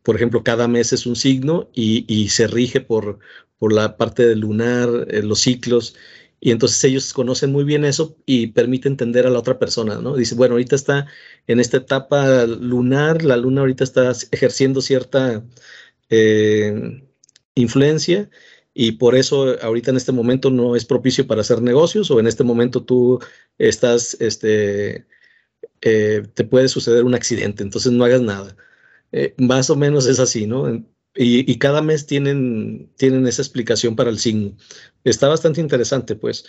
por 0.04 0.16
ejemplo, 0.16 0.44
cada 0.44 0.68
mes 0.68 0.94
es 0.94 1.06
un 1.06 1.16
signo 1.16 1.70
y, 1.74 2.30
se 2.30 2.48
rige 2.48 2.80
por, 2.82 3.20
por 3.58 3.74
la 3.74 3.98
parte 3.98 4.26
del 4.26 4.40
lunar, 4.40 4.90
los 5.24 5.42
ciclos, 5.42 5.96
y 6.46 6.52
entonces 6.52 6.84
ellos 6.84 7.14
conocen 7.14 7.54
muy 7.54 7.64
bien 7.64 7.86
eso 7.86 8.18
y 8.26 8.48
permite 8.48 8.90
entender 8.90 9.26
a 9.26 9.30
la 9.30 9.40
otra 9.40 9.60
persona, 9.60 10.02
¿no? 10.02 10.18
Dice, 10.18 10.36
bueno, 10.36 10.56
ahorita 10.56 10.76
está 10.76 11.08
en 11.48 11.62
esta 11.62 11.78
etapa 11.78 12.46
lunar, 12.46 13.24
la 13.24 13.38
luna 13.38 13.62
ahorita 13.62 13.86
está 13.86 14.12
ejerciendo 14.32 14.82
cierta 14.82 15.46
eh, 16.10 17.02
influencia 17.56 18.30
y 18.74 18.94
por 18.94 19.16
eso 19.16 19.58
ahorita 19.62 19.92
en 19.92 19.98
este 19.98 20.12
momento 20.12 20.50
no 20.52 20.76
es 20.76 20.84
propicio 20.84 21.28
para 21.28 21.42
hacer 21.42 21.62
negocios 21.62 22.12
o 22.12 22.20
en 22.20 22.28
este 22.28 22.44
momento 22.44 22.84
tú 22.84 23.22
estás, 23.58 24.18
este, 24.20 25.08
eh, 25.82 26.24
te 26.34 26.44
puede 26.44 26.68
suceder 26.68 27.06
un 27.06 27.16
accidente, 27.16 27.64
entonces 27.64 27.94
no 27.94 28.04
hagas 28.04 28.22
nada. 28.22 28.58
Eh, 29.14 29.34
más 29.38 29.70
o 29.70 29.78
menos 29.78 30.08
es 30.08 30.20
así, 30.20 30.48
¿no? 30.48 30.68
Y, 31.16 31.58
cada 31.60 31.82
mes 31.82 32.08
tienen, 32.08 32.92
tienen 32.98 33.28
esa 33.28 33.42
explicación 33.44 33.96
para 33.96 34.10
el 34.10 34.18
signo. 34.20 34.56
Está 35.04 35.28
bastante 35.28 35.62
interesante, 35.62 36.16
pues, 36.16 36.46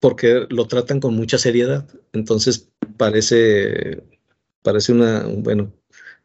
porque 0.00 0.46
lo 0.50 0.66
tratan 0.68 1.00
con 1.00 1.14
mucha 1.14 1.38
seriedad. 1.38 1.88
Entonces 2.12 2.70
parece, 2.98 4.02
parece 4.62 4.92
una, 4.92 5.24
bueno, 5.26 5.72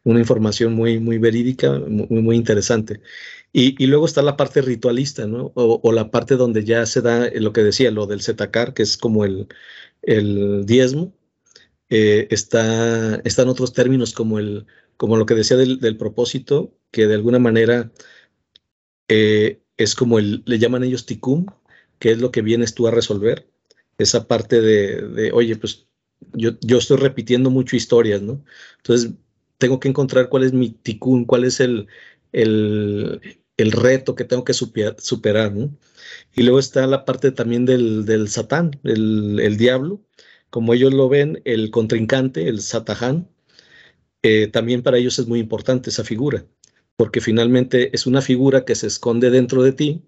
una 0.03 0.19
información 0.19 0.73
muy, 0.73 0.99
muy 0.99 1.17
verídica, 1.17 1.71
muy, 1.79 2.21
muy 2.21 2.35
interesante. 2.35 3.01
Y, 3.53 3.85
luego 3.87 4.05
está 4.05 4.21
la 4.21 4.37
parte 4.37 4.61
ritualista, 4.61 5.27
¿no? 5.27 5.51
O, 5.55 5.91
la 5.91 6.11
parte 6.11 6.35
donde 6.35 6.65
ya 6.65 6.85
se 6.85 7.01
da 7.01 7.29
lo 7.35 7.53
que 7.53 7.63
decía, 7.63 7.91
lo 7.91 8.07
del 8.07 8.21
Zetacar, 8.21 8.73
que 8.73 8.83
es 8.83 8.97
como 8.97 9.25
el, 9.25 9.47
el 10.01 10.65
diezmo. 10.65 11.13
Eh, 11.89 12.27
está, 12.31 13.17
están 13.23 13.49
otros 13.49 13.73
términos 13.73 14.13
como 14.13 14.39
el, 14.39 14.65
como 14.97 15.17
lo 15.17 15.25
que 15.25 15.35
decía 15.35 15.57
del, 15.57 15.97
propósito, 15.97 16.77
que 16.91 17.07
de 17.07 17.15
alguna 17.15 17.39
manera 17.39 17.91
eh, 19.07 19.61
es 19.77 19.95
como 19.95 20.19
el, 20.19 20.43
le 20.45 20.59
llaman 20.59 20.83
ellos 20.83 21.05
tikum, 21.05 21.45
que 21.99 22.11
es 22.11 22.19
lo 22.19 22.31
que 22.31 22.41
vienes 22.41 22.73
tú 22.73 22.87
a 22.87 22.91
resolver. 22.91 23.49
Esa 23.97 24.27
parte 24.27 24.61
de, 24.61 25.31
oye, 25.33 25.55
pues 25.55 25.87
yo, 26.33 26.51
yo, 26.61 26.77
estoy 26.77 26.97
repitiendo 26.97 27.49
mucho 27.49 27.75
historias, 27.75 28.21
¿no? 28.21 28.43
Entonces, 28.77 29.11
tengo 29.57 29.79
que 29.79 29.89
encontrar 29.89 30.29
cuál 30.29 30.43
es 30.43 30.53
mi 30.53 30.71
tikkun, 30.71 31.25
cuál 31.25 31.45
es 31.45 31.59
el, 31.59 31.87
el, 32.33 33.21
reto 33.57 34.15
que 34.15 34.25
tengo 34.25 34.43
que 34.43 34.53
superar, 34.53 35.53
¿no? 35.53 35.75
Y 36.35 36.43
luego 36.43 36.59
está 36.59 36.87
la 36.87 37.05
parte 37.05 37.31
también 37.31 37.65
del, 37.65 38.05
del 38.05 38.29
satán, 38.29 38.79
el, 38.83 39.39
el, 39.39 39.57
diablo, 39.57 40.01
como 40.49 40.73
ellos 40.73 40.93
lo 40.93 41.09
ven, 41.09 41.41
el 41.45 41.71
contrincante, 41.71 42.47
el 42.49 42.61
satahán, 42.61 43.29
eh, 44.23 44.47
también 44.47 44.83
para 44.83 44.97
ellos 44.97 45.19
es 45.19 45.27
muy 45.27 45.39
importante 45.39 45.89
esa 45.89 46.03
figura, 46.03 46.45
porque 46.95 47.21
finalmente 47.21 47.93
es 47.95 48.07
una 48.07 48.21
figura 48.21 48.65
que 48.65 48.75
se 48.75 48.87
esconde 48.87 49.29
dentro 49.29 49.63
de 49.63 49.73
ti, 49.73 50.01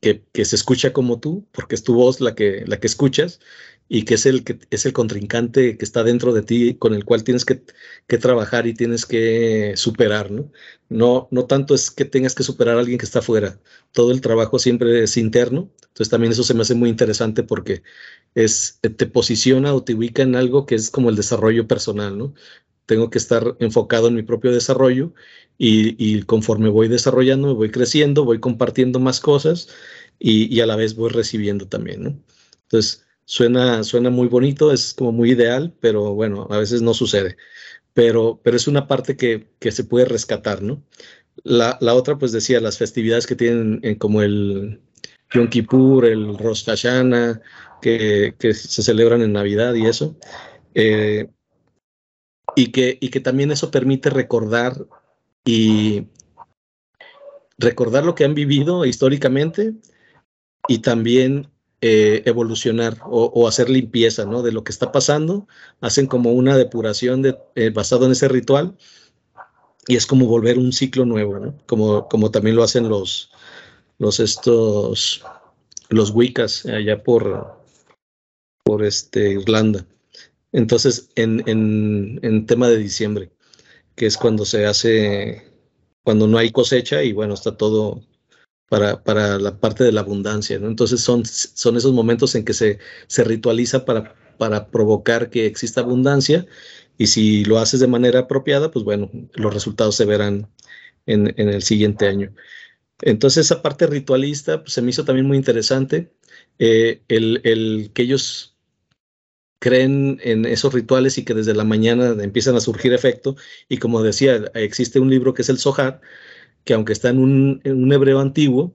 que, 0.00 0.24
que, 0.32 0.44
se 0.44 0.56
escucha 0.56 0.92
como 0.92 1.20
tú, 1.20 1.46
porque 1.52 1.74
es 1.74 1.82
tu 1.84 1.94
voz 1.94 2.20
la 2.20 2.34
que, 2.34 2.64
la 2.66 2.78
que 2.80 2.86
escuchas, 2.86 3.40
y 3.88 4.04
que 4.04 4.14
es 4.14 4.26
el, 4.26 4.44
que 4.44 4.58
es 4.70 4.84
el 4.86 4.92
contrincante 4.92 5.78
que 5.78 5.84
está 5.84 6.02
dentro 6.02 6.32
de 6.32 6.42
ti, 6.42 6.74
con 6.74 6.94
el 6.94 7.04
cual 7.04 7.22
tienes 7.24 7.44
que, 7.44 7.62
que 8.08 8.18
trabajar 8.18 8.66
y 8.66 8.74
tienes 8.74 9.06
que 9.06 9.74
superar, 9.76 10.30
¿no? 10.30 10.50
¿no? 10.88 11.28
No 11.30 11.46
tanto 11.46 11.74
es 11.74 11.90
que 11.90 12.04
tengas 12.04 12.34
que 12.34 12.42
superar 12.42 12.76
a 12.76 12.80
alguien 12.80 12.98
que 12.98 13.04
está 13.04 13.20
afuera, 13.20 13.60
todo 13.92 14.10
el 14.12 14.20
trabajo 14.20 14.58
siempre 14.58 15.02
es 15.04 15.16
interno, 15.16 15.70
entonces 15.82 16.10
también 16.10 16.32
eso 16.32 16.42
se 16.42 16.54
me 16.54 16.62
hace 16.62 16.74
muy 16.74 16.90
interesante 16.90 17.42
porque 17.44 17.82
es, 18.34 18.78
te 18.80 19.06
posiciona 19.06 19.74
o 19.74 19.84
te 19.84 19.94
ubica 19.94 20.22
en 20.22 20.36
algo 20.36 20.66
que 20.66 20.74
es 20.74 20.90
como 20.90 21.10
el 21.10 21.16
desarrollo 21.16 21.68
personal, 21.68 22.18
¿no? 22.18 22.34
Tengo 22.86 23.10
que 23.10 23.18
estar 23.18 23.56
enfocado 23.60 24.08
en 24.08 24.14
mi 24.14 24.22
propio 24.22 24.52
desarrollo 24.52 25.12
y, 25.58 26.22
conforme 26.22 26.68
voy 26.68 26.88
desarrollando, 26.88 27.54
voy 27.54 27.70
creciendo, 27.70 28.24
voy 28.24 28.40
compartiendo 28.40 29.00
más 29.00 29.20
cosas 29.20 29.68
y, 30.18 30.60
a 30.60 30.66
la 30.66 30.76
vez 30.76 30.94
voy 30.94 31.10
recibiendo 31.10 31.68
también. 31.68 32.02
¿no? 32.04 32.18
Entonces, 32.62 33.06
suena, 33.24 33.84
suena 33.84 34.10
muy 34.10 34.28
bonito, 34.28 34.72
es 34.72 34.94
como 34.94 35.12
muy 35.12 35.32
ideal, 35.32 35.74
pero 35.80 36.14
bueno, 36.14 36.46
a 36.50 36.58
veces 36.58 36.82
no 36.82 36.94
sucede. 36.94 37.36
Pero, 37.94 38.40
pero 38.42 38.56
es 38.56 38.68
una 38.68 38.86
parte 38.86 39.16
que, 39.16 39.48
que 39.58 39.72
se 39.72 39.84
puede 39.84 40.04
rescatar, 40.04 40.62
¿no? 40.62 40.82
La, 41.44 41.78
la, 41.80 41.94
otra, 41.94 42.18
pues 42.18 42.32
decía, 42.32 42.60
las 42.60 42.78
festividades 42.78 43.26
que 43.26 43.36
tienen 43.36 43.80
eh, 43.82 43.98
como 43.98 44.22
el 44.22 44.80
Yom 45.32 45.48
Kippur, 45.48 46.04
el 46.04 46.36
Rosh 46.38 46.64
Hashanah, 46.64 47.40
que, 47.80 48.34
que 48.38 48.54
se 48.54 48.82
celebran 48.82 49.22
en 49.22 49.32
Navidad 49.32 49.74
y 49.74 49.86
eso. 49.86 50.16
Eh, 50.74 51.28
y, 52.56 52.72
que, 52.72 52.98
y 53.00 53.10
que 53.10 53.20
también 53.20 53.52
eso 53.52 53.70
permite 53.70 54.10
recordar 54.10 54.86
y 55.44 56.08
recordar 57.58 58.04
lo 58.04 58.16
que 58.16 58.24
han 58.24 58.34
vivido 58.34 58.84
históricamente 58.84 59.74
y 60.66 60.78
también 60.78 61.48
eh, 61.80 62.22
evolucionar 62.24 62.98
o, 63.04 63.46
hacer 63.46 63.70
limpieza 63.70 64.24
¿no? 64.24 64.42
de 64.42 64.50
lo 64.50 64.64
que 64.64 64.72
está 64.72 64.90
pasando. 64.90 65.46
Hacen 65.80 66.06
como 66.06 66.32
una 66.32 66.56
depuración 66.56 67.22
de, 67.22 67.38
eh, 67.54 67.70
basado 67.70 68.06
en 68.06 68.12
ese 68.12 68.26
ritual 68.26 68.76
y 69.86 69.96
es 69.96 70.06
como 70.06 70.26
volver 70.26 70.58
un 70.58 70.72
ciclo 70.72 71.04
nuevo, 71.04 71.54
como, 71.66 72.08
como 72.08 72.30
también 72.30 72.56
lo 72.56 72.64
hacen 72.64 72.88
los, 72.88 73.30
los 73.98 74.18
estos 74.18 75.22
los 75.88 76.10
Wiccas 76.10 76.66
allá 76.66 77.02
por, 77.02 77.60
por 78.64 78.84
este, 78.84 79.32
Irlanda. 79.32 79.86
Entonces, 80.52 81.10
en, 81.16 81.42
en, 81.46 82.20
en 82.22 82.46
tema 82.46 82.68
de 82.68 82.78
diciembre, 82.78 83.30
que 83.94 84.06
es 84.06 84.16
cuando 84.16 84.44
se 84.44 84.66
hace, 84.66 85.52
cuando 86.02 86.28
no 86.28 86.38
hay 86.38 86.52
cosecha 86.52 87.02
y 87.02 87.12
bueno, 87.12 87.34
está 87.34 87.56
todo 87.56 88.02
para, 88.68 89.02
para 89.02 89.38
la 89.38 89.58
parte 89.60 89.84
de 89.84 89.92
la 89.92 90.00
abundancia, 90.02 90.58
¿no? 90.58 90.68
Entonces 90.68 91.00
son, 91.00 91.24
son 91.24 91.76
esos 91.76 91.92
momentos 91.92 92.34
en 92.34 92.44
que 92.44 92.54
se, 92.54 92.78
se 93.06 93.24
ritualiza 93.24 93.84
para, 93.84 94.14
para 94.38 94.68
provocar 94.70 95.30
que 95.30 95.46
exista 95.46 95.80
abundancia 95.80 96.46
y 96.98 97.08
si 97.08 97.44
lo 97.44 97.58
haces 97.58 97.80
de 97.80 97.86
manera 97.86 98.20
apropiada, 98.20 98.70
pues 98.70 98.84
bueno, 98.84 99.10
los 99.34 99.52
resultados 99.54 99.96
se 99.96 100.04
verán 100.04 100.48
en, 101.06 101.34
en 101.36 101.48
el 101.48 101.62
siguiente 101.62 102.06
año. 102.08 102.34
Entonces 103.02 103.46
esa 103.46 103.62
parte 103.62 103.86
ritualista 103.86 104.62
pues, 104.62 104.72
se 104.74 104.82
me 104.82 104.90
hizo 104.90 105.04
también 105.04 105.26
muy 105.26 105.36
interesante, 105.36 106.12
eh, 106.58 107.02
el, 107.08 107.40
el, 107.44 107.90
que 107.94 108.02
ellos 108.02 108.55
creen 109.58 110.18
en 110.22 110.44
esos 110.44 110.72
rituales 110.74 111.18
y 111.18 111.24
que 111.24 111.34
desde 111.34 111.54
la 111.54 111.64
mañana 111.64 112.14
empiezan 112.22 112.56
a 112.56 112.60
surgir 112.60 112.92
efecto. 112.92 113.36
Y 113.68 113.78
como 113.78 114.02
decía, 114.02 114.44
existe 114.54 115.00
un 115.00 115.10
libro 115.10 115.34
que 115.34 115.42
es 115.42 115.48
el 115.48 115.58
Zohar, 115.58 116.00
que 116.64 116.74
aunque 116.74 116.92
está 116.92 117.10
en 117.10 117.18
un, 117.18 117.60
en 117.64 117.82
un 117.82 117.92
hebreo 117.92 118.20
antiguo 118.20 118.74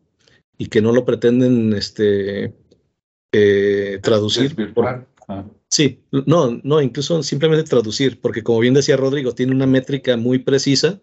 y 0.58 0.68
que 0.68 0.82
no 0.82 0.92
lo 0.92 1.06
pretenden 1.06 1.74
este, 1.74 2.54
eh, 3.32 4.00
traducir. 4.02 4.56
Ah. 5.28 5.46
Sí, 5.70 6.04
no, 6.12 6.60
no, 6.64 6.82
incluso 6.82 7.24
simplemente 7.24 7.70
traducir, 7.70 8.20
porque 8.20 8.44
como 8.44 8.60
bien 8.60 8.74
decía 8.74 8.98
Rodrigo, 8.98 9.34
tiene 9.34 9.54
una 9.54 9.66
métrica 9.66 10.18
muy 10.18 10.40
precisa 10.40 11.00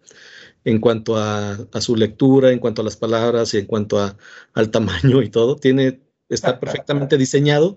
en 0.64 0.80
cuanto 0.80 1.16
a, 1.16 1.52
a 1.72 1.80
su 1.80 1.96
lectura, 1.96 2.52
en 2.52 2.58
cuanto 2.58 2.82
a 2.82 2.84
las 2.84 2.96
palabras 2.96 3.54
y 3.54 3.58
en 3.58 3.66
cuanto 3.66 3.98
a, 3.98 4.18
al 4.52 4.70
tamaño 4.70 5.22
y 5.22 5.30
todo. 5.30 5.56
Tiene, 5.56 6.00
está 6.28 6.60
perfectamente 6.60 7.16
diseñado 7.16 7.76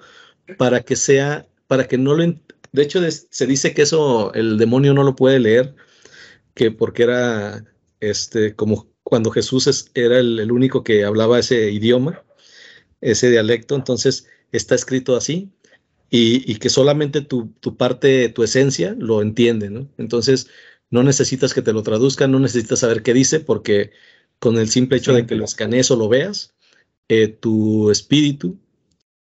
para 0.57 0.81
que 0.81 0.97
sea 0.97 1.47
para 1.71 1.87
que 1.87 1.97
no 1.97 2.15
lo... 2.15 2.25
De 2.73 2.81
hecho, 2.81 2.99
se 3.09 3.47
dice 3.47 3.73
que 3.73 3.83
eso 3.83 4.33
el 4.33 4.57
demonio 4.57 4.93
no 4.93 5.03
lo 5.03 5.15
puede 5.15 5.39
leer, 5.39 5.73
que 6.53 6.69
porque 6.69 7.03
era 7.03 7.63
este, 8.01 8.57
como 8.57 8.89
cuando 9.03 9.31
Jesús 9.31 9.89
era 9.93 10.19
el, 10.19 10.51
único 10.51 10.83
que 10.83 11.05
hablaba 11.05 11.39
ese 11.39 11.71
idioma, 11.71 12.25
ese 12.99 13.31
dialecto, 13.31 13.75
entonces 13.75 14.27
está 14.51 14.75
escrito 14.75 15.15
así 15.15 15.49
y, 16.09 16.55
que 16.55 16.69
solamente 16.69 17.21
tu, 17.21 17.53
tu, 17.61 17.77
parte, 17.77 18.27
tu 18.27 18.43
esencia 18.43 18.93
lo 18.99 19.21
entiende, 19.21 19.69
¿no? 19.69 19.87
Entonces 19.97 20.47
no 20.89 21.03
necesitas 21.03 21.53
que 21.53 21.61
te 21.61 21.71
lo 21.71 21.83
traduzcan, 21.83 22.33
no 22.33 22.39
necesitas 22.39 22.79
saber 22.79 23.01
qué 23.01 23.13
dice, 23.13 23.39
porque 23.39 23.91
con 24.39 24.57
el 24.57 24.67
simple 24.67 24.97
hecho 24.97 25.13
de 25.13 25.25
que 25.25 25.35
lo 25.35 25.45
escanees 25.45 25.89
o 25.89 25.95
lo 25.95 26.09
veas, 26.09 26.53
eh, 27.07 27.29
tu 27.29 27.91
espíritu 27.91 28.59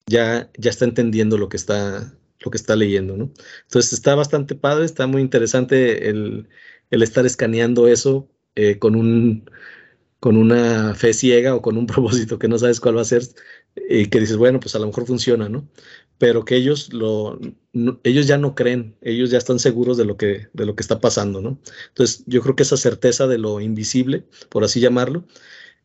ya, 0.05 0.51
ya 0.57 0.69
está 0.69 0.83
entendiendo 0.83 1.37
lo 1.37 1.47
que 1.47 1.55
está, 1.55 2.13
lo 2.45 2.51
que 2.51 2.57
está 2.57 2.75
leyendo, 2.75 3.17
¿no? 3.17 3.31
Entonces 3.63 3.93
está 3.93 4.15
bastante 4.15 4.55
padre, 4.55 4.85
está 4.85 5.07
muy 5.07 5.21
interesante 5.21 6.09
el, 6.09 6.47
estar 6.91 7.25
escaneando 7.25 7.87
eso 7.87 8.29
eh, 8.55 8.79
con, 8.79 8.95
un, 8.95 9.49
con 10.19 10.37
una 10.37 10.95
fe 10.95 11.13
ciega 11.13 11.55
o 11.55 11.61
con 11.61 11.77
un 11.77 11.87
propósito 11.87 12.39
que 12.39 12.47
no 12.47 12.57
sabes 12.59 12.79
cuál 12.79 12.97
va 12.97 13.01
a 13.01 13.05
ser 13.05 13.23
y 13.89 14.07
que 14.07 14.19
dices, 14.19 14.37
bueno, 14.37 14.59
pues 14.59 14.75
a 14.75 14.79
lo 14.79 14.87
mejor 14.87 15.05
funciona, 15.05 15.49
¿no? 15.49 15.67
Pero 16.17 16.45
que 16.45 16.55
ellos, 16.55 16.93
lo, 16.93 17.39
ellos 18.03 18.27
ya 18.27 18.37
no 18.37 18.55
creen, 18.55 18.95
ellos 19.01 19.31
ya 19.31 19.37
están 19.37 19.59
seguros 19.59 19.97
de 19.97 20.05
lo, 20.05 20.15
que, 20.15 20.47
de 20.53 20.65
lo 20.65 20.75
que 20.75 20.81
está 20.81 21.01
pasando, 21.01 21.41
¿no? 21.41 21.59
Entonces 21.89 22.23
yo 22.27 22.41
creo 22.41 22.55
que 22.55 22.63
esa 22.63 22.77
certeza 22.77 23.27
de 23.27 23.37
lo 23.37 23.59
invisible, 23.59 24.25
por 24.49 24.63
así 24.63 24.79
llamarlo, 24.79 25.25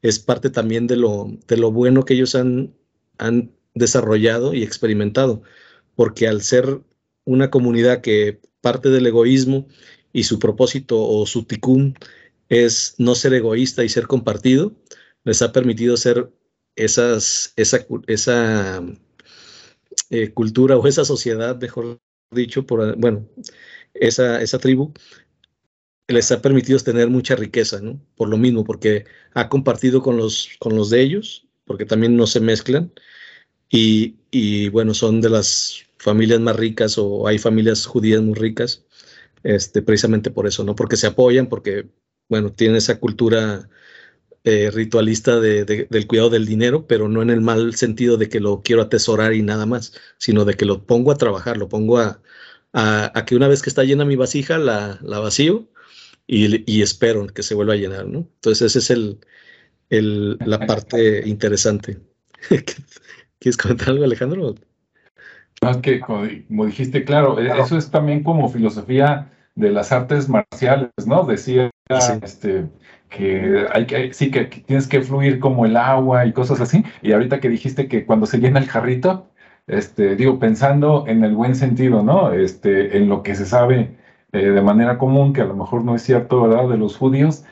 es 0.02 0.18
parte 0.18 0.50
también 0.50 0.86
de 0.86 0.96
lo, 0.96 1.36
de 1.48 1.56
lo 1.56 1.72
bueno 1.72 2.04
que 2.04 2.14
ellos 2.14 2.34
han, 2.34 2.74
han 3.18 3.52
desarrollado 3.74 4.54
y 4.54 4.62
experimentado 4.62 5.42
porque 6.00 6.26
al 6.26 6.40
ser 6.40 6.80
una 7.26 7.50
comunidad 7.50 8.00
que 8.00 8.40
parte 8.62 8.88
del 8.88 9.06
egoísmo 9.06 9.68
y 10.14 10.24
su 10.24 10.38
propósito 10.38 10.98
o 10.98 11.26
su 11.26 11.44
ticún 11.44 11.94
es 12.48 12.94
no 12.96 13.14
ser 13.14 13.34
egoísta 13.34 13.84
y 13.84 13.90
ser 13.90 14.06
compartido, 14.06 14.74
les 15.24 15.42
ha 15.42 15.52
permitido 15.52 15.98
ser 15.98 16.32
esas, 16.74 17.52
esa, 17.56 17.84
esa 18.06 18.82
eh, 20.08 20.30
cultura 20.32 20.78
o 20.78 20.86
esa 20.86 21.04
sociedad, 21.04 21.60
mejor 21.60 22.00
dicho, 22.30 22.64
por, 22.64 22.96
bueno, 22.96 23.28
esa, 23.92 24.40
esa 24.40 24.58
tribu, 24.58 24.94
les 26.08 26.32
ha 26.32 26.40
permitido 26.40 26.78
tener 26.78 27.10
mucha 27.10 27.36
riqueza, 27.36 27.78
¿no? 27.82 28.00
Por 28.16 28.30
lo 28.30 28.38
mismo, 28.38 28.64
porque 28.64 29.04
ha 29.34 29.50
compartido 29.50 30.00
con 30.00 30.16
los, 30.16 30.48
con 30.60 30.74
los 30.74 30.88
de 30.88 31.02
ellos, 31.02 31.46
porque 31.66 31.84
también 31.84 32.16
no 32.16 32.26
se 32.26 32.40
mezclan, 32.40 32.90
y, 33.68 34.16
y 34.30 34.70
bueno, 34.70 34.94
son 34.94 35.20
de 35.20 35.28
las 35.28 35.89
familias 36.00 36.40
más 36.40 36.56
ricas 36.56 36.96
o 36.98 37.26
hay 37.28 37.38
familias 37.38 37.86
judías 37.86 38.22
muy 38.22 38.34
ricas, 38.34 38.86
este, 39.42 39.82
precisamente 39.82 40.30
por 40.30 40.46
eso, 40.46 40.64
¿no? 40.64 40.74
Porque 40.74 40.96
se 40.96 41.06
apoyan, 41.06 41.48
porque, 41.48 41.90
bueno, 42.28 42.52
tienen 42.52 42.76
esa 42.76 42.98
cultura 42.98 43.68
eh, 44.44 44.70
ritualista 44.72 45.40
de, 45.40 45.64
del 45.64 46.06
cuidado 46.06 46.30
del 46.30 46.46
dinero, 46.46 46.86
pero 46.86 47.08
no 47.08 47.22
en 47.22 47.30
el 47.30 47.42
mal 47.42 47.74
sentido 47.74 48.16
de 48.16 48.28
que 48.30 48.40
lo 48.40 48.62
quiero 48.62 48.82
atesorar 48.82 49.34
y 49.34 49.42
nada 49.42 49.66
más, 49.66 49.92
sino 50.18 50.44
de 50.46 50.54
que 50.54 50.64
lo 50.64 50.86
pongo 50.86 51.12
a 51.12 51.18
trabajar, 51.18 51.58
lo 51.58 51.68
pongo 51.68 51.98
a, 51.98 52.22
a, 52.72 53.24
que 53.26 53.36
una 53.36 53.48
vez 53.48 53.62
que 53.62 53.70
está 53.70 53.84
llena 53.84 54.04
mi 54.06 54.16
vasija, 54.16 54.58
la, 54.58 54.98
la 55.02 55.18
vacío 55.18 55.68
y, 56.26 56.64
y, 56.72 56.82
espero 56.82 57.26
que 57.26 57.42
se 57.42 57.54
vuelva 57.54 57.74
a 57.74 57.76
llenar, 57.76 58.06
¿no? 58.06 58.20
Entonces, 58.36 58.62
esa 58.62 58.78
es 58.78 58.90
el, 58.90 59.20
el, 59.90 60.38
la 60.46 60.58
parte 60.66 61.28
interesante. 61.28 61.98
¿Quieres 63.38 63.56
comentar 63.58 63.90
algo, 63.90 64.04
Alejandro? 64.04 64.54
Más 65.62 65.76
que, 65.78 66.00
como, 66.00 66.24
dijiste, 66.64 67.04
claro, 67.04 67.38
e, 67.38 67.60
eso 67.60 67.76
es 67.76 67.90
también 67.90 68.22
como 68.22 68.48
filosofía 68.48 69.30
de 69.54 69.70
las 69.70 69.92
artes 69.92 70.28
marciales, 70.28 70.90
¿no? 71.06 71.24
Decía 71.24 71.70
este, 72.22 72.66
que 73.10 73.66
hay 73.72 73.86
que, 73.86 74.14
sí, 74.14 74.30
que 74.30 74.44
tienes 74.44 74.86
que 74.88 75.02
fluir 75.02 75.38
como 75.38 75.66
el 75.66 75.76
agua 75.76 76.24
y 76.24 76.32
cosas 76.32 76.60
así. 76.60 76.84
Y 77.02 77.12
ahorita 77.12 77.40
que 77.40 77.48
dijiste 77.48 77.88
que 77.88 78.06
cuando 78.06 78.26
se 78.26 78.38
llena 78.38 78.58
el 78.58 78.68
jarrito, 78.68 79.28
este, 79.66 80.16
digo, 80.16 80.38
pensando 80.38 81.04
en 81.06 81.24
el 81.24 81.34
buen 81.34 81.54
sentido, 81.54 82.02
¿no? 82.02 82.32
Este, 82.32 82.96
en 82.96 83.08
lo 83.08 83.22
que 83.22 83.34
se 83.34 83.44
sabe 83.44 83.96
eh, 84.32 84.50
de 84.50 84.62
manera 84.62 84.96
común, 84.96 85.32
que 85.32 85.42
a 85.42 85.46
lo 85.46 85.54
mejor 85.54 85.84
no 85.84 85.94
es 85.94 86.02
cierto, 86.02 86.42
¿verdad? 86.42 86.68
De 86.68 86.78
los 86.78 86.96
judíos, 86.96 87.44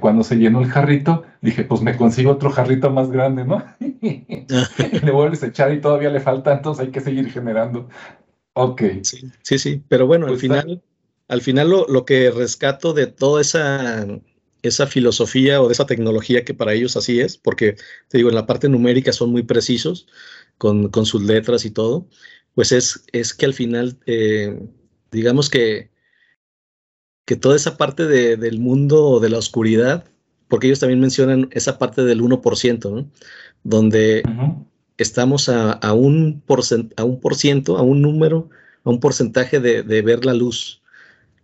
cuando 0.00 0.24
se 0.24 0.36
llenó 0.36 0.60
el 0.60 0.68
jarrito, 0.68 1.24
dije, 1.40 1.64
pues 1.64 1.80
me 1.80 1.96
consigo 1.96 2.32
otro 2.32 2.50
jarrito 2.50 2.90
más 2.90 3.10
grande, 3.10 3.44
¿no? 3.44 3.64
le 3.80 5.10
vuelves 5.12 5.42
a 5.42 5.46
echar 5.46 5.72
y 5.72 5.80
todavía 5.80 6.10
le 6.10 6.20
falta, 6.20 6.52
entonces 6.52 6.86
hay 6.86 6.92
que 6.92 7.00
seguir 7.00 7.30
generando. 7.30 7.88
Ok. 8.54 8.82
Sí, 9.02 9.30
sí, 9.42 9.58
sí. 9.58 9.82
pero 9.88 10.06
bueno, 10.06 10.26
al 10.26 10.32
pues 10.32 10.40
final, 10.40 10.82
al 11.28 11.40
final 11.40 11.70
lo, 11.70 11.86
lo, 11.88 12.04
que 12.04 12.30
rescato 12.30 12.92
de 12.94 13.06
toda 13.06 13.40
esa, 13.40 14.06
esa 14.62 14.86
filosofía 14.86 15.60
o 15.60 15.68
de 15.68 15.72
esa 15.72 15.86
tecnología 15.86 16.44
que 16.44 16.54
para 16.54 16.72
ellos 16.72 16.96
así 16.96 17.20
es, 17.20 17.36
porque 17.36 17.76
te 18.08 18.18
digo, 18.18 18.28
en 18.28 18.34
la 18.34 18.46
parte 18.46 18.68
numérica 18.68 19.12
son 19.12 19.30
muy 19.30 19.42
precisos 19.42 20.06
con, 20.58 20.88
con 20.88 21.06
sus 21.06 21.22
letras 21.22 21.64
y 21.64 21.70
todo, 21.70 22.08
pues 22.54 22.72
es, 22.72 23.04
es 23.12 23.34
que 23.34 23.46
al 23.46 23.54
final, 23.54 23.98
eh, 24.06 24.58
digamos 25.10 25.50
que 25.50 25.90
que 27.26 27.36
toda 27.36 27.56
esa 27.56 27.76
parte 27.76 28.06
de, 28.06 28.36
del 28.36 28.58
mundo 28.58 29.20
de 29.20 29.28
la 29.28 29.38
oscuridad, 29.38 30.04
porque 30.48 30.68
ellos 30.68 30.80
también 30.80 31.00
mencionan 31.00 31.48
esa 31.50 31.76
parte 31.76 32.04
del 32.04 32.22
1%, 32.22 32.90
¿no? 32.90 33.10
donde 33.64 34.22
estamos 34.96 35.48
a, 35.48 35.72
a, 35.72 35.92
un 35.92 36.42
a 36.96 37.04
un 37.04 37.20
por 37.20 37.34
ciento, 37.34 37.76
a 37.76 37.82
un 37.82 38.00
número, 38.00 38.48
a 38.84 38.90
un 38.90 39.00
porcentaje 39.00 39.60
de, 39.60 39.82
de, 39.82 40.02
ver 40.02 40.24
la 40.24 40.34
luz. 40.34 40.82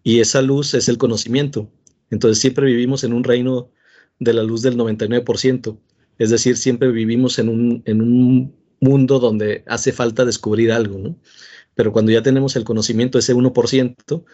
Y 0.04 0.20
esa 0.20 0.40
luz 0.40 0.72
es 0.74 0.88
el 0.88 0.98
conocimiento. 0.98 1.68
Entonces 2.10 2.38
siempre 2.38 2.66
vivimos 2.66 3.02
en 3.02 3.12
un 3.12 3.24
reino 3.24 3.68
de 4.20 4.34
la 4.34 4.44
luz 4.44 4.62
del 4.62 4.76
99%. 4.78 5.76
Es 6.18 6.30
decir, 6.30 6.56
siempre 6.56 6.92
vivimos 6.92 7.40
en 7.40 7.48
un, 7.48 7.82
en 7.86 8.00
un 8.00 8.54
mundo 8.80 9.18
donde 9.18 9.64
hace 9.66 9.92
falta 9.92 10.24
descubrir 10.24 10.70
algo, 10.70 10.98
¿no? 10.98 11.16
Pero 11.74 11.92
cuando 11.92 12.12
ya 12.12 12.22
tenemos 12.22 12.54
el 12.56 12.64
conocimiento, 12.64 13.18
ese 13.18 13.34
1%, 13.34 14.24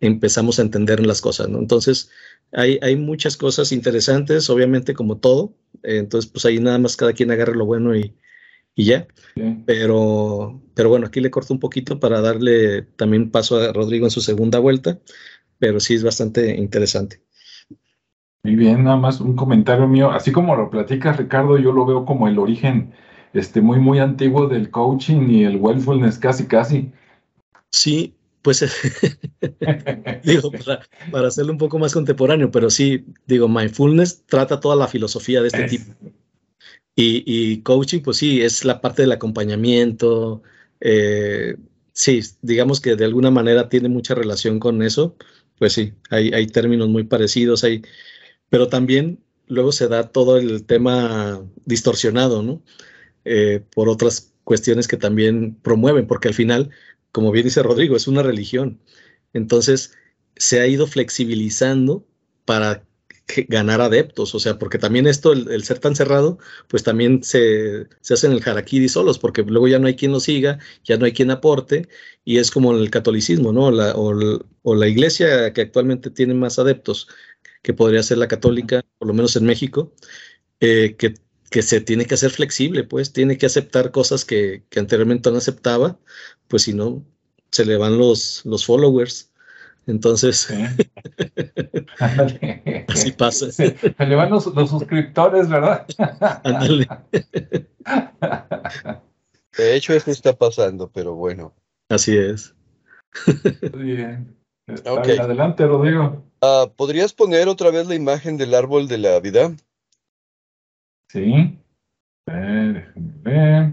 empezamos 0.00 0.58
a 0.58 0.62
entender 0.62 1.04
las 1.04 1.20
cosas, 1.20 1.48
¿no? 1.48 1.58
Entonces, 1.58 2.10
hay, 2.52 2.78
hay 2.82 2.96
muchas 2.96 3.36
cosas 3.36 3.72
interesantes, 3.72 4.48
obviamente, 4.50 4.94
como 4.94 5.18
todo. 5.18 5.54
entonces, 5.82 6.30
pues 6.30 6.44
ahí 6.44 6.60
nada 6.60 6.78
más 6.78 6.96
cada 6.96 7.12
quien 7.12 7.30
agarre 7.30 7.54
lo 7.54 7.66
bueno 7.66 7.96
y, 7.96 8.14
y 8.74 8.84
ya. 8.84 9.06
Pero, 9.66 10.62
pero 10.74 10.88
bueno, 10.88 11.06
aquí 11.06 11.20
le 11.20 11.30
corto 11.30 11.52
un 11.52 11.60
poquito 11.60 11.98
para 11.98 12.20
darle 12.20 12.82
también 12.82 13.30
paso 13.30 13.58
a 13.58 13.72
Rodrigo 13.72 14.06
en 14.06 14.10
su 14.10 14.20
segunda 14.20 14.58
vuelta, 14.58 15.00
pero 15.58 15.80
sí 15.80 15.94
es 15.94 16.04
bastante 16.04 16.56
interesante. 16.56 17.22
Muy 18.44 18.54
bien, 18.54 18.84
nada 18.84 18.96
más 18.96 19.20
un 19.20 19.34
comentario 19.34 19.88
mío. 19.88 20.12
Así 20.12 20.30
como 20.30 20.54
lo 20.54 20.70
platica 20.70 21.12
Ricardo, 21.12 21.58
yo 21.58 21.72
lo 21.72 21.84
veo 21.84 22.04
como 22.04 22.28
el 22.28 22.38
origen 22.38 22.92
este, 23.32 23.60
muy, 23.60 23.80
muy 23.80 23.98
antiguo 23.98 24.46
del 24.46 24.70
coaching 24.70 25.28
y 25.28 25.44
el 25.44 25.60
mindfulness, 25.60 26.18
casi, 26.18 26.46
casi. 26.46 26.92
Sí, 27.70 28.14
pues 28.46 28.60
digo, 30.22 30.52
para, 31.10 31.26
hacerlo 31.26 31.50
un 31.50 31.58
poco 31.58 31.80
más 31.80 31.92
contemporáneo, 31.92 32.48
pero 32.52 32.70
sí, 32.70 33.04
digo, 33.26 33.48
mindfulness 33.48 34.24
trata 34.24 34.60
toda 34.60 34.76
la 34.76 34.86
filosofía 34.86 35.40
de 35.42 35.48
este 35.48 35.64
tipo. 35.64 35.92
Y, 36.94 37.60
coaching, 37.62 38.02
pues 38.02 38.18
sí, 38.18 38.40
es 38.42 38.64
la 38.64 38.80
parte 38.80 39.02
del 39.02 39.10
acompañamiento. 39.10 40.44
Eh, 40.78 41.56
sí, 41.92 42.20
digamos 42.40 42.80
que 42.80 42.94
de 42.94 43.04
alguna 43.04 43.32
manera 43.32 43.68
tiene 43.68 43.88
mucha 43.88 44.14
relación 44.14 44.60
con 44.60 44.80
eso. 44.80 45.16
Pues 45.58 45.72
sí, 45.72 45.94
hay, 46.10 46.30
hay 46.32 46.46
términos 46.46 46.88
muy 46.88 47.02
parecidos, 47.02 47.64
hay 47.64 47.82
pero 48.48 48.68
también 48.68 49.18
luego 49.48 49.72
se 49.72 49.88
da 49.88 50.04
todo 50.12 50.36
el 50.36 50.66
tema 50.66 51.42
distorsionado, 51.64 52.44
¿no? 52.44 52.62
Eh, 53.24 53.60
por 53.74 53.88
otras 53.88 54.32
cuestiones 54.44 54.86
que 54.86 54.96
también 54.96 55.56
promueven, 55.56 56.06
porque 56.06 56.28
al 56.28 56.34
final, 56.34 56.70
como 57.16 57.32
bien 57.32 57.46
dice 57.46 57.62
Rodrigo, 57.62 57.96
es 57.96 58.08
una 58.08 58.22
religión. 58.22 58.78
Entonces, 59.32 59.96
se 60.36 60.60
ha 60.60 60.66
ido 60.66 60.86
flexibilizando 60.86 62.06
para 62.44 62.84
ganar 63.48 63.80
adeptos, 63.80 64.34
o 64.34 64.38
sea, 64.38 64.58
porque 64.58 64.76
también 64.76 65.06
esto, 65.06 65.32
el, 65.32 65.64
ser 65.64 65.78
tan 65.78 65.96
cerrado, 65.96 66.38
pues 66.68 66.82
también 66.82 67.22
se, 67.22 67.86
se 68.02 68.12
hacen 68.12 68.32
el 68.32 68.42
harakiri 68.46 68.90
solos, 68.90 69.18
porque 69.18 69.42
luego 69.44 69.66
ya 69.66 69.78
no 69.78 69.86
hay 69.86 69.96
quien 69.96 70.12
lo 70.12 70.20
siga, 70.20 70.58
ya 70.84 70.98
no 70.98 71.06
hay 71.06 71.12
quien 71.12 71.30
aporte, 71.30 71.88
y 72.22 72.36
es 72.36 72.50
como 72.50 72.76
el 72.76 72.90
catolicismo, 72.90 73.50
¿no? 73.50 73.68
o, 73.68 74.40
o 74.62 74.74
la 74.74 74.86
iglesia 74.86 75.54
que 75.54 75.62
actualmente 75.62 76.10
tiene 76.10 76.34
más 76.34 76.58
adeptos 76.58 77.08
que 77.62 77.72
podría 77.72 78.02
ser 78.02 78.18
la 78.18 78.28
católica, 78.28 78.84
por 78.98 79.08
lo 79.08 79.14
menos 79.14 79.34
en 79.36 79.46
México, 79.46 79.94
eh, 80.60 80.96
que, 80.98 81.14
que, 81.50 81.62
se 81.62 81.80
tiene 81.80 82.06
que 82.06 82.14
hacer 82.14 82.30
flexible, 82.30 82.84
pues 82.84 83.12
tiene 83.12 83.38
que 83.38 83.46
aceptar 83.46 83.90
cosas 83.90 84.24
que, 84.24 84.64
que 84.70 84.80
anteriormente 84.80 85.30
no 85.30 85.38
aceptaba, 85.38 85.98
pues 86.48 86.62
si 86.62 86.74
no, 86.74 87.04
se 87.50 87.64
le 87.64 87.76
van 87.76 87.98
los, 87.98 88.44
los 88.44 88.64
followers. 88.66 89.32
Entonces, 89.86 90.48
así 92.88 93.12
pasa. 93.12 93.52
Se, 93.52 93.76
le 93.98 94.14
van 94.16 94.30
los, 94.30 94.46
los 94.46 94.70
suscriptores, 94.70 95.48
¿verdad? 95.48 95.86
De 99.56 99.76
hecho, 99.76 99.94
eso 99.94 100.10
está 100.10 100.36
pasando, 100.36 100.90
pero 100.92 101.14
bueno. 101.14 101.54
Así 101.88 102.16
es. 102.16 102.54
Bien. 103.74 104.36
Adelante, 104.84 105.64
Rodrigo. 105.66 106.24
Ah, 106.42 106.66
¿Podrías 106.76 107.12
poner 107.12 107.48
otra 107.48 107.70
vez 107.70 107.86
la 107.86 107.94
imagen 107.94 108.36
del 108.36 108.54
árbol 108.54 108.88
de 108.88 108.98
la 108.98 109.20
vida? 109.20 109.54
Sí. 111.08 111.58
déjenme 112.26 113.12
ver. 113.22 113.72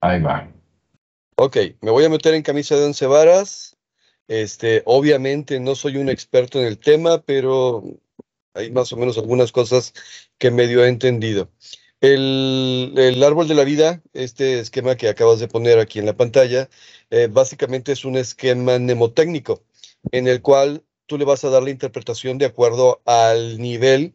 Ahí 0.00 0.20
va. 0.20 0.50
Ok, 1.36 1.56
me 1.80 1.90
voy 1.90 2.04
a 2.04 2.08
meter 2.08 2.34
en 2.34 2.42
camisa 2.42 2.76
de 2.76 2.86
once 2.86 3.06
varas. 3.06 3.76
Este, 4.28 4.82
obviamente 4.86 5.60
no 5.60 5.74
soy 5.74 5.96
un 5.96 6.08
experto 6.08 6.60
en 6.60 6.66
el 6.66 6.78
tema, 6.78 7.22
pero 7.22 7.82
hay 8.54 8.70
más 8.70 8.92
o 8.92 8.96
menos 8.96 9.18
algunas 9.18 9.52
cosas 9.52 9.92
que 10.38 10.50
medio 10.50 10.84
he 10.84 10.88
entendido. 10.88 11.50
El, 12.00 13.22
árbol 13.24 13.48
de 13.48 13.54
la 13.54 13.64
vida, 13.64 14.02
este 14.12 14.60
esquema 14.60 14.96
que 14.96 15.08
acabas 15.08 15.40
de 15.40 15.48
poner 15.48 15.78
aquí 15.78 15.98
en 15.98 16.06
la 16.06 16.16
pantalla, 16.16 16.68
eh, 17.10 17.28
básicamente 17.30 17.92
es 17.92 18.04
un 18.04 18.16
esquema 18.16 18.78
mnemotécnico 18.78 19.64
en 20.12 20.28
el 20.28 20.42
cual 20.42 20.84
tú 21.06 21.18
le 21.18 21.24
vas 21.24 21.44
a 21.44 21.50
dar 21.50 21.62
la 21.62 21.70
interpretación 21.70 22.38
de 22.38 22.46
acuerdo 22.46 23.00
al 23.06 23.58
nivel 23.58 24.14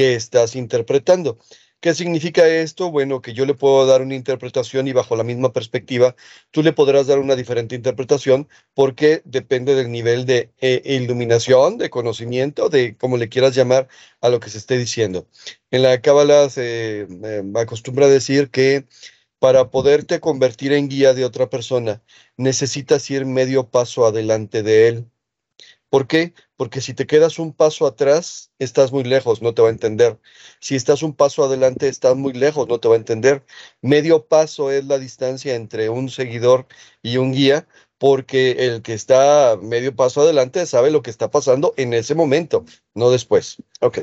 que 0.00 0.14
estás 0.14 0.56
interpretando. 0.56 1.38
¿Qué 1.78 1.94
significa 1.94 2.48
esto? 2.48 2.90
Bueno, 2.90 3.20
que 3.20 3.34
yo 3.34 3.44
le 3.44 3.52
puedo 3.52 3.84
dar 3.84 4.00
una 4.00 4.14
interpretación 4.14 4.88
y 4.88 4.94
bajo 4.94 5.14
la 5.14 5.24
misma 5.24 5.52
perspectiva, 5.52 6.16
tú 6.50 6.62
le 6.62 6.72
podrás 6.72 7.06
dar 7.06 7.18
una 7.18 7.36
diferente 7.36 7.74
interpretación 7.74 8.48
porque 8.72 9.20
depende 9.26 9.74
del 9.74 9.92
nivel 9.92 10.24
de 10.24 10.52
eh, 10.62 10.80
iluminación, 10.86 11.76
de 11.76 11.90
conocimiento, 11.90 12.70
de 12.70 12.96
como 12.96 13.18
le 13.18 13.28
quieras 13.28 13.54
llamar 13.54 13.88
a 14.22 14.30
lo 14.30 14.40
que 14.40 14.48
se 14.48 14.56
esté 14.56 14.78
diciendo. 14.78 15.26
En 15.70 15.82
la 15.82 16.00
Cábala 16.00 16.48
se 16.48 17.02
eh, 17.02 17.42
acostumbra 17.56 18.08
decir 18.08 18.48
que 18.48 18.86
para 19.38 19.70
poderte 19.70 20.18
convertir 20.18 20.72
en 20.72 20.88
guía 20.88 21.12
de 21.12 21.26
otra 21.26 21.50
persona, 21.50 22.02
necesitas 22.38 23.10
ir 23.10 23.26
medio 23.26 23.68
paso 23.68 24.06
adelante 24.06 24.62
de 24.62 24.88
él. 24.88 25.10
¿Por 25.90 26.06
qué? 26.06 26.34
Porque 26.56 26.80
si 26.80 26.94
te 26.94 27.06
quedas 27.06 27.38
un 27.40 27.52
paso 27.52 27.86
atrás, 27.86 28.52
estás 28.60 28.92
muy 28.92 29.02
lejos, 29.04 29.42
no 29.42 29.54
te 29.54 29.62
va 29.62 29.68
a 29.68 29.72
entender. 29.72 30.20
Si 30.60 30.76
estás 30.76 31.02
un 31.02 31.14
paso 31.14 31.44
adelante, 31.44 31.88
estás 31.88 32.16
muy 32.16 32.32
lejos, 32.32 32.68
no 32.68 32.78
te 32.78 32.88
va 32.88 32.94
a 32.94 32.98
entender. 32.98 33.44
Medio 33.82 34.26
paso 34.26 34.70
es 34.70 34.84
la 34.86 34.98
distancia 34.98 35.56
entre 35.56 35.88
un 35.88 36.08
seguidor 36.08 36.66
y 37.02 37.16
un 37.16 37.32
guía, 37.32 37.66
porque 37.98 38.52
el 38.66 38.82
que 38.82 38.94
está 38.94 39.58
medio 39.60 39.94
paso 39.94 40.22
adelante 40.22 40.64
sabe 40.66 40.90
lo 40.92 41.02
que 41.02 41.10
está 41.10 41.30
pasando 41.30 41.74
en 41.76 41.92
ese 41.92 42.14
momento, 42.14 42.64
no 42.94 43.10
después. 43.10 43.56
Ok. 43.80 43.98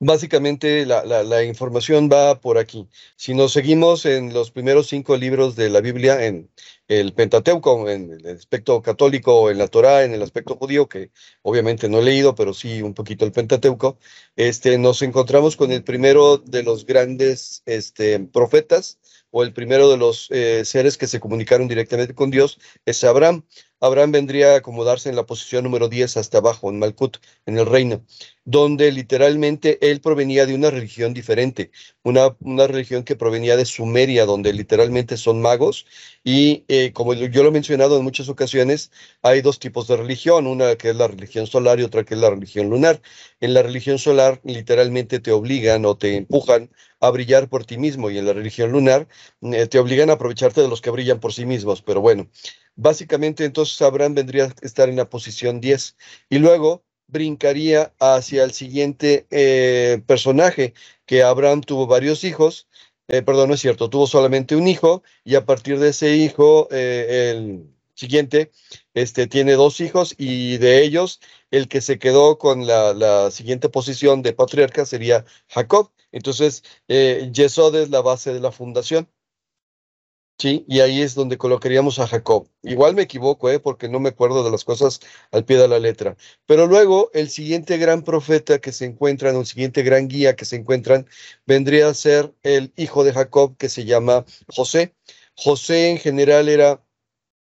Básicamente 0.00 0.86
la, 0.86 1.42
información 1.44 2.08
va 2.08 2.40
por 2.40 2.56
aquí. 2.56 2.88
Si 3.16 3.34
nos 3.34 3.52
seguimos 3.52 4.06
en 4.06 4.32
los 4.32 4.52
primeros 4.52 4.86
cinco 4.86 5.16
libros 5.16 5.56
de 5.56 5.70
la 5.70 5.80
Biblia, 5.80 6.24
en 6.24 6.48
el 6.86 7.12
Pentateuco, 7.14 7.88
en 7.90 8.12
el 8.12 8.26
aspecto 8.36 8.80
católico, 8.80 9.50
en 9.50 9.58
la 9.58 9.66
Torá, 9.66 10.04
en 10.04 10.14
el 10.14 10.22
aspecto 10.22 10.54
judío, 10.56 10.88
que 10.88 11.10
obviamente 11.42 11.88
no 11.88 11.98
he 11.98 12.02
leído, 12.04 12.36
pero 12.36 12.54
sí 12.54 12.80
un 12.80 12.94
poquito 12.94 13.24
el 13.24 13.32
Pentateuco, 13.32 13.98
este, 14.36 14.78
nos 14.78 15.02
encontramos 15.02 15.56
con 15.56 15.72
el 15.72 15.82
primero 15.82 16.38
de 16.38 16.62
los 16.62 16.86
grandes 16.86 17.62
este, 17.66 18.20
profetas 18.20 18.98
o 19.30 19.42
el 19.42 19.52
primero 19.52 19.90
de 19.90 19.96
los 19.96 20.28
eh, 20.30 20.64
seres 20.64 20.96
que 20.96 21.08
se 21.08 21.18
comunicaron 21.18 21.66
directamente 21.66 22.14
con 22.14 22.30
Dios, 22.30 22.60
es 22.86 23.02
Abraham. 23.02 23.44
Abraham 23.80 24.12
vendría 24.12 24.54
a 24.54 24.56
acomodarse 24.56 25.08
en 25.08 25.16
la 25.16 25.26
posición 25.26 25.64
número 25.64 25.88
10 25.88 26.16
hasta 26.16 26.38
abajo, 26.38 26.70
en 26.70 26.78
Malkut, 26.78 27.18
en 27.46 27.58
el 27.58 27.66
reino, 27.66 28.04
donde 28.44 28.90
literalmente 28.90 29.78
él 29.88 30.00
provenía 30.00 30.46
de 30.46 30.54
una 30.54 30.70
religión 30.70 31.14
diferente, 31.14 31.70
una, 32.02 32.36
una 32.40 32.66
religión 32.66 33.04
que 33.04 33.14
provenía 33.16 33.56
de 33.56 33.64
Sumeria, 33.64 34.26
donde 34.26 34.52
literalmente 34.52 35.16
son 35.16 35.40
magos. 35.40 35.86
Y 36.24 36.64
eh, 36.68 36.92
como 36.92 37.14
yo 37.14 37.42
lo 37.42 37.48
he 37.50 37.52
mencionado 37.52 37.96
en 37.98 38.04
muchas 38.04 38.28
ocasiones, 38.28 38.90
hay 39.22 39.42
dos 39.42 39.58
tipos 39.58 39.86
de 39.88 39.96
religión, 39.96 40.46
una 40.46 40.76
que 40.76 40.90
es 40.90 40.96
la 40.96 41.08
religión 41.08 41.46
solar 41.46 41.78
y 41.80 41.84
otra 41.84 42.04
que 42.04 42.14
es 42.14 42.20
la 42.20 42.30
religión 42.30 42.68
lunar. 42.70 43.00
En 43.40 43.54
la 43.54 43.62
religión 43.62 43.98
solar 43.98 44.40
literalmente 44.44 45.20
te 45.20 45.32
obligan 45.32 45.84
o 45.84 45.96
te 45.96 46.16
empujan 46.16 46.70
a 47.00 47.10
brillar 47.10 47.48
por 47.48 47.64
ti 47.64 47.78
mismo 47.78 48.10
y 48.10 48.18
en 48.18 48.26
la 48.26 48.32
religión 48.32 48.72
lunar 48.72 49.06
eh, 49.42 49.66
te 49.66 49.78
obligan 49.78 50.10
a 50.10 50.14
aprovecharte 50.14 50.60
de 50.60 50.68
los 50.68 50.80
que 50.80 50.90
brillan 50.90 51.20
por 51.20 51.32
sí 51.32 51.46
mismos. 51.46 51.82
Pero 51.82 52.00
bueno, 52.00 52.28
Básicamente 52.80 53.44
entonces 53.44 53.82
Abraham 53.82 54.14
vendría 54.14 54.44
a 54.44 54.54
estar 54.62 54.88
en 54.88 54.94
la 54.94 55.10
posición 55.10 55.60
10 55.60 55.96
y 56.30 56.38
luego 56.38 56.84
brincaría 57.08 57.92
hacia 57.98 58.44
el 58.44 58.52
siguiente 58.52 59.26
eh, 59.30 60.00
personaje, 60.06 60.74
que 61.04 61.24
Abraham 61.24 61.62
tuvo 61.62 61.88
varios 61.88 62.22
hijos, 62.22 62.68
eh, 63.08 63.22
perdón, 63.22 63.48
no 63.48 63.54
es 63.56 63.60
cierto, 63.62 63.90
tuvo 63.90 64.06
solamente 64.06 64.54
un 64.54 64.68
hijo 64.68 65.02
y 65.24 65.34
a 65.34 65.44
partir 65.44 65.80
de 65.80 65.88
ese 65.88 66.14
hijo, 66.14 66.68
eh, 66.70 67.32
el 67.32 67.68
siguiente, 67.94 68.52
este, 68.94 69.26
tiene 69.26 69.54
dos 69.54 69.80
hijos 69.80 70.14
y 70.16 70.58
de 70.58 70.84
ellos 70.84 71.20
el 71.50 71.66
que 71.66 71.80
se 71.80 71.98
quedó 71.98 72.38
con 72.38 72.64
la, 72.68 72.94
la 72.94 73.32
siguiente 73.32 73.68
posición 73.68 74.22
de 74.22 74.34
patriarca 74.34 74.86
sería 74.86 75.24
Jacob. 75.48 75.90
Entonces, 76.12 76.62
Yesod 76.88 77.74
es 77.74 77.90
la 77.90 78.02
base 78.02 78.32
de 78.32 78.40
la 78.40 78.52
fundación. 78.52 79.08
Sí, 80.40 80.64
y 80.68 80.78
ahí 80.80 81.02
es 81.02 81.16
donde 81.16 81.36
colocaríamos 81.36 81.98
a 81.98 82.06
Jacob. 82.06 82.48
Igual 82.62 82.94
me 82.94 83.02
equivoco, 83.02 83.50
¿eh? 83.50 83.58
porque 83.58 83.88
no 83.88 83.98
me 83.98 84.10
acuerdo 84.10 84.44
de 84.44 84.52
las 84.52 84.64
cosas 84.64 85.00
al 85.32 85.44
pie 85.44 85.58
de 85.58 85.66
la 85.66 85.80
letra. 85.80 86.16
Pero 86.46 86.68
luego 86.68 87.10
el 87.12 87.28
siguiente 87.28 87.76
gran 87.76 88.04
profeta 88.04 88.60
que 88.60 88.70
se 88.70 88.84
encuentran, 88.84 89.34
o 89.34 89.40
el 89.40 89.46
siguiente 89.46 89.82
gran 89.82 90.06
guía 90.06 90.36
que 90.36 90.44
se 90.44 90.54
encuentran, 90.54 91.08
vendría 91.44 91.88
a 91.88 91.94
ser 91.94 92.32
el 92.44 92.72
hijo 92.76 93.02
de 93.02 93.12
Jacob 93.12 93.56
que 93.56 93.68
se 93.68 93.84
llama 93.84 94.24
José. 94.46 94.94
José 95.34 95.90
en 95.90 95.98
general 95.98 96.48
era 96.48 96.84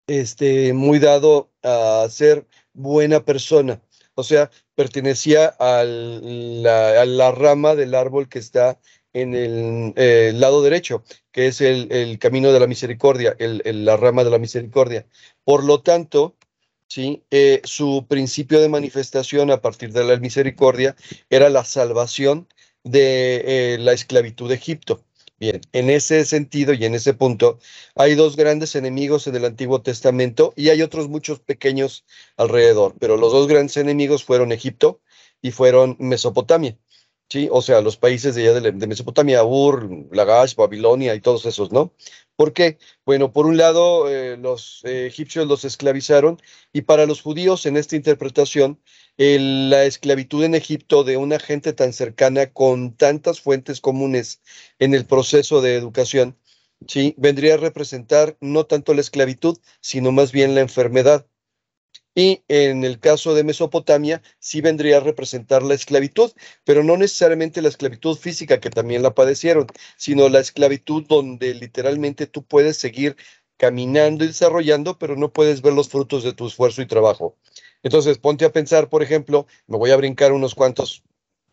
este, 0.07 0.73
muy 0.73 0.99
dado 0.99 1.51
a 1.63 2.05
ser 2.09 2.45
buena 2.73 3.23
persona. 3.23 3.81
O 4.15 4.23
sea, 4.23 4.51
pertenecía 4.75 5.55
a 5.57 5.83
la 5.85 7.31
rama 7.31 7.75
del 7.75 7.95
árbol 7.95 8.27
que 8.27 8.39
está 8.39 8.77
en 9.13 9.35
el 9.35 9.93
eh, 9.95 10.31
lado 10.33 10.61
derecho, 10.61 11.03
que 11.31 11.47
es 11.47 11.61
el, 11.61 12.17
camino 12.19 12.51
de 12.51 12.59
la 12.59 12.67
misericordia, 12.67 13.35
la 13.39 13.97
rama 13.97 14.23
de 14.23 14.31
la 14.31 14.39
misericordia. 14.39 15.05
Por 15.43 15.63
lo 15.63 15.81
tanto, 15.81 16.35
¿sí? 16.87 17.23
Eh, 17.31 17.61
su 17.63 18.05
principio 18.07 18.59
de 18.59 18.69
manifestación 18.69 19.51
a 19.51 19.61
partir 19.61 19.93
de 19.93 20.03
la 20.03 20.17
misericordia 20.17 20.95
era 21.29 21.49
la 21.49 21.63
salvación 21.63 22.47
de 22.83 23.75
eh, 23.75 23.77
la 23.79 23.93
esclavitud 23.93 24.49
de 24.49 24.55
Egipto. 24.55 25.03
Bien, 25.39 25.59
en 25.73 25.89
ese 25.89 26.23
sentido 26.25 26.73
y 26.73 26.85
en 26.85 26.95
ese 26.95 27.13
punto, 27.13 27.59
hay 27.95 28.15
dos 28.15 28.37
grandes 28.37 28.75
enemigos 28.75 29.27
en 29.27 29.35
el 29.35 29.45
Antiguo 29.45 29.81
Testamento 29.81 30.53
y 30.55 30.69
hay 30.69 30.81
otros 30.81 31.09
muchos 31.09 31.39
pequeños 31.39 32.05
alrededor, 32.37 32.95
pero 32.99 33.17
los 33.17 33.31
dos 33.33 33.47
grandes 33.47 33.75
enemigos 33.77 34.23
fueron 34.23 34.51
Egipto 34.51 35.01
y 35.41 35.51
fueron 35.51 35.97
Mesopotamia. 35.99 36.77
¿Sí? 37.29 37.49
O 37.51 37.61
sea, 37.61 37.81
los 37.81 37.97
países 37.97 38.35
de, 38.35 38.47
allá 38.49 38.59
de, 38.59 38.87
Mesopotamia, 38.87 39.43
Ur, 39.43 39.89
Lagash, 40.11 40.55
Babilonia 40.55 41.15
y 41.15 41.21
todos 41.21 41.45
esos, 41.45 41.71
¿no? 41.71 41.93
¿Por 42.35 42.53
qué? 42.53 42.77
Bueno, 43.05 43.31
por 43.31 43.45
un 43.45 43.57
lado, 43.57 44.09
eh, 44.09 44.37
los 44.37 44.81
eh, 44.85 45.05
egipcios 45.07 45.47
los 45.47 45.65
esclavizaron 45.65 46.41
y 46.71 46.81
para 46.81 47.05
los 47.05 47.21
judíos 47.21 47.65
en 47.65 47.77
esta 47.77 47.95
interpretación, 47.95 48.79
la 49.17 49.85
esclavitud 49.85 50.43
en 50.43 50.55
Egipto 50.55 51.03
de 51.03 51.17
una 51.17 51.39
gente 51.39 51.73
tan 51.73 51.93
cercana 51.93 52.51
con 52.51 52.95
tantas 52.95 53.41
fuentes 53.41 53.79
comunes 53.79 54.41
en 54.79 54.93
el 54.95 55.05
proceso 55.05 55.61
de 55.61 55.75
educación, 55.75 56.37
¿sí? 56.87 57.13
vendría 57.17 57.55
a 57.55 57.57
representar 57.57 58.37
no 58.41 58.65
tanto 58.65 58.93
la 58.93 59.01
esclavitud, 59.01 59.57
sino 59.81 60.11
más 60.11 60.31
bien 60.31 60.55
la 60.55 60.61
enfermedad. 60.61 61.27
Y 62.15 62.43
en 62.47 62.83
el 62.83 62.99
caso 62.99 63.33
de 63.33 63.43
Mesopotamia, 63.43 64.21
sí 64.39 64.61
vendría 64.61 64.97
a 64.97 64.99
representar 64.99 65.63
la 65.63 65.73
esclavitud, 65.73 66.31
pero 66.63 66.83
no 66.83 66.95
necesariamente 66.95 67.61
la 67.61 67.69
esclavitud 67.69 68.15
física, 68.17 68.59
que 68.59 68.69
también 68.69 69.01
la 69.01 69.15
padecieron, 69.15 69.67
sino 69.97 70.29
la 70.29 70.39
esclavitud 70.39 71.05
donde 71.07 71.55
literalmente 71.55 72.27
tú 72.27 72.43
puedes 72.43 72.77
seguir 72.77 73.15
caminando 73.57 74.23
y 74.23 74.27
desarrollando, 74.27 74.97
pero 74.99 75.15
no 75.15 75.33
puedes 75.33 75.61
ver 75.61 75.73
los 75.73 75.89
frutos 75.89 76.23
de 76.23 76.33
tu 76.33 76.47
esfuerzo 76.47 76.81
y 76.81 76.87
trabajo. 76.87 77.37
Entonces, 77.81 78.17
ponte 78.19 78.45
a 78.45 78.53
pensar, 78.53 78.89
por 78.89 79.03
ejemplo, 79.03 79.47
me 79.67 79.77
voy 79.77 79.91
a 79.91 79.97
brincar 79.97 80.33
unos 80.33 80.55
cuantos 80.55 81.03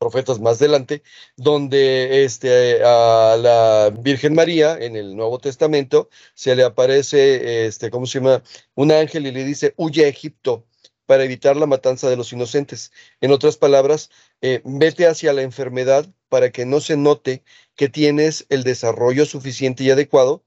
profetas 0.01 0.40
más 0.40 0.57
adelante, 0.57 1.03
donde 1.36 2.24
este, 2.24 2.82
a 2.82 3.36
la 3.38 3.92
Virgen 4.01 4.34
María 4.34 4.76
en 4.80 4.96
el 4.96 5.14
Nuevo 5.14 5.38
Testamento 5.38 6.09
se 6.34 6.57
le 6.57 6.64
aparece, 6.64 7.66
este, 7.66 7.90
¿cómo 7.90 8.07
se 8.07 8.18
llama? 8.18 8.42
Un 8.74 8.92
ángel 8.92 9.26
y 9.26 9.30
le 9.30 9.44
dice, 9.44 9.74
huye 9.76 10.07
a 10.07 10.09
Egipto 10.09 10.66
para 11.05 11.24
evitar 11.24 11.57
la 11.57 11.66
matanza 11.66 12.09
de 12.09 12.16
los 12.16 12.32
inocentes. 12.32 12.92
En 13.20 13.30
otras 13.30 13.59
palabras, 13.59 14.11
eh, 14.40 14.62
vete 14.64 15.07
hacia 15.07 15.34
la 15.34 15.42
enfermedad 15.42 16.07
para 16.30 16.51
que 16.51 16.64
no 16.64 16.80
se 16.80 16.96
note 16.96 17.44
que 17.76 17.90
tienes 17.90 18.46
el 18.48 18.64
desarrollo 18.64 19.26
suficiente 19.26 19.84
y 19.84 19.90
adecuado 19.90 20.44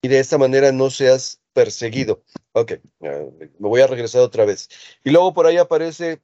y 0.00 0.08
de 0.08 0.20
esta 0.20 0.38
manera 0.38 0.70
no 0.70 0.90
seas 0.90 1.40
perseguido. 1.52 2.22
Ok, 2.52 2.74
me 3.00 3.48
voy 3.58 3.80
a 3.80 3.86
regresar 3.88 4.20
otra 4.22 4.44
vez. 4.44 4.68
Y 5.02 5.10
luego 5.10 5.34
por 5.34 5.46
ahí 5.46 5.56
aparece 5.56 6.20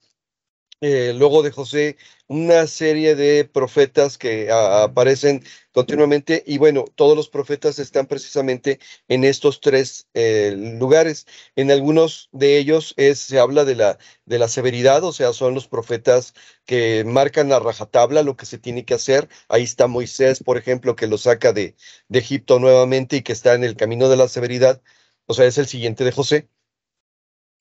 eh, 0.81 1.13
luego 1.15 1.43
de 1.43 1.51
José, 1.51 1.97
una 2.29 2.67
serie 2.69 3.17
de 3.17 3.45
profetas 3.45 4.17
que 4.19 4.51
aparecen 4.51 5.43
continuamente 5.73 6.45
y 6.47 6.59
bueno, 6.59 6.85
todos 6.95 7.17
los 7.17 7.29
profetas 7.29 7.79
están 7.79 8.07
precisamente 8.07 8.79
en 9.09 9.25
estos 9.25 9.61
tres 9.61 10.09
eh, 10.15 10.55
lugares. 10.79 11.27
En 11.57 11.71
algunos 11.71 12.29
de 12.33 12.59
ellos 12.59 12.95
es, 12.97 13.19
se 13.19 13.39
habla 13.41 13.65
de 13.65 13.75
la, 13.77 13.99
de 14.25 14.39
la 14.39 14.49
severidad, 14.49 15.03
o 15.05 15.13
sea, 15.13 15.33
son 15.33 15.55
los 15.55 15.67
profetas 15.69 16.35
que 16.65 17.05
marcan 17.05 17.53
a 17.53 17.59
rajatabla 17.59 18.23
lo 18.23 18.37
que 18.37 18.47
se 18.47 18.59
tiene 18.59 18.85
que 18.85 18.95
hacer. 18.95 19.29
Ahí 19.49 19.65
está 19.65 19.87
Moisés, 19.89 20.43
por 20.45 20.59
ejemplo, 20.59 20.97
que 20.97 21.07
lo 21.09 21.19
saca 21.19 21.53
de, 21.53 21.77
de 22.09 22.19
Egipto 22.19 22.59
nuevamente 22.61 23.17
y 23.17 23.23
que 23.23 23.33
está 23.33 23.55
en 23.55 23.65
el 23.65 23.77
camino 23.77 24.09
de 24.09 24.17
la 24.17 24.29
severidad, 24.29 24.81
o 25.27 25.35
sea, 25.35 25.47
es 25.47 25.59
el 25.59 25.67
siguiente 25.67 26.05
de 26.05 26.13
José 26.13 26.49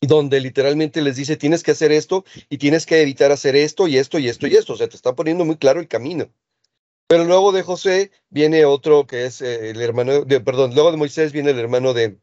donde 0.02 0.40
literalmente 0.40 1.02
les 1.02 1.16
dice, 1.16 1.38
tienes 1.38 1.64
que 1.64 1.72
hacer 1.72 1.92
esto 1.92 2.24
y 2.50 2.58
tienes 2.58 2.86
que 2.86 3.02
evitar 3.02 3.32
hacer 3.32 3.56
esto 3.56 3.88
y 3.88 3.98
esto 3.98 4.20
y 4.20 4.30
esto 4.30 4.48
y 4.48 4.56
esto. 4.56 4.74
O 4.74 4.78
sea, 4.78 4.88
te 4.88 4.96
está 4.96 5.16
poniendo 5.16 5.46
muy 5.46 5.58
claro 5.58 5.80
el 5.80 5.88
camino. 5.88 6.30
Pero 7.08 7.24
luego 7.24 7.52
de 7.52 7.64
José 7.64 8.12
viene 8.30 8.66
otro 8.66 9.08
que 9.08 9.26
es 9.26 9.42
eh, 9.42 9.70
el 9.70 9.82
hermano, 9.82 10.26
de, 10.26 10.42
perdón, 10.42 10.74
luego 10.76 10.92
de 10.92 10.98
Moisés 10.98 11.32
viene 11.32 11.52
el 11.52 11.60
hermano 11.60 11.94
de, 11.94 12.20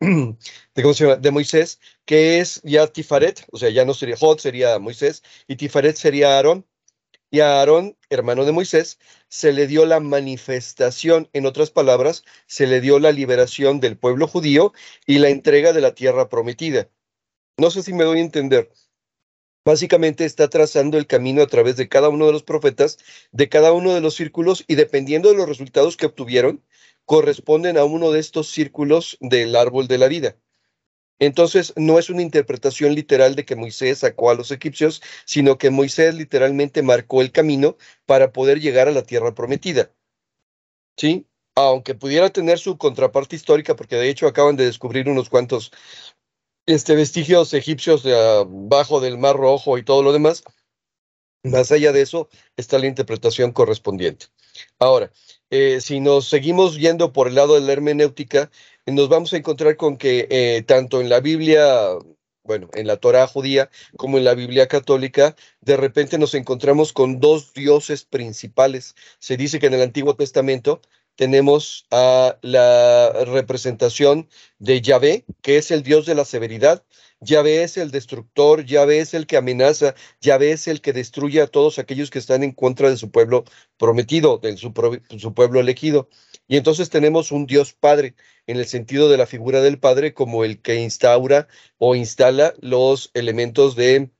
de, 0.00 0.82
¿cómo 0.82 0.94
se 0.94 1.04
llama? 1.04 1.16
de 1.16 1.30
Moisés, 1.30 1.80
que 2.06 2.40
es 2.40 2.60
ya 2.64 2.86
Tifaret, 2.86 3.44
o 3.52 3.58
sea, 3.58 3.70
ya 3.70 3.84
no 3.84 3.94
sería 3.94 4.16
Jod, 4.16 4.38
sería 4.38 4.78
Moisés, 4.78 5.22
y 5.46 5.56
Tifaret 5.56 5.96
sería 5.96 6.36
Aarón. 6.36 6.66
Y 7.34 7.40
a 7.40 7.58
Aarón, 7.58 7.96
hermano 8.10 8.44
de 8.44 8.52
Moisés, 8.52 9.00
se 9.26 9.52
le 9.52 9.66
dio 9.66 9.86
la 9.86 9.98
manifestación, 9.98 11.28
en 11.32 11.46
otras 11.46 11.72
palabras, 11.72 12.22
se 12.46 12.68
le 12.68 12.80
dio 12.80 13.00
la 13.00 13.10
liberación 13.10 13.80
del 13.80 13.98
pueblo 13.98 14.28
judío 14.28 14.72
y 15.04 15.18
la 15.18 15.30
entrega 15.30 15.72
de 15.72 15.80
la 15.80 15.96
tierra 15.96 16.28
prometida. 16.28 16.88
No 17.58 17.72
sé 17.72 17.82
si 17.82 17.92
me 17.92 18.04
doy 18.04 18.18
a 18.18 18.22
entender. 18.22 18.70
Básicamente 19.64 20.24
está 20.24 20.48
trazando 20.48 20.96
el 20.96 21.08
camino 21.08 21.42
a 21.42 21.48
través 21.48 21.74
de 21.74 21.88
cada 21.88 22.08
uno 22.08 22.26
de 22.26 22.32
los 22.32 22.44
profetas, 22.44 22.98
de 23.32 23.48
cada 23.48 23.72
uno 23.72 23.94
de 23.94 24.00
los 24.00 24.14
círculos 24.14 24.62
y 24.68 24.76
dependiendo 24.76 25.28
de 25.28 25.34
los 25.36 25.48
resultados 25.48 25.96
que 25.96 26.06
obtuvieron, 26.06 26.62
corresponden 27.04 27.78
a 27.78 27.84
uno 27.84 28.12
de 28.12 28.20
estos 28.20 28.48
círculos 28.48 29.18
del 29.20 29.56
árbol 29.56 29.88
de 29.88 29.98
la 29.98 30.06
vida. 30.06 30.36
Entonces, 31.18 31.72
no 31.76 31.98
es 31.98 32.10
una 32.10 32.22
interpretación 32.22 32.94
literal 32.94 33.34
de 33.36 33.44
que 33.44 33.56
Moisés 33.56 33.98
sacó 34.00 34.30
a 34.30 34.34
los 34.34 34.50
egipcios, 34.50 35.02
sino 35.24 35.58
que 35.58 35.70
Moisés 35.70 36.14
literalmente 36.14 36.82
marcó 36.82 37.22
el 37.22 37.32
camino 37.32 37.76
para 38.06 38.32
poder 38.32 38.60
llegar 38.60 38.88
a 38.88 38.92
la 38.92 39.04
tierra 39.04 39.34
prometida. 39.34 39.92
¿Sí? 40.96 41.26
Aunque 41.56 41.94
pudiera 41.94 42.30
tener 42.30 42.58
su 42.58 42.78
contraparte 42.78 43.36
histórica, 43.36 43.76
porque 43.76 43.96
de 43.96 44.08
hecho 44.08 44.26
acaban 44.26 44.56
de 44.56 44.66
descubrir 44.66 45.08
unos 45.08 45.28
cuantos 45.28 45.70
este, 46.66 46.94
vestigios 46.94 47.54
egipcios 47.54 48.02
de 48.02 48.14
abajo 48.14 49.00
del 49.00 49.18
Mar 49.18 49.36
Rojo 49.36 49.78
y 49.78 49.84
todo 49.84 50.02
lo 50.02 50.12
demás, 50.12 50.42
más 51.44 51.70
allá 51.70 51.92
de 51.92 52.00
eso 52.02 52.28
está 52.56 52.78
la 52.78 52.86
interpretación 52.86 53.52
correspondiente. 53.52 54.26
Ahora, 54.78 55.12
eh, 55.50 55.80
si 55.80 56.00
nos 56.00 56.26
seguimos 56.26 56.76
yendo 56.76 57.12
por 57.12 57.28
el 57.28 57.34
lado 57.34 57.54
de 57.54 57.60
la 57.60 57.72
hermenéutica, 57.72 58.50
nos 58.86 59.08
vamos 59.08 59.32
a 59.32 59.36
encontrar 59.36 59.76
con 59.76 59.96
que 59.96 60.26
eh, 60.30 60.62
tanto 60.66 61.00
en 61.00 61.08
la 61.08 61.20
Biblia, 61.20 61.66
bueno, 62.42 62.68
en 62.74 62.86
la 62.86 62.98
Torah 62.98 63.26
judía 63.26 63.70
como 63.96 64.18
en 64.18 64.24
la 64.24 64.34
Biblia 64.34 64.68
católica, 64.68 65.36
de 65.60 65.76
repente 65.76 66.18
nos 66.18 66.34
encontramos 66.34 66.92
con 66.92 67.20
dos 67.20 67.54
dioses 67.54 68.04
principales. 68.04 68.94
Se 69.18 69.36
dice 69.36 69.58
que 69.58 69.66
en 69.66 69.74
el 69.74 69.82
Antiguo 69.82 70.16
Testamento 70.16 70.82
tenemos 71.16 71.86
a 71.90 72.38
la 72.42 73.12
representación 73.24 74.28
de 74.58 74.82
Yahvé, 74.82 75.24
que 75.42 75.58
es 75.58 75.70
el 75.70 75.82
dios 75.82 76.06
de 76.06 76.14
la 76.14 76.24
severidad, 76.24 76.84
Yahvé 77.20 77.62
es 77.62 77.76
el 77.78 77.90
destructor, 77.90 78.64
Yahvé 78.64 78.98
es 78.98 79.14
el 79.14 79.26
que 79.26 79.36
amenaza, 79.36 79.94
Yahvé 80.20 80.52
es 80.52 80.68
el 80.68 80.80
que 80.80 80.92
destruye 80.92 81.40
a 81.40 81.46
todos 81.46 81.78
aquellos 81.78 82.10
que 82.10 82.18
están 82.18 82.42
en 82.42 82.52
contra 82.52 82.90
de 82.90 82.96
su 82.96 83.10
pueblo 83.10 83.44
prometido, 83.78 84.38
de 84.38 84.56
su, 84.56 84.72
su 85.18 85.34
pueblo 85.34 85.60
elegido. 85.60 86.08
Y 86.46 86.56
entonces 86.56 86.90
tenemos 86.90 87.32
un 87.32 87.46
Dios 87.46 87.72
Padre, 87.72 88.14
en 88.46 88.58
el 88.58 88.66
sentido 88.66 89.08
de 89.08 89.16
la 89.16 89.26
figura 89.26 89.62
del 89.62 89.78
Padre 89.78 90.12
como 90.14 90.44
el 90.44 90.60
que 90.60 90.76
instaura 90.76 91.48
o 91.78 91.94
instala 91.94 92.54
los 92.60 93.10
elementos 93.14 93.76
de 93.76 94.10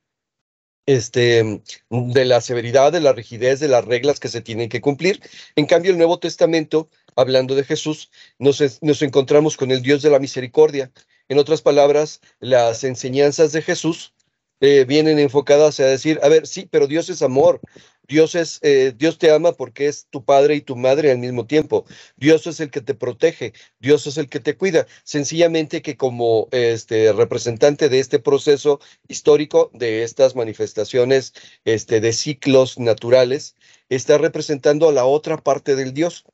este, 0.87 1.61
de 1.89 2.25
la 2.25 2.41
severidad, 2.41 2.91
de 2.91 3.01
la 3.01 3.13
rigidez, 3.13 3.59
de 3.59 3.67
las 3.67 3.85
reglas 3.85 4.19
que 4.19 4.27
se 4.27 4.41
tienen 4.41 4.69
que 4.69 4.81
cumplir. 4.81 5.21
En 5.55 5.65
cambio, 5.65 5.91
el 5.91 5.97
Nuevo 5.97 6.19
Testamento, 6.19 6.89
hablando 7.15 7.55
de 7.55 7.63
Jesús, 7.63 8.11
nos, 8.39 8.61
nos 8.81 9.01
encontramos 9.01 9.57
con 9.57 9.71
el 9.71 9.81
Dios 9.81 10.01
de 10.01 10.09
la 10.09 10.19
misericordia, 10.19 10.91
en 11.27 11.39
otras 11.39 11.61
palabras, 11.61 12.21
las 12.39 12.83
enseñanzas 12.83 13.51
de 13.51 13.63
Jesús 13.63 14.14
eh, 14.61 14.85
vienen 14.85 15.19
enfocadas 15.19 15.79
a 15.79 15.85
decir, 15.85 16.19
a 16.23 16.29
ver, 16.29 16.47
sí, 16.47 16.67
pero 16.69 16.87
Dios 16.87 17.09
es 17.09 17.21
amor. 17.21 17.61
Dios 18.07 18.35
es, 18.35 18.59
eh, 18.61 18.93
Dios 18.95 19.17
te 19.17 19.31
ama 19.31 19.53
porque 19.53 19.87
es 19.87 20.07
tu 20.09 20.23
padre 20.23 20.55
y 20.55 20.61
tu 20.61 20.75
madre 20.75 21.11
al 21.11 21.17
mismo 21.17 21.47
tiempo. 21.47 21.85
Dios 22.17 22.45
es 22.47 22.59
el 22.59 22.69
que 22.69 22.81
te 22.81 22.93
protege, 22.93 23.53
Dios 23.79 24.05
es 24.07 24.17
el 24.17 24.29
que 24.29 24.39
te 24.39 24.57
cuida. 24.57 24.85
Sencillamente 25.03 25.81
que 25.81 25.97
como 25.97 26.47
este 26.51 27.13
representante 27.13 27.89
de 27.89 27.99
este 27.99 28.19
proceso 28.19 28.79
histórico, 29.07 29.71
de 29.73 30.03
estas 30.03 30.35
manifestaciones 30.35 31.33
este, 31.65 31.99
de 31.99 32.13
ciclos 32.13 32.77
naturales, 32.79 33.55
está 33.89 34.17
representando 34.17 34.89
a 34.89 34.93
la 34.93 35.05
otra 35.05 35.37
parte 35.37 35.75
del 35.75 35.93
Dios. 35.93 36.25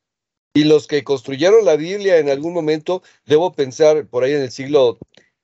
Y 0.53 0.65
los 0.65 0.87
que 0.87 1.03
construyeron 1.05 1.63
la 1.63 1.77
Biblia 1.77 2.17
en 2.17 2.29
algún 2.29 2.53
momento, 2.53 3.01
debo 3.25 3.53
pensar 3.53 4.07
por 4.07 4.23
ahí 4.23 4.33
en 4.33 4.41
el 4.41 4.51
siglo 4.51 4.99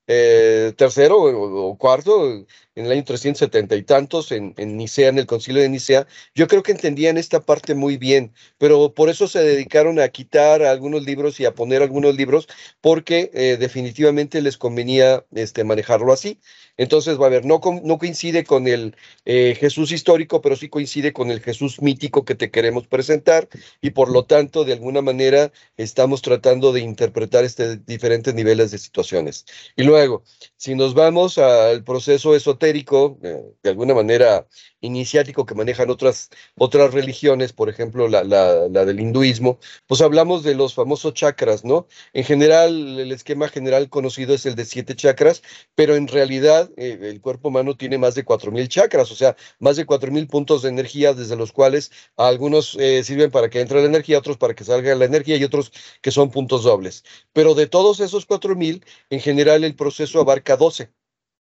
eh, 0.07 0.73
tercero 0.78 1.17
o, 1.21 1.78
cuarto, 1.78 2.45
en 2.78 2.86
el 2.86 2.91
año 2.91 3.03
370 3.03 3.75
y 3.75 3.82
tantos, 3.82 4.32
en, 4.32 4.53
Nicea, 4.55 5.09
en 5.09 5.17
el 5.17 5.25
concilio 5.25 5.63
de 5.63 5.69
Nicea, 5.69 6.05
yo 6.36 6.47
creo 6.47 6.61
que 6.61 6.71
entendían 6.71 7.17
esta 7.17 7.41
parte 7.41 7.73
muy 7.73 7.97
bien, 7.97 8.34
pero 8.59 8.93
por 8.93 9.09
eso 9.09 9.28
se 9.28 9.39
dedicaron 9.39 9.99
a 9.99 10.09
quitar 10.09 10.61
algunos 10.61 11.03
libros 11.03 11.39
y 11.39 11.45
a 11.45 11.55
poner 11.55 11.82
algunos 11.82 12.15
libros, 12.15 12.47
porque 12.80 13.32
eh, 13.34 13.57
definitivamente 13.59 14.41
les 14.41 14.57
convenía 14.57 15.25
este, 15.34 15.63
manejarlo 15.63 16.13
así. 16.13 16.39
Entonces, 16.78 17.19
va 17.19 17.25
a 17.25 17.30
ver, 17.30 17.45
no, 17.45 17.59
no 17.84 17.97
coincide 17.97 18.43
con 18.43 18.67
el 18.67 18.95
eh, 19.25 19.57
Jesús 19.59 19.91
histórico, 19.91 20.41
pero 20.41 20.55
sí 20.55 20.69
coincide 20.69 21.11
con 21.13 21.32
el 21.32 21.41
Jesús 21.41 21.82
mítico 21.82 22.25
que 22.25 22.36
te 22.36 22.51
queremos 22.51 22.86
presentar 22.86 23.49
y 23.82 23.89
por 23.89 24.11
lo 24.11 24.25
tanto, 24.25 24.63
de 24.63 24.73
alguna 24.73 25.01
manera, 25.01 25.51
estamos 25.78 26.21
tratando 26.21 26.71
de 26.73 26.82
interpretar 26.82 27.43
este, 27.43 27.78
diferentes 27.78 28.36
niveles 28.36 28.69
de 28.69 28.78
situaciones. 28.78 29.45
Y 29.75 29.82
luego, 29.84 30.23
si 30.57 30.75
nos 30.75 30.93
vamos 30.93 31.39
al 31.39 31.84
proceso 31.84 32.36
esotérico, 32.36 32.66
eh, 32.76 33.53
de 33.63 33.70
alguna 33.70 33.93
manera 33.93 34.47
iniciático 34.82 35.45
que 35.45 35.55
manejan 35.55 35.89
otras, 35.89 36.30
otras 36.55 36.93
religiones, 36.93 37.53
por 37.53 37.70
ejemplo, 37.70 38.07
la, 38.07 38.24
la, 38.24 38.68
del 38.86 38.99
hinduismo, 38.99 39.59
pues 39.88 40.01
hablamos 40.01 40.43
de 40.43 40.55
los 40.55 40.74
famosos 40.74 41.13
chakras, 41.13 41.63
¿no? 41.65 41.88
En 42.13 42.24
general, 42.24 42.99
el 42.99 43.11
esquema 43.11 43.47
general 43.49 43.89
conocido 43.89 44.34
es 44.36 44.45
el 44.45 44.55
de 44.55 44.65
siete 44.65 44.95
chakras, 44.95 45.41
pero 45.76 45.95
en 45.95 46.07
realidad 46.07 46.70
eh, 46.78 46.97
el 47.01 47.22
cuerpo 47.22 47.49
humano 47.49 47.76
tiene 47.78 47.97
más 47.97 48.15
de 48.15 48.24
cuatro 48.24 48.51
mil 48.51 48.68
chakras, 48.68 49.11
o 49.11 49.15
sea, 49.15 49.36
más 49.59 49.76
de 49.78 49.86
cuatro 49.86 50.11
mil 50.11 50.28
puntos 50.28 50.61
de 50.61 50.70
energía, 50.70 51.13
desde 51.13 51.36
los 51.36 51.51
cuales 51.51 51.91
algunos 52.15 52.76
eh, 52.80 53.03
sirven 53.03 53.32
para 53.32 53.49
que 53.49 53.61
entre 53.61 53.80
la 53.82 53.88
energía, 53.88 54.20
otros 54.20 54.38
para 54.38 54.53
que 54.55 54.63
salga 54.63 54.95
la 54.95 55.05
energía 55.05 55.38
y 55.38 55.43
otros 55.43 55.72
que 56.01 56.11
son 56.11 56.32
puntos 56.32 56.63
dobles. 56.63 57.03
Pero 57.34 57.53
de 57.55 57.68
todos 57.68 57.99
esos 57.99 58.26
cuatro 58.26 58.55
mil, 58.55 58.84
en 59.09 59.20
general 59.20 59.63
el 59.63 59.76
proceso 59.76 60.20
abarca 60.20 60.57
12. 60.57 60.91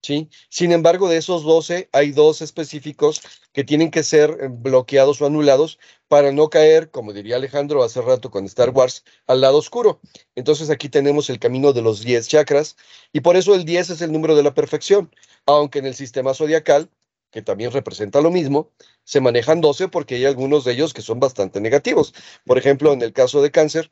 ¿Sí? 0.03 0.29
Sin 0.49 0.73
embargo, 0.73 1.09
de 1.09 1.17
esos 1.19 1.43
12 1.43 1.89
hay 1.93 2.13
dos 2.13 2.43
específicos 2.43 3.21
que 3.53 3.65
tienen 3.65 3.91
que 3.91 4.03
ser 4.03 4.31
eh, 4.41 4.49
bloqueados 4.51 5.21
o 5.21 5.27
anulados 5.27 5.79
para 6.09 6.33
no 6.33 6.49
caer, 6.51 6.91
como 6.91 7.13
diría 7.13 7.37
Alejandro 7.37 7.83
hace 7.83 8.01
rato 8.01 8.31
con 8.31 8.45
Star 8.47 8.71
Wars, 8.71 9.05
al 9.27 9.41
lado 9.41 9.59
oscuro. 9.59 10.01
Entonces 10.35 10.71
aquí 10.71 10.89
tenemos 10.89 11.31
el 11.31 11.39
camino 11.39 11.73
de 11.73 11.83
los 11.83 12.03
10 12.03 12.29
chakras 12.29 12.77
y 13.13 13.21
por 13.21 13.37
eso 13.37 13.55
el 13.55 13.65
10 13.65 13.91
es 13.91 14.01
el 14.01 14.13
número 14.13 14.35
de 14.37 14.43
la 14.43 14.55
perfección, 14.55 15.11
aunque 15.47 15.81
en 15.81 15.87
el 15.87 15.95
sistema 15.95 16.35
zodiacal, 16.35 16.91
que 17.31 17.43
también 17.43 17.73
representa 17.73 18.21
lo 18.21 18.31
mismo, 18.31 18.73
se 19.05 19.21
manejan 19.21 19.61
12 19.61 19.89
porque 19.89 20.15
hay 20.17 20.25
algunos 20.25 20.65
de 20.65 20.73
ellos 20.73 20.95
que 20.95 21.03
son 21.03 21.21
bastante 21.21 21.61
negativos. 21.61 22.15
Por 22.45 22.59
ejemplo, 22.59 22.93
en 22.93 23.03
el 23.03 23.13
caso 23.13 23.43
de 23.43 23.51
cáncer, 23.51 23.89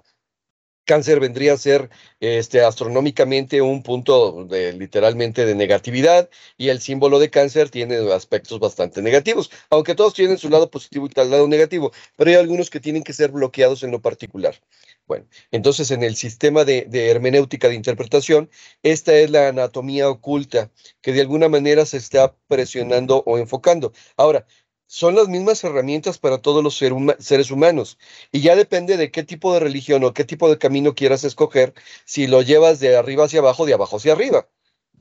cáncer 0.86 1.20
vendría 1.20 1.52
a 1.52 1.58
ser 1.58 1.90
este, 2.20 2.62
astronómicamente 2.62 3.60
un 3.60 3.82
punto 3.82 4.46
de, 4.46 4.72
literalmente 4.72 5.44
de 5.44 5.54
negatividad 5.54 6.30
y 6.56 6.68
el 6.68 6.80
símbolo 6.80 7.18
de 7.18 7.28
cáncer 7.28 7.68
tiene 7.68 7.96
aspectos 8.12 8.58
bastante 8.58 9.02
negativos, 9.02 9.50
aunque 9.68 9.94
todos 9.94 10.14
tienen 10.14 10.38
su 10.38 10.48
lado 10.48 10.70
positivo 10.70 11.06
y 11.06 11.20
el 11.20 11.30
lado 11.30 11.48
negativo, 11.48 11.92
pero 12.16 12.30
hay 12.30 12.36
algunos 12.36 12.70
que 12.70 12.80
tienen 12.80 13.02
que 13.02 13.12
ser 13.12 13.32
bloqueados 13.32 13.82
en 13.82 13.90
lo 13.90 14.00
particular. 14.00 14.58
Bueno, 15.06 15.26
entonces 15.50 15.90
en 15.90 16.02
el 16.02 16.16
sistema 16.16 16.64
de, 16.64 16.86
de 16.88 17.10
hermenéutica 17.10 17.68
de 17.68 17.74
interpretación, 17.74 18.50
esta 18.82 19.14
es 19.14 19.30
la 19.30 19.48
anatomía 19.48 20.08
oculta 20.08 20.70
que 21.02 21.12
de 21.12 21.20
alguna 21.20 21.48
manera 21.48 21.84
se 21.84 21.96
está 21.98 22.34
presionando 22.48 23.22
o 23.26 23.38
enfocando. 23.38 23.92
Ahora, 24.16 24.46
son 24.86 25.14
las 25.14 25.28
mismas 25.28 25.62
herramientas 25.64 26.18
para 26.18 26.38
todos 26.38 26.62
los 26.62 26.76
seres 26.76 27.50
humanos. 27.50 27.98
Y 28.32 28.40
ya 28.40 28.56
depende 28.56 28.96
de 28.96 29.10
qué 29.10 29.22
tipo 29.22 29.52
de 29.52 29.60
religión 29.60 30.04
o 30.04 30.14
qué 30.14 30.24
tipo 30.24 30.48
de 30.48 30.58
camino 30.58 30.94
quieras 30.94 31.24
escoger, 31.24 31.74
si 32.04 32.26
lo 32.26 32.42
llevas 32.42 32.80
de 32.80 32.96
arriba 32.96 33.24
hacia 33.24 33.40
abajo, 33.40 33.66
de 33.66 33.74
abajo 33.74 33.96
hacia 33.96 34.12
arriba. 34.12 34.48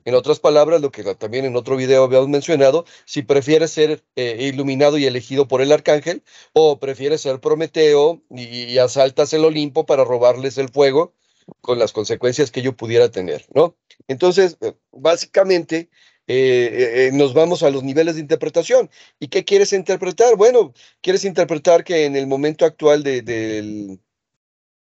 En 0.06 0.14
otras 0.14 0.38
palabras, 0.38 0.80
lo 0.80 0.92
que 0.92 1.02
también 1.16 1.44
en 1.46 1.56
otro 1.56 1.76
video 1.76 2.04
habíamos 2.04 2.28
mencionado, 2.28 2.84
si 3.06 3.22
prefieres 3.22 3.72
ser 3.72 4.04
eh, 4.14 4.36
iluminado 4.40 4.98
y 4.98 5.04
elegido 5.04 5.48
por 5.48 5.62
el 5.62 5.72
arcángel, 5.72 6.22
o 6.52 6.78
prefieres 6.78 7.22
ser 7.22 7.40
Prometeo 7.40 8.22
y, 8.30 8.78
asaltas 8.78 9.32
el 9.32 9.44
Olimpo 9.44 9.84
para 9.84 10.04
robarles 10.04 10.58
el 10.58 10.68
fuego, 10.68 11.12
con 11.60 11.80
las 11.80 11.92
consecuencias 11.92 12.52
que 12.52 12.62
yo 12.62 12.76
pudiera 12.76 13.10
tener, 13.10 13.46
¿no? 13.52 13.76
Entonces, 14.06 14.58
eh, 14.60 14.74
básicamente, 14.92 15.90
eh, 16.28 17.08
eh, 17.08 17.10
nos 17.12 17.34
vamos 17.34 17.62
a 17.62 17.70
los 17.70 17.82
niveles 17.84 18.16
de 18.16 18.20
interpretación. 18.20 18.90
¿Y 19.18 19.28
qué 19.28 19.44
quieres 19.44 19.72
interpretar? 19.72 20.36
Bueno, 20.36 20.72
quieres 21.00 21.24
interpretar 21.24 21.84
que 21.84 22.04
en 22.04 22.16
el 22.16 22.26
momento 22.26 22.64
actual 22.64 23.02
del 23.02 24.00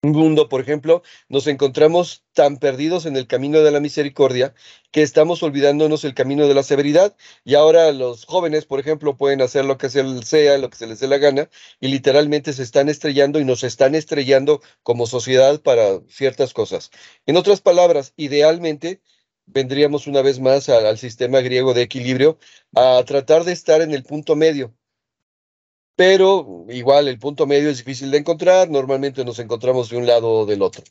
mundo, 0.03 0.49
por 0.49 0.61
ejemplo, 0.61 1.03
nos 1.29 1.47
encontramos 1.47 2.25
tan 2.33 2.59
perdidos 2.59 3.07
en 3.07 3.17
el 3.17 3.27
camino 3.27 3.61
de 3.61 3.71
la 3.71 3.81
misericordia 3.81 4.55
que 4.91 5.03
estamos 5.03 5.43
olvidándonos 5.43 6.05
el 6.05 6.15
camino 6.15 6.47
de 6.47 6.55
la 6.55 6.63
severidad 6.63 7.17
y 7.45 7.55
ahora 7.55 7.91
los 7.93 8.25
jóvenes, 8.25 8.67
por 8.67 8.81
ejemplo, 8.81 9.17
pueden 9.17 9.43
hacer 9.43 9.65
lo 9.65 9.79
que 9.79 9.89
sea, 9.91 10.59
lo 10.59 10.71
que 10.71 10.77
se 10.77 10.87
les 10.87 11.01
dé 11.01 11.09
la 11.09 11.19
gana 11.19 11.49
y 11.81 11.89
literalmente 11.89 12.53
se 12.53 12.63
están 12.63 12.89
estrellando 12.89 13.41
y 13.41 13.45
nos 13.45 13.65
están 13.65 13.95
estrellando 13.95 14.61
como 14.83 15.07
sociedad 15.07 15.61
para 15.63 16.01
ciertas 16.09 16.53
cosas. 16.53 16.91
En 17.27 17.37
otras 17.37 17.61
palabras, 17.61 18.13
idealmente 18.17 19.01
vendríamos 19.47 20.07
una 20.07 20.23
vez 20.23 20.41
más 20.41 20.69
al, 20.69 20.99
sistema 20.99 21.41
griego 21.41 21.75
de 21.75 21.83
equilibrio, 21.83 22.39
a 22.75 23.03
tratar 23.07 23.45
de 23.45 23.53
estar 23.53 23.83
en 23.83 23.93
el 23.93 24.03
punto 24.05 24.37
medio. 24.37 24.75
Pero 25.97 26.67
igual 26.71 27.09
el 27.09 27.19
punto 27.19 27.47
medio 27.47 27.71
es 27.71 27.79
difícil 27.79 28.11
de 28.11 28.19
encontrar, 28.19 28.69
normalmente 28.69 29.25
nos 29.25 29.39
encontramos 29.39 29.91
de 29.91 29.97
un 29.97 30.07
lado 30.07 30.31
o 30.31 30.47
del 30.47 30.63
otro. 30.63 30.83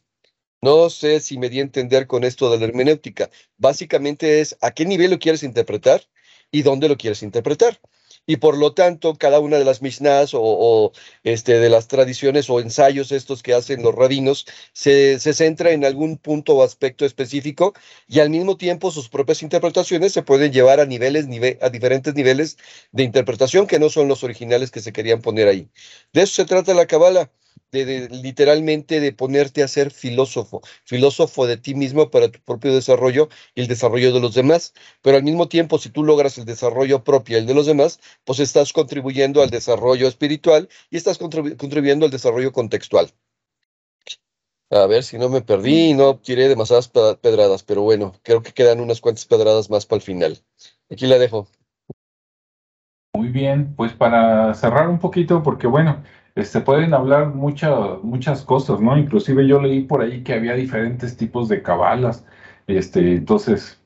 No 0.61 0.89
sé 0.89 1.19
si 1.19 1.37
me 1.37 1.49
di 1.49 1.59
a 1.59 1.63
entender 1.63 2.07
con 2.07 2.23
esto 2.23 2.49
de 2.49 2.57
la 2.57 2.65
hermenéutica. 2.65 3.29
Básicamente 3.57 4.39
es 4.39 4.57
a 4.61 4.71
qué 4.71 4.85
nivel 4.85 5.11
lo 5.11 5.19
quieres 5.19 5.43
interpretar 5.43 6.03
y 6.51 6.61
dónde 6.61 6.87
lo 6.87 6.97
quieres 6.97 7.21
interpretar 7.21 7.79
y 8.25 8.37
por 8.37 8.57
lo 8.57 8.73
tanto 8.73 9.15
cada 9.15 9.39
una 9.39 9.57
de 9.57 9.65
las 9.65 9.81
misnas 9.81 10.31
o, 10.33 10.91
este, 11.23 11.59
de 11.59 11.69
las 11.69 11.87
tradiciones 11.87 12.49
o 12.49 12.59
ensayos 12.59 13.11
estos 13.11 13.43
que 13.43 13.53
hacen 13.53 13.83
los 13.83 13.95
rabinos 13.95 14.45
se, 14.73 15.19
se, 15.19 15.33
centra 15.33 15.71
en 15.71 15.85
algún 15.85 16.17
punto 16.17 16.55
o 16.55 16.63
aspecto 16.63 17.05
específico 17.05 17.73
y 18.07 18.19
al 18.19 18.29
mismo 18.29 18.57
tiempo 18.57 18.91
sus 18.91 19.09
propias 19.09 19.43
interpretaciones 19.43 20.13
se 20.13 20.23
pueden 20.23 20.53
llevar 20.53 20.79
a 20.79 20.85
niveles, 20.85 21.27
a 21.61 21.69
diferentes 21.69 22.15
niveles 22.15 22.57
de 22.91 23.03
interpretación 23.03 23.67
que 23.67 23.79
no 23.79 23.89
son 23.89 24.07
los 24.07 24.23
originales 24.23 24.71
que 24.71 24.81
se 24.81 24.93
querían 24.93 25.21
poner 25.21 25.47
ahí. 25.47 25.69
De 26.13 26.21
eso 26.23 26.35
se 26.35 26.45
trata 26.45 26.73
la 26.73 26.87
cabala 26.87 27.31
de, 27.73 28.09
literalmente 28.09 28.99
de 28.99 29.11
ponerte 29.11 29.63
a 29.63 29.67
ser 29.67 29.91
filósofo, 29.91 30.61
filósofo 30.83 31.47
de 31.47 31.57
ti 31.57 31.73
mismo 31.73 32.11
para 32.11 32.29
tu 32.29 32.39
propio 32.39 32.73
desarrollo 32.73 33.29
y 33.55 33.61
el 33.61 33.67
desarrollo 33.67 34.13
de 34.13 34.19
los 34.19 34.35
demás. 34.35 34.73
Pero 35.01 35.17
al 35.17 35.23
mismo 35.23 35.47
tiempo, 35.47 35.79
si 35.79 35.89
tú 35.89 36.03
logras 36.03 36.37
el 36.37 36.45
desarrollo 36.45 37.03
propio 37.03 37.37
y 37.37 37.39
el 37.41 37.47
de 37.47 37.53
los 37.53 37.65
demás, 37.65 37.99
pues 38.23 38.39
estás 38.39 38.73
contribuyendo 38.73 39.41
al 39.41 39.49
desarrollo 39.49 40.07
espiritual 40.07 40.69
y 40.89 40.97
estás 40.97 41.17
contribuyendo 41.17 42.05
al 42.05 42.11
desarrollo 42.11 42.51
contextual. 42.51 43.11
A 44.69 44.87
ver 44.87 45.03
si 45.03 45.17
no 45.19 45.29
me 45.29 45.41
perdí 45.41 45.89
y 45.89 45.93
no 45.93 46.17
tiré 46.17 46.47
demasiadas 46.49 46.87
pedradas, 46.87 47.61
pero 47.63 47.83
bueno, 47.83 48.13
creo 48.23 48.41
que 48.41 48.53
quedan 48.53 48.79
unas 48.79 49.01
cuantas 49.01 49.25
pedradas 49.25 49.69
más 49.69 49.85
para 49.85 49.97
el 49.97 50.03
final. 50.03 50.39
Aquí 50.89 51.05
la 51.05 51.19
dejo. 51.19 51.47
Muy 53.15 53.27
bien, 53.27 53.75
pues 53.75 53.93
para 53.93 54.55
cerrar 54.55 54.89
un 54.89 54.97
poquito, 54.97 55.43
porque 55.43 55.67
bueno, 55.67 56.03
este, 56.35 56.61
pueden 56.61 56.93
hablar 56.93 57.27
muchas 57.27 58.43
cosas, 58.43 58.81
¿no? 58.81 58.97
Inclusive 58.97 59.47
yo 59.47 59.61
leí 59.61 59.81
por 59.81 60.01
ahí 60.01 60.23
que 60.23 60.33
había 60.33 60.53
diferentes 60.53 61.15
tipos 61.15 61.47
de 61.49 61.61
cabalas, 61.61 62.25
este, 62.67 63.15
entonces, 63.15 63.81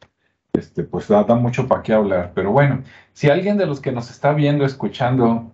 este, 0.54 0.84
pues 0.84 1.08
da, 1.10 1.24
mucho 1.36 1.68
para 1.68 1.84
qué 1.84 1.94
hablar. 1.94 2.32
Pero 2.36 2.52
bueno, 2.52 2.84
si 3.14 3.30
alguien 3.30 3.58
de 3.58 3.66
los 3.66 3.82
que 3.82 3.92
nos 3.92 4.10
está 4.10 4.34
viendo, 4.34 4.66
escuchando, 4.66 5.52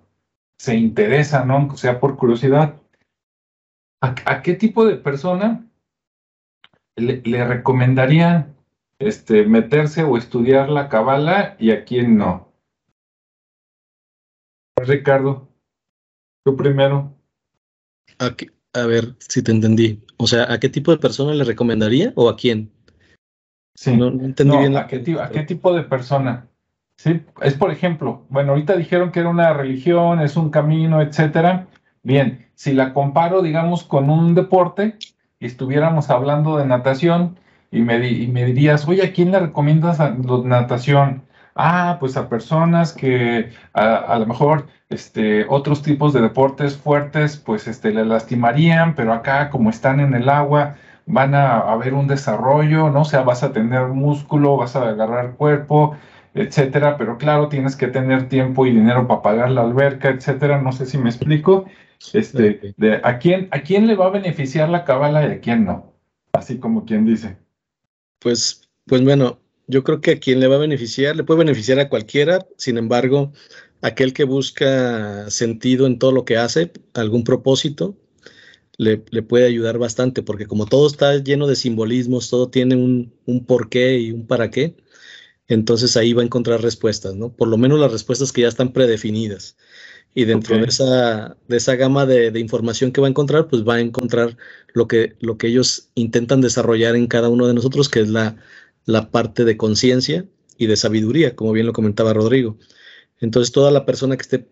se 0.58 0.76
interesa, 0.76 1.46
¿no? 1.46 1.76
Sea, 1.76 2.00
por 2.00 2.18
curiosidad, 2.18 2.76
¿a, 4.02 4.41
qué 4.41 4.54
tipo 4.54 4.86
de 4.86 4.98
persona 4.98 5.66
le, 6.96 7.22
le 7.26 7.46
recomendarían 7.46 8.56
este, 9.00 9.46
meterse 9.46 10.04
o 10.04 10.18
estudiar 10.18 10.70
la 10.70 10.89
cabala 10.89 11.56
y 11.60 11.72
a 11.72 11.86
quién 11.86 12.18
no? 12.18 12.54
Ricardo. 14.78 15.53
Tú 16.44 16.56
primero. 16.58 17.14
A, 18.20 18.86
ver 18.86 19.16
si 19.20 19.41
te 19.41 19.52
entendí. 19.52 20.04
O 20.18 20.28
sea, 20.28 20.52
¿a 20.52 20.60
qué 20.60 20.70
tipo 20.70 20.91
de 20.91 20.98
persona 20.98 21.34
le 21.34 21.44
recomendaría 21.44 22.12
o 22.16 22.30
a 22.30 22.36
quién? 22.36 22.72
Sí, 23.76 23.96
no, 23.96 24.08
entendí 24.08 24.58
bien. 24.58 24.78
¿a, 24.78 24.88
qué, 24.88 25.04
¿a 25.20 25.30
qué 25.30 25.44
tipo 25.44 25.74
de 25.74 25.84
persona? 25.84 26.48
Sí, 26.98 27.22
es 27.41 27.56
por 27.56 27.72
ejemplo, 27.72 28.26
bueno, 28.30 28.52
ahorita 28.52 28.78
dijeron 28.78 29.12
que 29.12 29.20
era 29.20 29.30
una 29.30 29.54
religión, 29.54 30.22
es 30.22 30.38
un 30.38 30.50
camino, 30.50 31.02
etcétera. 31.02 31.68
Bien, 32.04 32.48
si 32.56 32.74
la 32.74 32.94
comparo, 32.94 33.41
digamos, 33.41 33.84
con 33.84 34.10
un 34.10 34.36
deporte 34.36 34.98
y 35.39 35.46
estuviéramos 35.46 36.10
hablando 36.10 36.58
de 36.58 36.66
natación 36.66 37.38
y 37.72 37.82
me, 37.82 38.08
y 38.08 38.28
me 38.28 38.46
dirías, 38.46 38.88
oye, 38.88 39.04
¿a 39.04 39.14
quién 39.14 39.32
le 39.32 39.39
recomiendas 39.39 40.00
la 40.00 40.12
natación? 40.12 41.24
Ah, 41.56 41.97
pues 41.99 42.18
a 42.18 42.30
personas 42.30 42.93
que 42.93 43.51
a, 43.74 44.18
lo 44.18 44.26
mejor 44.26 44.68
este, 44.89 45.45
otros 45.47 45.84
tipos 45.84 46.14
de 46.14 46.22
deportes 46.22 46.78
fuertes, 46.78 47.38
pues 47.38 47.68
este, 47.68 47.91
le 47.91 48.06
lastimarían, 48.06 48.95
pero 48.95 49.14
acá 49.14 49.49
como 49.49 49.70
están 49.70 49.99
en 49.99 50.16
el 50.16 50.30
agua, 50.30 50.76
van 51.06 51.36
a 51.36 51.60
haber 51.60 51.93
un 51.93 52.08
desarrollo, 52.08 52.89
¿no? 52.89 53.01
O 53.01 53.06
sea, 53.06 53.22
vas 53.22 53.43
a 53.43 53.51
tener 53.51 53.88
músculo, 53.89 54.58
vas 54.58 54.76
a 54.76 54.89
agarrar 54.89 55.36
cuerpo, 55.36 55.95
etcétera, 56.34 56.97
pero 56.97 57.18
claro, 57.18 57.49
tienes 57.49 57.76
que 57.76 57.88
tener 57.88 58.30
tiempo 58.30 58.66
y 58.66 58.72
dinero 58.72 59.08
para 59.08 59.22
pagar 59.22 59.51
la 59.51 59.62
alberca, 59.62 60.10
etcétera, 60.10 60.62
no 60.62 60.72
sé 60.72 60.86
si 60.86 60.97
me 60.97 61.10
explico, 61.10 61.66
este, 62.14 62.74
de 62.78 62.99
a 63.04 63.20
quién, 63.20 63.47
a 63.51 63.62
quién 63.62 63.88
le 63.88 63.95
va 63.95 64.08
a 64.08 64.12
beneficiar 64.12 64.70
la 64.70 64.84
cabala 64.84 65.28
y 65.28 65.32
a 65.34 65.39
quién 65.39 65.66
no, 65.66 65.93
así 66.34 66.58
como 66.58 66.86
quien 66.86 67.06
dice. 67.06 67.38
Pues, 68.20 68.70
pues 68.86 69.04
bueno, 69.04 69.38
yo 69.68 69.84
creo 69.84 70.01
que 70.01 70.11
a 70.11 70.20
quien 70.20 70.39
le 70.39 70.47
va 70.47 70.55
a 70.55 70.59
beneficiar, 70.59 71.16
le 71.16 71.24
puede 71.24 71.39
beneficiar 71.39 71.80
a 71.80 71.89
cualquiera, 71.89 72.45
sin 72.57 72.78
embargo, 72.78 73.32
aquel 73.82 74.14
que 74.14 74.24
busca 74.24 75.30
sentido 75.30 75.86
en 75.88 75.99
todo 75.99 76.11
lo 76.11 76.26
que 76.26 76.38
hace, 76.38 76.72
algún 76.93 77.24
propósito, 77.24 77.97
le, 78.78 78.97
puede 78.97 79.45
ayudar 79.45 79.78
bastante, 79.78 80.24
porque 80.24 80.47
como 80.47 80.66
todo 80.66 80.88
está 80.88 81.16
lleno 81.18 81.47
de 81.47 81.55
simbolismos, 81.55 82.30
todo 82.30 82.49
tiene 82.49 82.76
un, 82.76 83.14
un 83.26 83.45
porqué 83.45 83.99
y 83.99 84.11
un 84.11 84.26
para 84.28 84.49
qué, 84.49 84.76
entonces 85.47 85.97
ahí 85.97 86.14
va 86.14 86.22
a 86.22 86.26
encontrar 86.26 86.61
respuestas, 86.61 87.16
¿no? 87.16 87.34
Por 87.34 87.47
lo 87.47 87.57
menos 87.57 87.80
las 87.80 87.91
respuestas 87.91 88.32
que 88.32 88.41
ya 88.41 88.47
están 88.47 88.74
predefinidas. 88.74 89.57
Y 90.16 90.26
dentro 90.26 90.57
de, 90.57 90.66
esa, 90.66 91.38
de 91.47 91.57
esa 91.57 91.76
gama 91.76 92.05
de, 92.05 92.30
de, 92.30 92.39
información 92.39 92.91
que 92.91 93.01
va 93.01 93.07
a 93.07 93.09
encontrar, 93.09 93.47
pues 93.47 93.68
va 93.68 93.76
a 93.76 93.80
encontrar 93.80 94.38
lo 94.74 94.88
que, 94.88 95.16
lo 95.20 95.38
que 95.38 95.47
ellos 95.47 95.89
intentan 95.95 96.39
desarrollar 96.39 96.95
en 96.95 97.07
cada 97.07 97.30
uno 97.30 97.47
de 97.47 97.55
nosotros, 97.55 97.89
que 97.89 98.01
es 98.01 98.09
la, 98.09 98.38
la 98.86 99.11
parte 99.11 99.45
de 99.45 99.57
conciencia 99.57 100.25
y 100.57 100.67
de 100.67 100.77
sabiduría, 100.77 101.36
como 101.36 101.51
bien 101.51 101.65
lo 101.65 101.73
comentaba 101.73 102.13
Rodrigo. 102.13 102.57
Entonces, 103.19 103.51
toda 103.51 103.71
la 103.71 103.86
persona 103.86 104.17
que 104.17 104.21
esté 104.21 104.47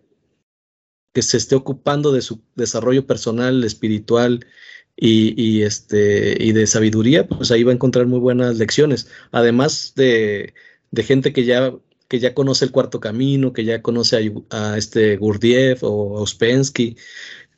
que 1.12 1.22
se 1.22 1.36
esté 1.36 1.54
ocupando 1.54 2.12
de 2.12 2.22
su 2.22 2.42
desarrollo 2.54 3.06
personal, 3.06 3.64
espiritual 3.64 4.46
y, 4.96 5.62
este, 5.62 6.42
y 6.42 6.52
de 6.52 6.66
sabiduría, 6.66 7.26
pues 7.26 7.50
ahí 7.50 7.64
va 7.64 7.72
a 7.72 7.74
encontrar 7.74 8.06
muy 8.06 8.18
buenas 8.18 8.56
lecciones. 8.56 9.08
Además 9.30 9.94
de, 9.96 10.54
de 10.90 11.02
gente 11.02 11.32
que 11.32 11.44
ya, 11.44 11.74
que 12.08 12.18
ya 12.18 12.34
conoce 12.34 12.64
el 12.64 12.72
cuarto 12.72 13.00
camino, 13.00 13.52
que 13.52 13.64
ya 13.64 13.82
conoce 13.82 14.32
a, 14.50 14.76
este 14.76 15.16
Gurdjieff 15.16 15.82
o 15.82 16.24
a 16.24 16.26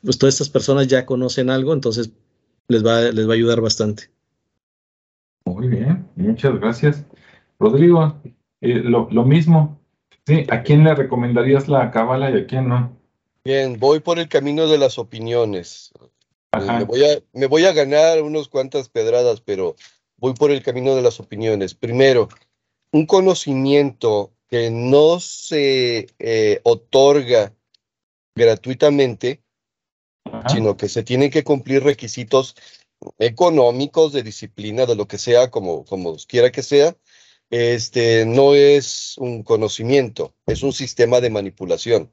pues 0.03 0.19
todas 0.19 0.35
estas 0.35 0.49
personas 0.49 0.87
ya 0.87 1.05
conocen 1.05 1.49
algo, 1.49 1.73
entonces 1.73 2.11
les 2.67 2.85
va, 2.85 3.11
les 3.11 3.27
va 3.27 3.31
a 3.31 3.35
ayudar 3.35 3.61
bastante. 3.61 4.09
Muy 5.45 5.67
bien, 5.67 5.94
muchas 6.25 6.59
gracias. 6.59 7.05
Rodrigo, 7.59 8.15
eh, 8.61 8.81
lo, 8.83 9.07
mismo. 9.23 9.79
Sí, 10.25 10.45
¿a 10.49 10.63
quién 10.63 10.83
le 10.83 10.95
recomendarías 10.95 11.67
la 11.67 11.91
cábala 11.91 12.31
y 12.31 12.37
a 12.37 12.47
quién 12.47 12.67
no? 12.67 12.91
Bien, 13.43 13.79
voy 13.79 13.99
por 13.99 14.19
el 14.19 14.27
camino 14.27 14.67
de 14.67 14.77
las 14.77 14.97
opiniones. 14.97 15.93
Me 16.53 16.83
voy, 16.83 17.03
a, 17.03 17.19
me 17.33 17.47
voy 17.47 17.65
a 17.65 17.73
ganar 17.73 18.21
unos 18.21 18.47
cuantas 18.47 18.89
pedradas, 18.89 19.41
pero 19.41 19.75
voy 20.17 20.33
por 20.33 20.51
el 20.51 20.63
camino 20.63 20.95
de 20.95 21.01
las 21.01 21.19
opiniones. 21.19 21.75
Primero, 21.75 22.29
un 22.91 23.05
conocimiento 23.05 24.31
que 24.49 24.71
no 24.71 25.19
se 25.19 26.07
eh, 26.19 26.59
otorga 26.63 27.53
gratuitamente, 28.35 29.41
sino 30.47 30.75
que 30.77 30.89
se 30.89 31.03
tienen 31.03 31.29
que 31.29 31.43
cumplir 31.43 31.83
requisitos 31.83 32.55
económicos, 33.19 34.13
de 34.13 34.23
disciplina, 34.23 34.85
de 34.85 34.95
lo 34.95 35.07
que 35.07 35.17
sea, 35.17 35.51
como, 35.51 35.85
como 35.85 36.15
quiera 36.27 36.51
que 36.51 36.63
sea, 36.63 36.95
este, 37.49 38.25
no 38.25 38.55
es 38.55 39.15
un 39.17 39.43
conocimiento, 39.43 40.33
es 40.47 40.63
un 40.63 40.73
sistema 40.73 41.21
de 41.21 41.29
manipulación. 41.29 42.11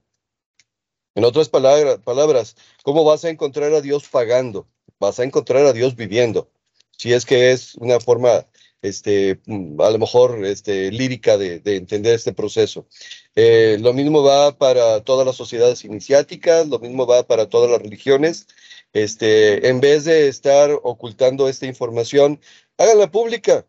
En 1.14 1.24
otras 1.24 1.48
palabras, 1.48 1.98
palabras, 2.04 2.56
¿cómo 2.82 3.04
vas 3.04 3.24
a 3.24 3.30
encontrar 3.30 3.72
a 3.74 3.80
Dios 3.80 4.08
pagando? 4.08 4.68
Vas 4.98 5.20
a 5.20 5.24
encontrar 5.24 5.66
a 5.66 5.72
Dios 5.72 5.94
viviendo. 5.94 6.50
Si 6.96 7.12
es 7.12 7.26
que 7.26 7.52
es 7.52 7.74
una 7.76 8.00
forma, 8.00 8.46
este, 8.80 9.40
a 9.78 9.90
lo 9.90 9.98
mejor, 9.98 10.44
este, 10.46 10.90
lírica 10.90 11.36
de, 11.36 11.60
entender 11.64 12.14
este 12.14 12.32
proceso. 12.32 12.86
Eh, 13.34 13.78
lo 13.80 13.92
mismo 13.92 14.22
va 14.22 14.56
para 14.56 15.02
todas 15.02 15.26
las 15.26 15.36
sociedades 15.36 15.84
iniciáticas, 15.84 16.68
lo 16.68 16.78
mismo 16.78 17.06
va 17.06 17.26
para 17.26 17.48
todas 17.48 17.70
las 17.70 17.82
religiones. 17.82 18.46
Este, 18.92 19.68
en 19.68 19.80
vez 19.80 20.04
de 20.04 20.28
estar 20.28 20.70
ocultando 20.82 21.48
esta 21.48 21.66
información, 21.66 22.40
háganla 22.78 23.10
pública, 23.10 23.66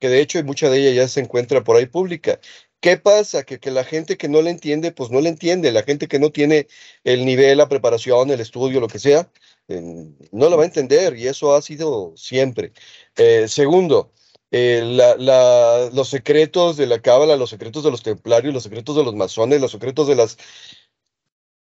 que 0.00 0.08
de 0.08 0.20
hecho 0.20 0.42
mucha 0.44 0.70
de 0.70 0.78
ella 0.78 1.02
ya 1.02 1.08
se 1.08 1.20
encuentra 1.20 1.64
por 1.64 1.76
ahí 1.76 1.86
pública. 1.86 2.40
¿Qué 2.80 2.96
pasa? 2.98 3.44
Que, 3.44 3.58
que 3.58 3.70
la 3.70 3.84
gente 3.84 4.16
que 4.16 4.28
no 4.28 4.42
la 4.42 4.50
entiende, 4.50 4.92
pues 4.92 5.10
no 5.10 5.20
la 5.20 5.28
entiende. 5.28 5.72
La 5.72 5.82
gente 5.82 6.08
que 6.08 6.18
no 6.18 6.30
tiene 6.30 6.68
el 7.04 7.24
nivel, 7.24 7.58
la 7.58 7.68
preparación, 7.68 8.30
el 8.30 8.40
estudio, 8.40 8.80
lo 8.80 8.88
que 8.88 8.98
sea, 8.98 9.30
no 9.68 10.48
la 10.48 10.56
va 10.56 10.62
a 10.62 10.66
entender 10.66 11.16
y 11.16 11.26
eso 11.26 11.54
ha 11.54 11.62
sido 11.62 12.12
siempre. 12.16 12.72
Eh, 13.16 13.48
segundo, 13.48 14.12
eh, 14.50 14.82
los 15.92 16.08
secretos 16.08 16.76
de 16.76 16.86
la 16.86 17.00
cábala, 17.00 17.36
los 17.36 17.50
secretos 17.50 17.82
de 17.82 17.90
los 17.90 18.02
templarios, 18.02 18.54
los 18.54 18.62
secretos 18.62 18.96
de 18.96 19.04
los 19.04 19.14
masones, 19.14 19.60
los 19.60 19.72
secretos 19.72 20.06
de 20.06 20.16
las 20.16 20.38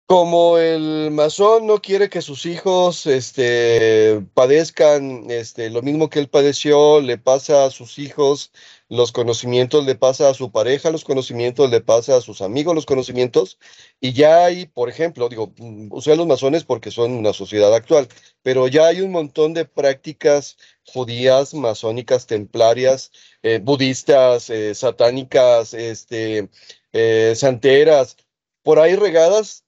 como 0.07 0.57
el 0.57 1.11
masón 1.11 1.67
no 1.67 1.81
quiere 1.81 2.09
que 2.09 2.21
sus 2.21 2.45
hijos 2.45 3.05
este, 3.07 4.21
padezcan 4.33 5.29
este, 5.29 5.69
lo 5.69 5.81
mismo 5.81 6.09
que 6.09 6.19
él 6.19 6.29
padeció, 6.29 7.01
le 7.01 7.17
pasa 7.17 7.65
a 7.65 7.71
sus 7.71 7.99
hijos 7.99 8.53
los 8.87 9.11
conocimientos, 9.11 9.85
le 9.85 9.95
pasa 9.95 10.29
a 10.29 10.33
su 10.33 10.49
pareja 10.49 10.91
los 10.91 11.03
conocimientos, 11.03 11.69
le 11.69 11.81
pasa 11.81 12.15
a 12.15 12.21
sus 12.21 12.41
amigos 12.41 12.73
los 12.73 12.85
conocimientos, 12.85 13.59
y 13.99 14.13
ya 14.13 14.45
hay, 14.45 14.67
por 14.67 14.89
ejemplo, 14.89 15.27
digo, 15.27 15.53
mm, 15.57 15.89
usé 15.91 16.15
los 16.15 16.25
masones 16.25 16.63
porque 16.63 16.89
son 16.89 17.11
una 17.11 17.33
sociedad 17.33 17.73
actual, 17.75 18.07
pero 18.43 18.69
ya 18.69 18.87
hay 18.87 19.01
un 19.01 19.11
montón 19.11 19.53
de 19.53 19.65
prácticas 19.65 20.57
judías, 20.85 21.53
masónicas, 21.53 22.27
templarias, 22.27 23.11
eh, 23.43 23.59
budistas, 23.61 24.49
eh, 24.49 24.73
satánicas, 24.73 25.73
este, 25.73 26.49
eh, 26.93 27.33
santeras, 27.35 28.15
por 28.63 28.79
ahí 28.79 28.95
regadas 28.95 29.65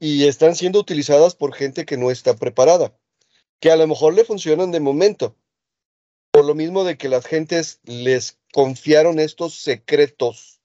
y, 0.00 0.24
están 0.26 0.54
siendo 0.54 0.78
utilizadas 0.78 1.34
por 1.34 1.54
gente 1.54 1.84
que 1.84 1.96
no 1.96 2.10
está 2.10 2.36
preparada, 2.36 2.96
que 3.60 3.70
a 3.70 3.76
lo 3.76 3.86
mejor 3.86 4.14
le 4.14 4.24
funcionan 4.24 4.70
de 4.70 4.80
momento, 4.80 5.36
por 6.30 6.44
lo 6.44 6.54
mismo 6.54 6.84
de 6.84 6.96
que 6.96 7.08
las 7.08 7.26
gentes 7.26 7.80
les 7.84 8.38
confiaron 8.52 9.18
estos 9.18 9.54
secretos 9.54 10.60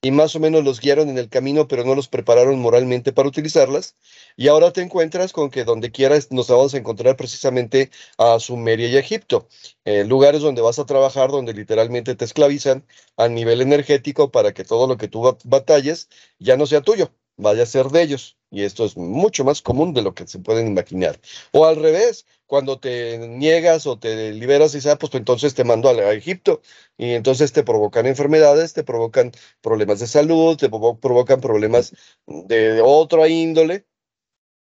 y 0.00 0.12
más 0.12 0.36
o 0.36 0.40
menos 0.40 0.62
los 0.64 0.80
guiaron 0.80 1.08
en 1.08 1.18
el 1.18 1.28
camino, 1.28 1.66
pero 1.66 1.84
no 1.84 1.94
los 1.94 2.06
prepararon 2.08 2.60
moralmente 2.60 3.12
para 3.12 3.28
utilizarlas. 3.28 3.96
Y 4.36 4.46
ahora 4.46 4.72
te 4.72 4.80
encuentras 4.80 5.32
con 5.32 5.50
que 5.50 5.64
donde 5.64 5.90
quieras 5.90 6.30
nos 6.30 6.48
vamos 6.48 6.74
a 6.74 6.78
encontrar 6.78 7.16
precisamente 7.16 7.90
a 8.16 8.38
Sumeria 8.38 8.88
y 8.88 8.96
Egipto, 8.96 9.48
eh, 9.84 10.04
lugares 10.04 10.42
donde 10.42 10.62
vas 10.62 10.78
a 10.78 10.86
trabajar, 10.86 11.30
donde 11.30 11.52
literalmente 11.52 12.14
te 12.14 12.24
esclavizan 12.24 12.86
a 13.16 13.28
nivel 13.28 13.60
energético 13.60 14.30
para 14.30 14.54
que 14.54 14.64
todo 14.64 14.86
lo 14.86 14.96
que 14.98 15.08
tú 15.08 15.36
batalles 15.44 16.08
ya 16.38 16.56
no 16.56 16.66
sea 16.66 16.82
tuyo, 16.82 17.10
vaya 17.38 17.62
a 17.62 17.66
ser 17.66 17.86
de 17.86 18.02
ellos. 18.02 18.36
Y 18.50 18.62
esto 18.62 18.84
es 18.84 18.96
mucho 18.96 19.44
más 19.44 19.62
común 19.62 19.94
de 19.94 20.02
lo 20.02 20.14
que 20.14 20.26
se 20.26 20.38
pueden 20.38 20.66
imaginar. 20.68 21.20
O 21.52 21.66
al 21.66 21.76
revés, 21.76 22.26
cuando 22.46 22.78
te 22.78 23.18
niegas 23.18 23.86
o 23.86 23.98
te 23.98 24.32
liberas 24.32 24.74
y 24.74 24.80
sabes, 24.80 24.98
pues, 24.98 25.10
pues 25.10 25.20
entonces 25.20 25.54
te 25.54 25.64
mando 25.64 25.88
a, 25.88 26.12
Egipto 26.12 26.62
y 26.96 27.12
entonces 27.12 27.52
te 27.52 27.62
provocan 27.62 28.06
enfermedades, 28.06 28.72
te 28.72 28.84
provocan 28.84 29.32
problemas 29.60 30.00
de 30.00 30.06
salud, 30.06 30.56
te 30.56 30.68
provocan 30.68 31.40
problemas 31.40 31.94
de 32.26 32.80
otra 32.82 33.28
índole. 33.28 33.86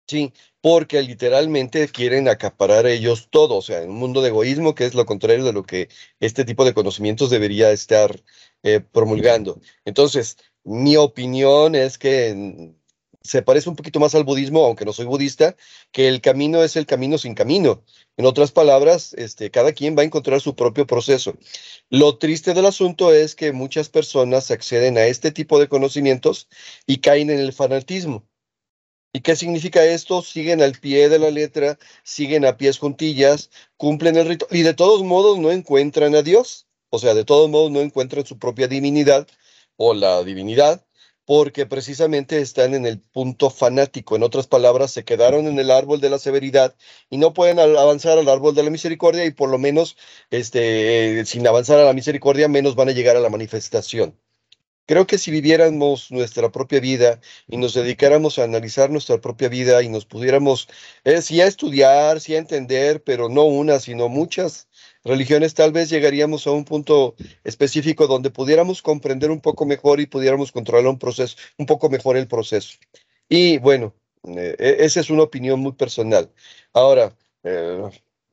Sí, 0.07 0.33
porque 0.61 1.01
literalmente 1.01 1.87
quieren 1.89 2.27
acaparar 2.27 2.85
ellos 2.85 3.27
todo, 3.31 3.55
o 3.57 3.61
sea, 3.63 3.81
un 3.81 3.95
mundo 3.95 4.21
de 4.21 4.29
egoísmo 4.29 4.75
que 4.75 4.85
es 4.85 4.93
lo 4.93 5.05
contrario 5.05 5.43
de 5.43 5.53
lo 5.53 5.63
que 5.63 5.89
este 6.19 6.45
tipo 6.45 6.63
de 6.63 6.75
conocimientos 6.75 7.31
debería 7.31 7.71
estar 7.71 8.21
eh, 8.61 8.81
promulgando. 8.81 9.59
Entonces, 9.83 10.37
mi 10.65 10.97
opinión 10.97 11.75
es 11.75 11.97
que 11.97 12.75
se 13.25 13.41
parece 13.41 13.69
un 13.69 13.75
poquito 13.75 13.99
más 13.99 14.13
al 14.15 14.23
budismo, 14.23 14.65
aunque 14.65 14.85
no 14.85 14.93
soy 14.93 15.05
budista, 15.05 15.55
que 15.91 16.07
el 16.07 16.21
camino 16.21 16.63
es 16.63 16.75
el 16.75 16.85
camino 16.85 17.17
sin 17.17 17.33
camino. 17.33 17.83
En 18.17 18.25
otras 18.25 18.51
palabras, 18.51 19.13
este, 19.15 19.49
cada 19.51 19.73
quien 19.73 19.97
va 19.97 20.01
a 20.01 20.05
encontrar 20.05 20.41
su 20.41 20.55
propio 20.55 20.85
proceso. 20.85 21.35
Lo 21.89 22.17
triste 22.17 22.53
del 22.53 22.65
asunto 22.65 23.13
es 23.13 23.35
que 23.35 23.51
muchas 23.51 23.89
personas 23.89 24.51
acceden 24.51 24.97
a 24.97 25.05
este 25.05 25.31
tipo 25.31 25.59
de 25.59 25.67
conocimientos 25.67 26.47
y 26.85 26.97
caen 26.97 27.29
en 27.29 27.39
el 27.39 27.53
fanatismo. 27.53 28.27
¿Y 29.13 29.21
qué 29.21 29.35
significa 29.35 29.83
esto? 29.85 30.21
Siguen 30.21 30.61
al 30.61 30.73
pie 30.73 31.09
de 31.09 31.19
la 31.19 31.31
letra, 31.31 31.79
siguen 32.03 32.45
a 32.45 32.57
pies 32.57 32.77
juntillas, 32.77 33.49
cumplen 33.77 34.17
el 34.17 34.27
rito 34.27 34.47
y 34.51 34.61
de 34.63 34.73
todos 34.73 35.03
modos 35.03 35.39
no 35.39 35.51
encuentran 35.51 36.15
a 36.15 36.21
Dios. 36.21 36.67
O 36.89 36.99
sea, 36.99 37.13
de 37.13 37.25
todos 37.25 37.49
modos 37.49 37.71
no 37.71 37.81
encuentran 37.81 38.25
su 38.25 38.37
propia 38.37 38.67
divinidad 38.67 39.27
o 39.77 39.93
la 39.93 40.23
divinidad, 40.23 40.85
porque 41.25 41.65
precisamente 41.65 42.39
están 42.39 42.73
en 42.73 42.85
el 42.85 42.99
punto 43.01 43.49
fanático. 43.49 44.15
En 44.15 44.23
otras 44.23 44.47
palabras, 44.47 44.91
se 44.91 45.03
quedaron 45.05 45.47
en 45.47 45.59
el 45.59 45.71
árbol 45.71 46.01
de 46.01 46.09
la 46.09 46.19
severidad 46.19 46.75
y 47.09 47.17
no 47.17 47.33
pueden 47.33 47.59
avanzar 47.59 48.17
al 48.17 48.29
árbol 48.29 48.55
de 48.55 48.63
la 48.63 48.69
misericordia 48.69 49.25
y 49.25 49.31
por 49.31 49.49
lo 49.49 49.57
menos, 49.57 49.97
este, 50.29 51.25
sin 51.25 51.47
avanzar 51.47 51.79
a 51.79 51.85
la 51.85 51.93
misericordia, 51.93 52.47
menos 52.47 52.75
van 52.75 52.89
a 52.89 52.93
llegar 52.93 53.15
a 53.17 53.21
la 53.21 53.29
manifestación. 53.29 54.19
Creo 54.87 55.07
que 55.07 55.17
si 55.17 55.31
viviéramos 55.31 56.11
nuestra 56.11 56.51
propia 56.51 56.79
vida 56.79 57.19
y 57.47 57.57
nos 57.57 57.73
dedicáramos 57.73 58.37
a 58.37 58.43
analizar 58.43 58.91
nuestra 58.91 59.19
propia 59.19 59.49
vida 59.49 59.81
y 59.81 59.89
nos 59.89 60.05
pudiéramos, 60.05 60.67
eh, 61.03 61.23
sí 61.23 61.41
a 61.41 61.47
estudiar, 61.47 62.21
sí 62.21 62.35
a 62.35 62.37
entender, 62.37 63.03
pero 63.03 63.27
no 63.27 63.45
una, 63.45 63.79
sino 63.79 64.09
muchas 64.09 64.67
religiones, 65.05 65.53
tal 65.53 65.71
vez 65.71 65.89
llegaríamos 65.89 66.47
a 66.47 66.51
un 66.51 66.65
punto 66.65 67.15
específico 67.43 68.07
donde 68.07 68.31
pudiéramos 68.31 68.81
comprender 68.81 69.31
un 69.31 69.41
poco 69.41 69.65
mejor 69.65 69.99
y 70.01 70.07
pudiéramos 70.07 70.51
controlar 70.51 70.87
un 70.87 70.99
proceso, 70.99 71.37
un 71.57 71.65
poco 71.67 71.89
mejor 71.89 72.17
el 72.17 72.27
proceso. 72.27 72.77
Y 73.29 73.57
bueno, 73.59 73.93
eh, 74.23 74.55
e, 74.59 74.85
esa 74.85 74.99
es 74.99 75.09
una 75.09 75.23
opinión 75.23 75.59
muy 75.59 75.73
personal. 75.73 76.31
Ahora, 76.73 77.15
eh, 77.43 77.81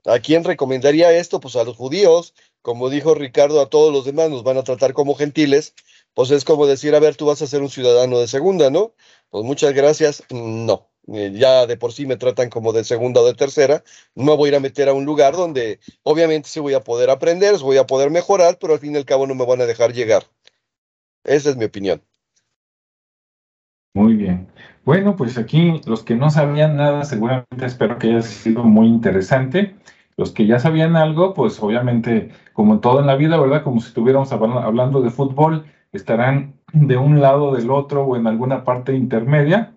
¿a 0.07 0.19
quién 0.21 0.45
recomendaría 0.45 1.13
esto? 1.13 1.41
Pues 1.41 1.57
a 1.57 1.65
los 1.65 1.77
judíos, 1.77 2.35
como 2.63 2.91
dijo 2.91 3.15
Ricardo, 3.15 3.61
a 3.61 3.71
todos 3.71 3.93
los 3.93 4.05
demás 4.05 4.31
nos 4.31 4.43
van 4.45 4.57
a 4.59 4.65
tratar 4.65 4.93
como 4.95 5.15
gentiles, 5.15 5.75
pues 6.15 6.31
es 6.31 6.45
como 6.45 6.67
decir, 6.67 6.95
a 6.95 7.01
ver, 7.01 7.17
tú 7.17 7.27
vas 7.27 7.43
a 7.43 7.47
ser 7.47 7.63
un 7.63 7.71
ciudadano 7.71 8.19
de 8.19 8.29
segunda, 8.29 8.71
¿no? 8.71 8.95
Pues 9.31 9.45
muchas 9.45 9.73
gracias, 9.75 10.25
no. 10.31 10.92
Eh, 11.09 11.33
ya 11.35 11.67
de 11.67 11.77
por 11.77 11.93
sí 11.93 12.07
me 12.07 12.17
tratan 12.17 12.49
como 12.49 12.73
de 12.73 12.85
segunda 12.85 13.21
o 13.21 13.27
de 13.27 13.35
tercera, 13.35 13.83
no 14.15 14.37
voy 14.37 14.49
a 14.49 14.51
ir 14.51 14.57
a 14.57 14.61
meter 14.61 14.89
a 14.89 14.93
un 14.93 15.05
lugar 15.05 15.35
donde 15.35 15.81
obviamente 16.05 16.49
sí 16.49 16.61
voy 16.61 16.75
a 16.75 16.85
poder 16.85 17.11
aprender, 17.11 17.59
voy 17.59 17.77
a 17.79 17.87
poder 17.87 18.11
mejorar, 18.11 18.59
pero 18.61 18.75
al 18.75 18.79
fin 18.79 18.95
y 18.95 18.99
al 18.99 19.05
cabo 19.05 19.27
no 19.27 19.35
me 19.35 19.45
van 19.45 19.61
a 19.61 19.67
dejar 19.67 19.93
llegar. 19.93 20.25
Esa 21.25 21.51
es 21.51 21.57
mi 21.57 21.65
opinión. 21.65 22.03
Muy 23.95 24.15
bien. 24.15 24.49
Bueno, 24.85 25.17
pues 25.17 25.37
aquí 25.39 25.81
los 25.87 26.03
que 26.03 26.15
no 26.15 26.31
sabían 26.31 26.77
nada, 26.77 27.05
seguramente 27.05 27.67
espero 27.67 27.99
que 27.99 28.09
haya 28.09 28.23
sido 28.23 28.65
muy 28.65 28.87
interesante. 28.87 29.77
Los 30.17 30.33
que 30.33 30.47
ya 30.47 30.59
sabían 30.59 30.97
algo, 30.97 31.35
pues 31.35 31.63
obviamente, 31.63 32.31
como 32.53 32.81
todo 32.81 33.01
en 33.01 33.07
la 33.07 33.17
vida, 33.17 33.39
¿verdad? 33.39 33.63
Como 33.65 33.81
si 33.81 33.89
estuviéramos 33.89 34.33
hablando 34.33 35.03
de 35.03 35.11
fútbol, 35.11 35.67
estarán 35.93 36.55
de 36.73 36.97
un 36.97 37.21
lado 37.21 37.55
del 37.55 37.71
otro 37.71 38.05
o 38.05 38.17
en 38.17 38.27
alguna 38.27 38.65
parte 38.65 38.95
intermedia. 38.95 39.72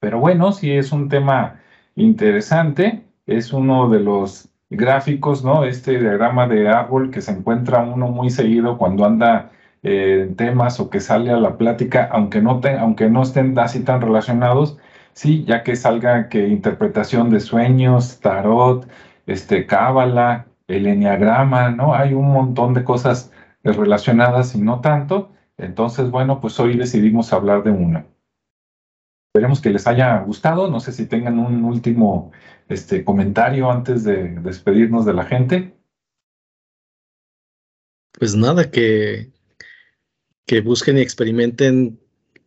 Pero 0.00 0.20
bueno, 0.20 0.52
sí 0.52 0.72
es 0.72 0.92
un 0.92 1.08
tema 1.08 1.60
interesante, 1.94 3.04
es 3.26 3.52
uno 3.52 3.88
de 3.88 4.00
los 4.00 4.48
gráficos, 4.70 5.44
¿no? 5.44 5.64
Este 5.64 5.98
diagrama 5.98 6.48
de 6.48 6.68
árbol 6.68 7.10
que 7.10 7.20
se 7.22 7.32
encuentra 7.32 7.82
uno 7.82 8.08
muy 8.08 8.30
seguido 8.30 8.78
cuando 8.78 9.04
anda 9.04 9.52
eh, 9.82 10.26
en 10.28 10.36
temas 10.36 10.80
o 10.80 10.90
que 10.90 11.00
sale 11.00 11.30
a 11.30 11.38
la 11.38 11.56
plática, 11.56 12.08
aunque 12.12 12.40
no, 12.42 12.60
aunque 12.80 13.08
no 13.08 13.22
estén 13.22 13.58
así 13.58 13.84
tan 13.84 14.00
relacionados, 14.00 14.78
sí, 15.12 15.44
ya 15.44 15.62
que 15.62 15.76
salga 15.76 16.28
que 16.28 16.48
interpretación 16.48 17.30
de 17.30 17.40
sueños, 17.40 18.20
tarot, 18.20 18.88
este, 19.26 19.66
cábala, 19.66 20.46
el 20.68 20.86
enneagrama, 20.86 21.70
¿no? 21.70 21.94
Hay 21.94 22.14
un 22.14 22.32
montón 22.32 22.74
de 22.74 22.84
cosas 22.84 23.32
relacionadas 23.64 24.54
y 24.54 24.60
no 24.60 24.80
tanto. 24.80 25.30
Entonces, 25.58 26.10
bueno, 26.10 26.40
pues 26.40 26.58
hoy 26.60 26.76
decidimos 26.76 27.32
hablar 27.32 27.62
de 27.62 27.70
una. 27.70 28.06
Esperemos 29.36 29.60
que 29.60 29.68
les 29.68 29.86
haya 29.86 30.16
gustado. 30.20 30.70
No 30.70 30.80
sé 30.80 30.92
si 30.92 31.04
tengan 31.04 31.38
un 31.38 31.62
último 31.62 32.32
este, 32.70 33.04
comentario 33.04 33.70
antes 33.70 34.02
de 34.02 34.30
despedirnos 34.40 35.04
de 35.04 35.12
la 35.12 35.26
gente. 35.26 35.76
Pues 38.18 38.34
nada, 38.34 38.70
que, 38.70 39.30
que 40.46 40.62
busquen 40.62 40.96
y 40.96 41.02
experimenten 41.02 42.00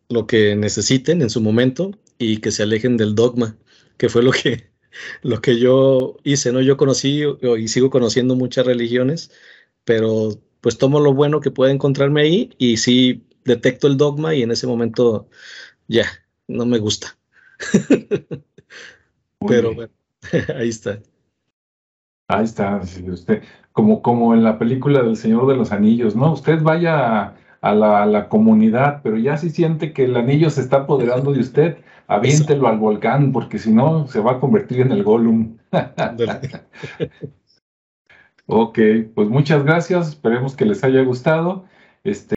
lo 0.08 0.26
que 0.26 0.56
necesiten 0.56 1.22
en 1.22 1.30
su 1.30 1.40
momento 1.40 1.92
y 2.18 2.38
que 2.38 2.50
se 2.50 2.64
alejen 2.64 2.96
del 2.96 3.14
dogma, 3.14 3.56
que 3.96 4.08
fue 4.08 4.24
lo 4.24 4.32
que, 4.32 4.72
lo 5.22 5.40
que 5.40 5.60
yo 5.60 6.16
hice, 6.24 6.50
¿no? 6.50 6.60
Yo 6.60 6.76
conocí 6.76 7.22
y 7.56 7.68
sigo 7.68 7.90
conociendo 7.90 8.34
muchas 8.34 8.66
religiones, 8.66 9.30
pero 9.84 10.30
pues 10.60 10.76
tomo 10.76 10.98
lo 10.98 11.14
bueno 11.14 11.40
que 11.40 11.52
pueda 11.52 11.70
encontrarme 11.70 12.22
ahí 12.22 12.50
y 12.58 12.78
sí 12.78 13.28
detecto 13.44 13.86
el 13.86 13.96
dogma 13.96 14.34
y 14.34 14.42
en 14.42 14.50
ese 14.50 14.66
momento 14.66 15.28
ya, 15.86 16.06
no 16.50 16.66
me 16.66 16.78
gusta. 16.78 17.16
pero 19.46 19.74
bueno, 19.74 19.92
ahí 20.56 20.68
está. 20.68 21.00
Ahí 22.28 22.44
está, 22.44 22.80
usted, 23.08 23.42
como, 23.72 24.02
como 24.02 24.34
en 24.34 24.44
la 24.44 24.58
película 24.58 25.02
del 25.02 25.16
Señor 25.16 25.48
de 25.48 25.56
los 25.56 25.72
Anillos, 25.72 26.14
¿no? 26.14 26.32
Usted 26.32 26.62
vaya 26.62 27.34
a, 27.60 27.74
la, 27.74 28.02
a 28.02 28.06
la, 28.06 28.28
comunidad, 28.28 29.00
pero 29.02 29.16
ya 29.16 29.36
si 29.36 29.50
siente 29.50 29.92
que 29.92 30.04
el 30.04 30.16
anillo 30.16 30.50
se 30.50 30.60
está 30.60 30.78
apoderando 30.78 31.32
de 31.32 31.40
usted, 31.40 31.78
aviéntelo 32.06 32.68
al 32.68 32.78
volcán, 32.78 33.32
porque 33.32 33.58
si 33.58 33.72
no, 33.72 34.06
se 34.06 34.20
va 34.20 34.32
a 34.32 34.40
convertir 34.40 34.80
en 34.80 34.92
el 34.92 35.02
Gollum. 35.02 35.56
ok, 38.46 38.78
pues 39.14 39.28
muchas 39.28 39.64
gracias, 39.64 40.10
esperemos 40.10 40.54
que 40.54 40.66
les 40.66 40.84
haya 40.84 41.02
gustado. 41.02 41.64
Este, 42.04 42.28